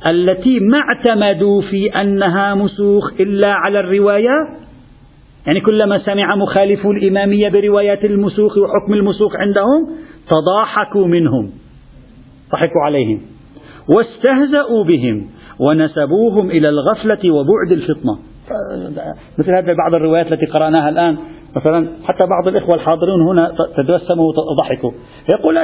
التي 0.07 0.61
ما 0.61 0.79
اعتمدوا 0.79 1.63
في 1.63 1.89
أنها 2.01 2.55
مسوخ 2.55 3.13
إلا 3.21 3.53
على 3.53 3.81
الرواية 3.81 4.49
يعني 5.47 5.61
كلما 5.61 5.99
سمع 5.99 6.37
مخالفو 6.37 6.93
الإمامية 6.93 7.49
بروايات 7.49 8.05
المسوخ 8.05 8.59
وحكم 8.59 8.95
المسوخ 8.95 9.37
عندهم 9.37 9.89
تضاحكوا 10.31 11.07
منهم 11.07 11.51
ضحكوا 12.53 12.83
عليهم 12.85 13.21
واستهزأوا 13.89 14.85
بهم 14.85 15.27
ونسبوهم 15.59 16.51
إلى 16.51 16.69
الغفلة 16.69 17.31
وبعد 17.31 17.73
الفطنة. 17.73 18.19
مثل 19.39 19.51
هذه 19.51 19.75
بعض 19.79 19.95
الروايات 19.95 20.33
التي 20.33 20.47
قرأناها 20.47 20.89
الآن 20.89 21.17
مثلا 21.57 21.89
حتى 22.05 22.27
بعض 22.35 22.49
الإخوة 22.49 22.75
الحاضرون 22.75 23.23
هنا 23.29 23.53
تبسموا 23.77 24.33
وضحكوا 24.51 24.91
يقول 25.35 25.59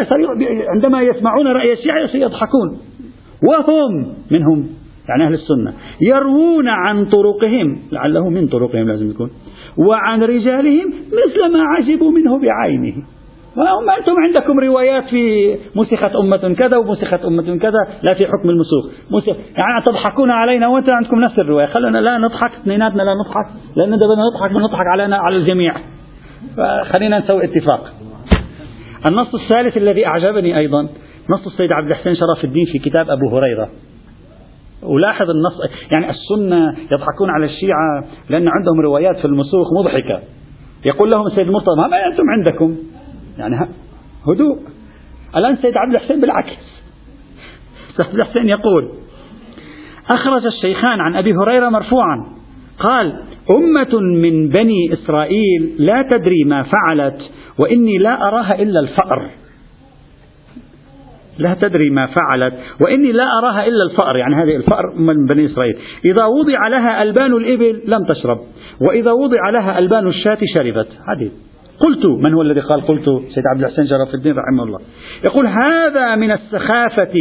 عندما 0.69 1.03
يسمعون 1.03 1.47
رأي 1.47 1.73
الشيعة 1.73 2.07
سيضحكون. 2.07 2.79
وهم 3.49 4.07
منهم 4.31 4.67
يعني 5.09 5.27
أهل 5.27 5.35
السنة 5.35 5.73
يروون 6.01 6.69
عن 6.69 7.05
طرقهم 7.05 7.79
لعله 7.93 8.29
من 8.29 8.47
طرقهم 8.49 8.89
لازم 8.89 9.11
يكون 9.11 9.31
وعن 9.89 10.23
رجالهم 10.23 10.87
مثل 10.89 11.53
ما 11.53 11.63
عجبوا 11.63 12.11
منه 12.11 12.39
بعينه. 12.39 12.95
وهم 13.57 13.91
أنتم 13.91 14.13
عندكم 14.19 14.61
روايات 14.61 15.05
في 15.05 15.55
مسخت 15.75 16.17
أمة 16.17 16.55
كذا 16.59 16.77
ومسخت 16.77 17.25
أمة 17.25 17.59
كذا 17.59 17.79
لا 18.03 18.15
في 18.15 18.27
حكم 18.27 18.51
المسوخ 18.51 18.87
يعني 19.57 19.85
تضحكون 19.87 20.31
علينا 20.31 20.69
وأنتم 20.69 20.93
عندكم 20.93 21.21
نفس 21.21 21.39
الرواية. 21.39 21.67
خلونا 21.67 21.99
لا 21.99 22.19
نضحك 22.19 22.51
اثنيناتنا 22.63 23.03
لا 23.03 23.15
نضحك 23.15 23.47
لأن 23.77 23.97
بدنا 23.97 24.23
نضحك 24.35 24.51
بنضحك 24.51 24.87
علينا 24.87 25.17
على 25.17 25.37
الجميع. 25.37 25.75
فخلينا 26.57 27.19
نسوي 27.19 27.45
اتفاق. 27.45 27.93
النص 29.09 29.35
الثالث 29.35 29.77
الذي 29.77 30.07
أعجبني 30.07 30.59
أيضا 30.59 30.83
نص 31.31 31.47
السيد 31.47 31.73
عبد 31.73 31.91
الحسين 31.91 32.15
شرف 32.15 32.45
الدين 32.45 32.65
في 32.73 32.79
كتاب 32.79 33.11
أبو 33.11 33.37
هريرة. 33.37 33.69
ولاحظ 34.83 35.31
النص 35.31 35.53
يعني 35.97 36.11
السنة 36.11 36.75
يضحكون 36.93 37.31
على 37.31 37.45
الشيعة 37.45 38.05
لأن 38.29 38.49
عندهم 38.49 38.81
روايات 38.81 39.17
في 39.17 39.25
المسوخ 39.25 39.67
مضحكة. 39.81 40.21
يقول 40.85 41.11
لهم 41.15 41.27
السيد 41.27 41.47
المرتضى 41.47 41.91
ما 41.91 42.07
أنتم 42.07 42.23
عندكم؟ 42.37 42.77
يعني 43.43 43.69
هدوء. 44.29 44.59
الآن 45.37 45.57
سيد 45.57 45.77
عبد 45.77 45.95
الحسين 45.95 46.21
بالعكس. 46.21 46.57
عبد 48.05 48.15
الحسين 48.15 48.49
يقول 48.49 48.89
أخرج 50.11 50.47
الشيخان 50.47 51.01
عن 51.01 51.17
أبي 51.17 51.33
هريرة 51.35 51.69
مرفوعا 51.69 52.27
قال 52.79 53.13
أمة 53.51 54.01
من 54.01 54.49
بني 54.49 54.93
إسرائيل 54.93 55.75
لا 55.79 56.09
تدري 56.11 56.45
ما 56.47 56.63
فعلت 56.63 57.19
وإني 57.59 57.99
لا 57.99 58.29
أراها 58.29 58.63
إلا 58.63 58.81
الفأر. 58.81 59.31
لا 61.39 61.55
تدري 61.55 61.91
ما 61.91 62.07
فعلت 62.07 62.55
وإني 62.81 63.13
لا 63.13 63.25
أراها 63.39 63.67
إلا 63.67 63.83
الفأر. 63.91 64.17
يعني 64.17 64.35
هذه 64.35 64.57
الفأر 64.57 64.95
من 64.97 65.27
بني 65.27 65.47
إسرائيل. 65.47 65.77
إذا 66.05 66.25
وضع 66.25 66.69
لها 66.69 67.03
ألبان 67.03 67.33
الإبل 67.33 67.83
لم 67.87 68.05
تشرب 68.05 68.39
وإذا 68.81 69.13
وضع 69.13 69.51
لها 69.51 69.79
ألبان 69.79 70.07
الشاة 70.07 70.39
شربت. 70.55 70.89
هذه 71.09 71.31
قلت 71.83 72.07
من 72.07 72.35
هو 72.35 72.43
الذي 72.43 72.61
قال 72.61 72.81
قلت؟ 72.81 73.05
سيد 73.05 73.45
عبد 73.55 73.65
الحسين 73.65 73.87
شرف 73.87 74.15
الدين 74.15 74.33
رحمه 74.33 74.65
الله. 74.65 74.79
يقول 75.25 75.47
هذا 75.47 76.15
من 76.15 76.31
السخافة 76.31 77.15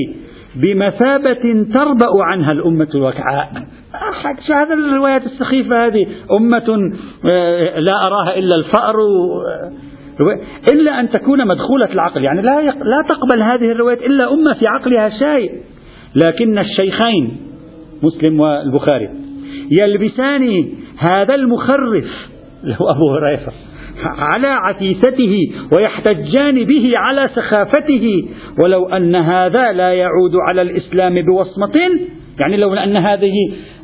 بمثابة 0.56 1.66
تربأ 1.74 2.24
عنها 2.24 2.52
الأمة 2.52 2.88
الوكعاء 2.96 3.52
شو 4.48 4.54
هذا 4.54 4.74
الروايات 4.74 5.26
السخيفة 5.26 5.86
هذه؟ 5.86 6.08
أمة 6.38 6.92
آه، 7.26 7.80
لا 7.80 8.08
أراها 8.08 8.38
إلا 8.38 8.56
الفأر. 8.56 8.96
إلا 10.74 11.00
أن 11.00 11.10
تكون 11.10 11.48
مدخولة 11.48 11.94
العقل. 11.94 12.24
يعني 12.24 12.42
لا 12.42 12.62
لا 12.64 13.06
تقبل 13.10 13.42
هذه 13.42 13.72
الروايات 13.72 14.02
إلا 14.02 14.34
أمة 14.34 14.54
في 14.54 14.68
عقلها 14.68 15.10
شيء. 15.10 15.52
لكن 16.26 16.60
الشيخين 16.60 17.38
مسلم 18.04 18.40
والبخاري 18.40 19.10
يلبسان 19.82 20.68
هذا 21.10 21.36
المخرف 21.36 22.06
هو 22.66 22.90
أبو 22.90 23.12
هريرة. 23.16 23.54
على 24.04 24.48
عتيثته 24.48 25.54
ويحتجان 25.78 26.64
به 26.64 26.92
على 26.96 27.30
سخافته. 27.36 28.24
ولو 28.60 28.90
أن 28.90 29.16
هذا 29.16 29.72
لا 29.72 29.94
يعود 29.94 30.36
على 30.50 30.62
الإسلام 30.62 31.22
بوصمة 31.22 31.80
يعني 32.40 32.58
لو 32.58 32.74
أن 32.74 32.98
هذه 32.98 33.34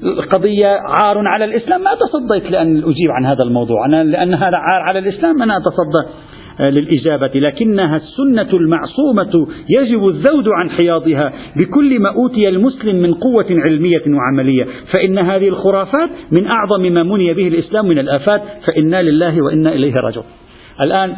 القضية 0.04 0.68
عار 0.68 1.28
على 1.28 1.46
الإسلام 1.46 1.82
ما 1.82 1.92
تصديت 1.96 2.52
لأن 2.52 2.78
أجيب 2.78 3.12
عن 3.12 3.26
هذا 3.26 3.44
الموضوع. 3.46 3.86
أنا 3.86 4.04
لأن 4.04 4.34
هذا 4.34 4.58
عار 4.58 4.82
على 4.82 5.00
الإسلام 5.00 5.42
أنا 5.42 5.58
أتصدى. 5.58 6.27
للإجابة. 6.60 7.32
لكنها 7.36 7.98
السنة 7.98 8.58
المعصومة 8.58 9.48
يجب 9.70 10.08
الذود 10.08 10.48
عن 10.48 10.70
حياضها. 10.70 11.34
بكل 11.62 12.00
ما 12.00 12.10
أوتي 12.10 12.50
المسلم 12.50 12.96
من 12.96 13.14
قوة 13.14 13.48
علمية 13.50 14.04
وعملية. 14.08 14.68
فإن 14.94 15.18
هذه 15.18 15.48
الخرافات 15.48 16.10
من 16.32 16.46
أعظم 16.46 16.82
ما 16.82 17.04
مني 17.04 17.34
به 17.34 17.48
الإسلام 17.48 17.88
من 17.88 18.00
الآفات. 18.00 18.42
فإنا 18.68 19.02
لله 19.04 19.42
وإنا 19.42 19.74
إليه 19.74 19.94
راجعون. 19.94 20.26
الآن 20.82 21.16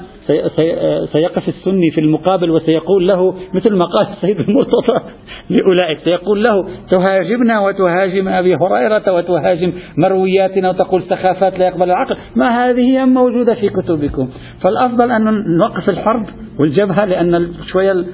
سيقف 1.11 1.47
السني 1.47 1.91
في 1.91 2.01
المقابل 2.01 2.51
وسيقول 2.51 3.07
له 3.07 3.33
مثل 3.53 3.75
ما 3.75 3.85
قال 3.85 4.07
السيد 4.13 4.39
المرتضى 4.39 4.99
لأولئك 5.49 5.99
سيقول 6.03 6.43
له 6.43 6.67
تهاجمنا 6.89 7.59
وتهاجم 7.59 8.27
أبي 8.27 8.55
هريرة 8.55 9.13
وتهاجم 9.13 9.73
مروياتنا 9.97 10.69
وتقول 10.69 11.03
سخافات 11.03 11.59
لا 11.59 11.67
يقبل 11.67 11.83
العقل. 11.83 12.17
ما 12.35 12.69
هذه 12.69 13.05
موجودة 13.05 13.53
في 13.53 13.69
كتبكم. 13.69 14.29
فالأفضل 14.63 15.11
أن 15.11 15.23
نوقف 15.57 15.89
الحرب 15.89 16.25
والجبهة 16.59 17.05
لأن 17.05 17.53
شوية 17.71 18.05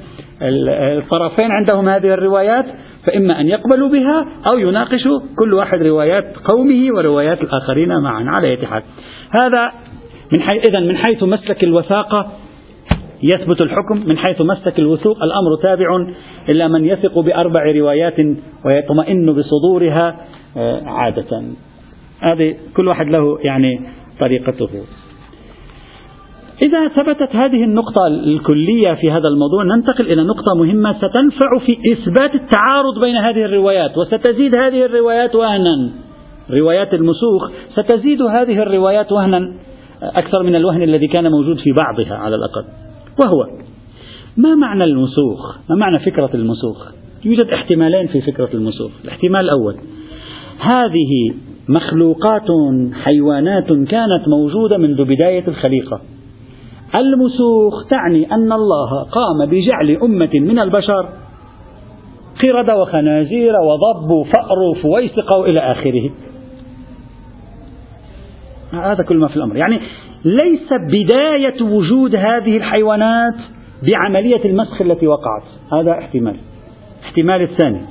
الطرفين 0.41 1.51
عندهم 1.51 1.89
هذه 1.89 2.13
الروايات 2.13 2.65
فإما 3.07 3.39
أن 3.39 3.47
يقبلوا 3.47 3.89
بها 3.89 4.25
أو 4.51 4.57
يناقشوا 4.57 5.19
كل 5.39 5.53
واحد 5.53 5.81
روايات 5.81 6.33
قومه 6.45 6.87
وروايات 6.95 7.41
الآخرين 7.41 7.89
معا 8.01 8.25
على 8.27 8.47
أي 8.47 8.67
حال. 8.67 8.83
هذا 9.41 9.71
من 10.33 10.41
حيث 10.41 10.67
إذا 10.67 10.79
من 10.79 10.97
حيث 10.97 11.23
مسلك 11.23 11.63
الوثاقة 11.63 12.31
يثبت 13.23 13.61
الحكم 13.61 14.07
من 14.07 14.17
حيث 14.17 14.41
مسلك 14.41 14.79
الوثوق 14.79 15.23
الأمر 15.23 15.55
تابع 15.61 16.07
إلى 16.53 16.67
من 16.69 16.85
يثق 16.85 17.19
بأربع 17.19 17.71
روايات 17.71 18.15
ويطمئن 18.65 19.33
بصدورها 19.33 20.25
آه، 20.57 20.81
عادة. 20.85 21.43
هذه 22.19 22.55
كل 22.75 22.87
واحد 22.87 23.05
له 23.17 23.37
يعني 23.43 23.81
طريقته. 24.19 24.69
إذا 26.65 26.87
ثبتت 26.87 27.35
هذه 27.35 27.63
النقطة 27.63 28.07
الكلية 28.07 28.93
في 28.93 29.11
هذا 29.11 29.27
الموضوع 29.27 29.63
ننتقل 29.63 30.11
إلى 30.11 30.23
نقطة 30.23 30.55
مهمة 30.55 30.93
ستنفع 30.93 31.57
في 31.65 31.77
إثبات 31.91 32.35
التعارض 32.35 33.05
بين 33.05 33.15
هذه 33.15 33.45
الروايات 33.45 33.97
وستزيد 33.97 34.57
هذه 34.57 34.85
الروايات 34.85 35.35
وهنا. 35.35 35.89
روايات 36.51 36.93
المسوخ 36.93 37.51
ستزيد 37.73 38.21
هذه 38.21 38.61
الروايات 38.61 39.11
وهنا. 39.11 39.53
أكثر 40.01 40.43
من 40.43 40.55
الوهن 40.55 40.81
الذي 40.81 41.07
كان 41.07 41.31
موجود 41.31 41.57
في 41.57 41.71
بعضها 41.71 42.15
على 42.17 42.35
الأقل. 42.35 42.65
وهو 43.23 43.47
ما 44.37 44.55
معنى 44.55 44.83
المسوخ؟ 44.83 45.57
ما 45.69 45.75
معنى 45.75 45.99
فكرة 45.99 46.29
المسوخ؟ 46.33 46.91
يوجد 47.25 47.47
احتمالين 47.47 48.07
في 48.07 48.21
فكرة 48.21 48.49
المسوخ. 48.53 48.91
الاحتمال 49.03 49.41
الأول 49.41 49.75
هذه 50.59 51.35
مخلوقات 51.69 52.47
حيوانات 52.93 53.67
كانت 53.67 54.27
موجودة 54.27 54.77
منذ 54.77 55.03
بداية 55.03 55.47
الخليقة. 55.47 56.01
المسوخ 56.97 57.87
تعني 57.89 58.31
أن 58.31 58.51
الله 58.51 59.03
قام 59.03 59.49
بجعل 59.49 59.97
أمة 60.03 60.29
من 60.33 60.59
البشر 60.59 61.09
قردة 62.43 62.81
وخنازير 62.81 63.53
وضب 63.53 64.11
وفأر 64.11 64.59
وفويسقة 64.71 65.39
وإلى 65.39 65.59
آخره. 65.59 66.09
هذا 68.75 69.03
كل 69.03 69.17
ما 69.17 69.27
في 69.27 69.35
الأمر. 69.35 69.57
يعني 69.57 69.79
ليس 70.25 70.69
بداية 70.89 71.61
وجود 71.61 72.15
هذه 72.15 72.57
الحيوانات 72.57 73.35
بعملية 73.89 74.45
المسخ 74.45 74.81
التي 74.81 75.07
وقعت. 75.07 75.43
هذا 75.73 75.91
احتمال. 75.91 76.35
احتمال 77.03 77.41
الثاني. 77.41 77.81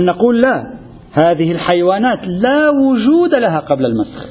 أن 0.00 0.04
نقول 0.04 0.40
لا 0.40 0.76
هذه 1.24 1.52
الحيوانات 1.52 2.18
لا 2.24 2.70
وجود 2.70 3.34
لها 3.34 3.60
قبل 3.60 3.86
المسخ. 3.86 4.26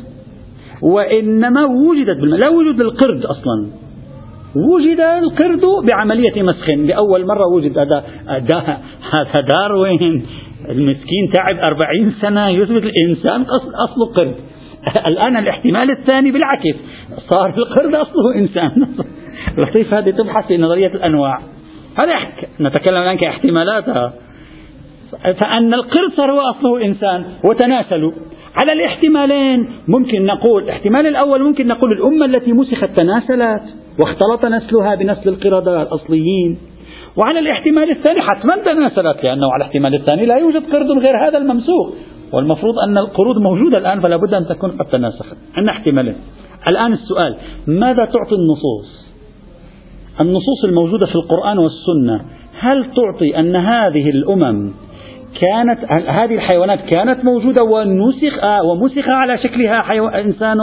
وإنما 0.82 1.66
وجدت 1.66 2.22
بالم... 2.22 2.36
لا 2.36 2.50
وجود 2.50 2.82
للقرد 2.82 3.26
أصلا. 3.26 3.68
وجد 4.56 5.00
القرد 5.00 5.86
بعملية 5.86 6.42
مسخ. 6.44 6.70
لأول 6.70 7.26
مرة 7.28 7.48
وجد. 7.48 7.78
هذا 7.78 8.04
هذا 9.14 9.46
داروين. 9.50 10.26
المسكين 10.70 11.32
تعب 11.34 11.58
أربعين 11.58 12.14
سنة 12.22 12.50
يثبت 12.50 12.84
الإنسان 12.84 13.46
أصله 13.90 14.14
قرد 14.16 14.36
الآن 15.10 15.38
الاحتمال 15.38 15.92
الثاني 15.92 16.32
بالعكس. 16.32 16.76
صار 17.30 17.54
القرد 17.58 17.96
أصله 17.96 18.36
إنسان. 18.36 18.88
لطيف 19.58 19.94
هذه 19.94 20.10
تبحث 20.10 20.48
في 20.48 20.58
نظرية 20.58 20.88
الأنواع. 20.88 21.40
هذا 22.00 22.14
نتكلم 22.62 22.98
الآن 22.98 23.18
كاحتمالاتها 23.18 24.14
فأن 25.42 25.74
القرد 25.74 26.12
صار 26.18 26.32
هو 26.32 26.40
أصله 26.40 26.86
إنسان. 26.86 27.26
وتناسلوا. 27.44 28.12
على 28.62 28.74
الاحتمالين 28.74 29.70
ممكن 29.88 30.26
نقول 30.26 30.64
الاحتمال 30.64 31.08
الأول 31.08 31.44
ممكن 31.44 31.68
نقول 31.68 31.92
الأمة 31.92 32.26
التي 32.26 32.54
مسخت 32.54 32.90
تناسلت 33.00 33.64
واختلط 34.00 34.46
نسلها 34.46 34.96
بنسل 34.96 35.30
القردة 35.30 35.82
الأصليين. 35.82 36.58
وعلى 37.18 37.40
الاحتمال 37.40 37.90
الثاني 37.92 38.22
حتما 38.22 38.64
تناسلت 38.66 39.24
لأنه 39.24 39.48
على 39.54 39.64
الاحتمال 39.64 39.96
الثاني 39.96 40.26
لا 40.26 40.36
يوجد 40.36 40.64
قرد 40.72 40.92
غير 40.92 41.28
هذا 41.28 41.38
الممسوخ. 41.38 41.94
والمفروض 42.34 42.74
أن 42.88 42.98
القرود 42.98 43.38
موجودة 43.38 43.80
الآن 43.80 44.02
فلا 44.02 44.18
بد 44.18 44.34
أن 44.34 44.46
تكون 44.46 44.72
قد 44.72 44.86
تناسخت. 44.86 45.38
عندنا 45.58 45.72
احتمالين. 45.72 46.16
الآن 46.72 46.94
السؤال 46.94 47.36
ماذا 47.68 48.06
تعطي 48.06 48.36
النصوص؟ 48.36 49.06
النصوص 50.22 50.66
الموجودة 50.66 51.08
في 51.08 51.16
القرآن 51.16 51.58
والسنة 51.58 52.26
هل 52.60 52.86
تعطي 52.86 53.40
أن 53.40 53.56
هذه 53.56 54.10
الأمم 54.10 54.72
كانت 55.42 55.92
هذه 56.10 56.36
الحيوانات 56.36 56.80
كانت 56.80 57.26
موجودة 57.26 57.64
ونسخ 57.64 58.44
ومسخ 58.64 59.10
على 59.10 59.38
شكلها 59.38 60.22
إنسان 60.22 60.58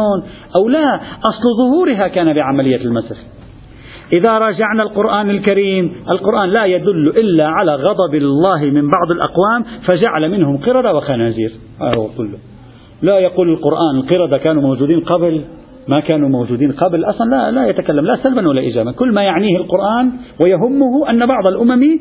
أو 0.61 0.68
لا؟ 0.68 1.00
أصل 1.28 1.42
ظهورها 1.59 2.09
كان 2.09 2.32
بعملية 2.32 2.76
المسخ. 2.84 3.16
إذا 4.12 4.38
راجعنا 4.38 4.82
القرآن 4.82 5.30
الكريم 5.30 5.92
القرآن 6.10 6.48
لا 6.48 6.64
يدل 6.64 7.08
إلا 7.08 7.46
على 7.46 7.74
غضب 7.74 8.14
الله 8.14 8.64
من 8.64 8.90
بعض 8.90 9.10
الأقوام 9.10 9.64
فجعل 9.88 10.30
منهم 10.30 10.56
قردة 10.56 10.94
وخنازير. 10.94 11.52
هذا 11.80 11.92
هو 11.98 12.08
كله. 12.18 12.38
لا 13.02 13.18
يقول 13.18 13.50
القرآن 13.50 13.96
القردة 13.96 14.38
كانوا 14.38 14.62
موجودين 14.62 15.00
قبل 15.00 15.44
ما 15.88 16.00
كانوا 16.00 16.28
موجودين 16.28 16.72
قبل 16.72 17.04
أصلا 17.04 17.26
لا, 17.26 17.50
لا 17.50 17.66
يتكلم 17.66 18.06
لا 18.06 18.16
سلبا 18.22 18.48
ولا 18.48 18.60
إيجابا. 18.60 18.92
كل 18.92 19.12
ما 19.12 19.22
يعنيه 19.22 19.56
القرآن 19.56 20.12
ويهمه 20.44 21.10
أن 21.10 21.26
بعض 21.26 21.46
الأمم 21.46 21.98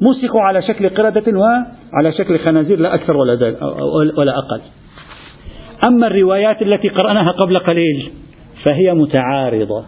مسكوا 0.00 0.40
على 0.40 0.62
شكل 0.62 0.88
قردة 0.88 1.38
وعلى 1.38 2.12
شكل 2.18 2.38
خنازير 2.38 2.80
لا 2.80 2.94
أكثر 2.94 3.16
ولا, 3.16 3.32
ولا 4.18 4.32
أقل. 4.38 4.60
أما 5.88 6.06
الروايات 6.06 6.62
التي 6.62 6.88
قرأناها 6.88 7.30
قبل 7.30 7.58
قليل 7.58 8.10
فهي 8.64 8.94
متعارضة. 8.94 9.84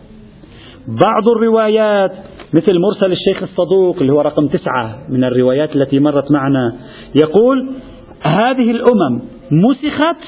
بعض 0.88 1.28
الروايات 1.36 2.12
مثل 2.52 2.78
مرسل 2.78 3.12
الشيخ 3.12 3.42
الصدوق 3.42 3.96
اللي 4.00 4.12
هو 4.12 4.20
رقم 4.20 4.46
تسعة 4.46 4.98
من 5.08 5.24
الروايات 5.24 5.76
التي 5.76 5.98
مرت 6.00 6.30
معنا 6.30 6.76
يقول 7.20 7.72
هذه 8.32 8.70
الأمم 8.70 9.20
مسخت 9.50 10.22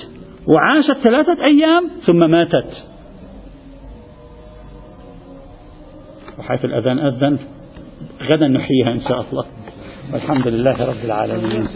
وعاشت 0.54 0.96
ثلاثة 1.08 1.36
أيام 1.50 1.90
ثم 2.06 2.30
ماتت. 2.30 2.70
وحيث 6.38 6.64
الأذان 6.64 6.98
أذن 6.98 7.38
غدا 8.22 8.48
نحييها 8.48 8.92
إن 8.92 9.00
شاء 9.00 9.24
الله. 9.30 9.44
والحمد 10.12 10.48
لله 10.48 10.84
رب 10.84 11.04
العالمين. 11.04 11.68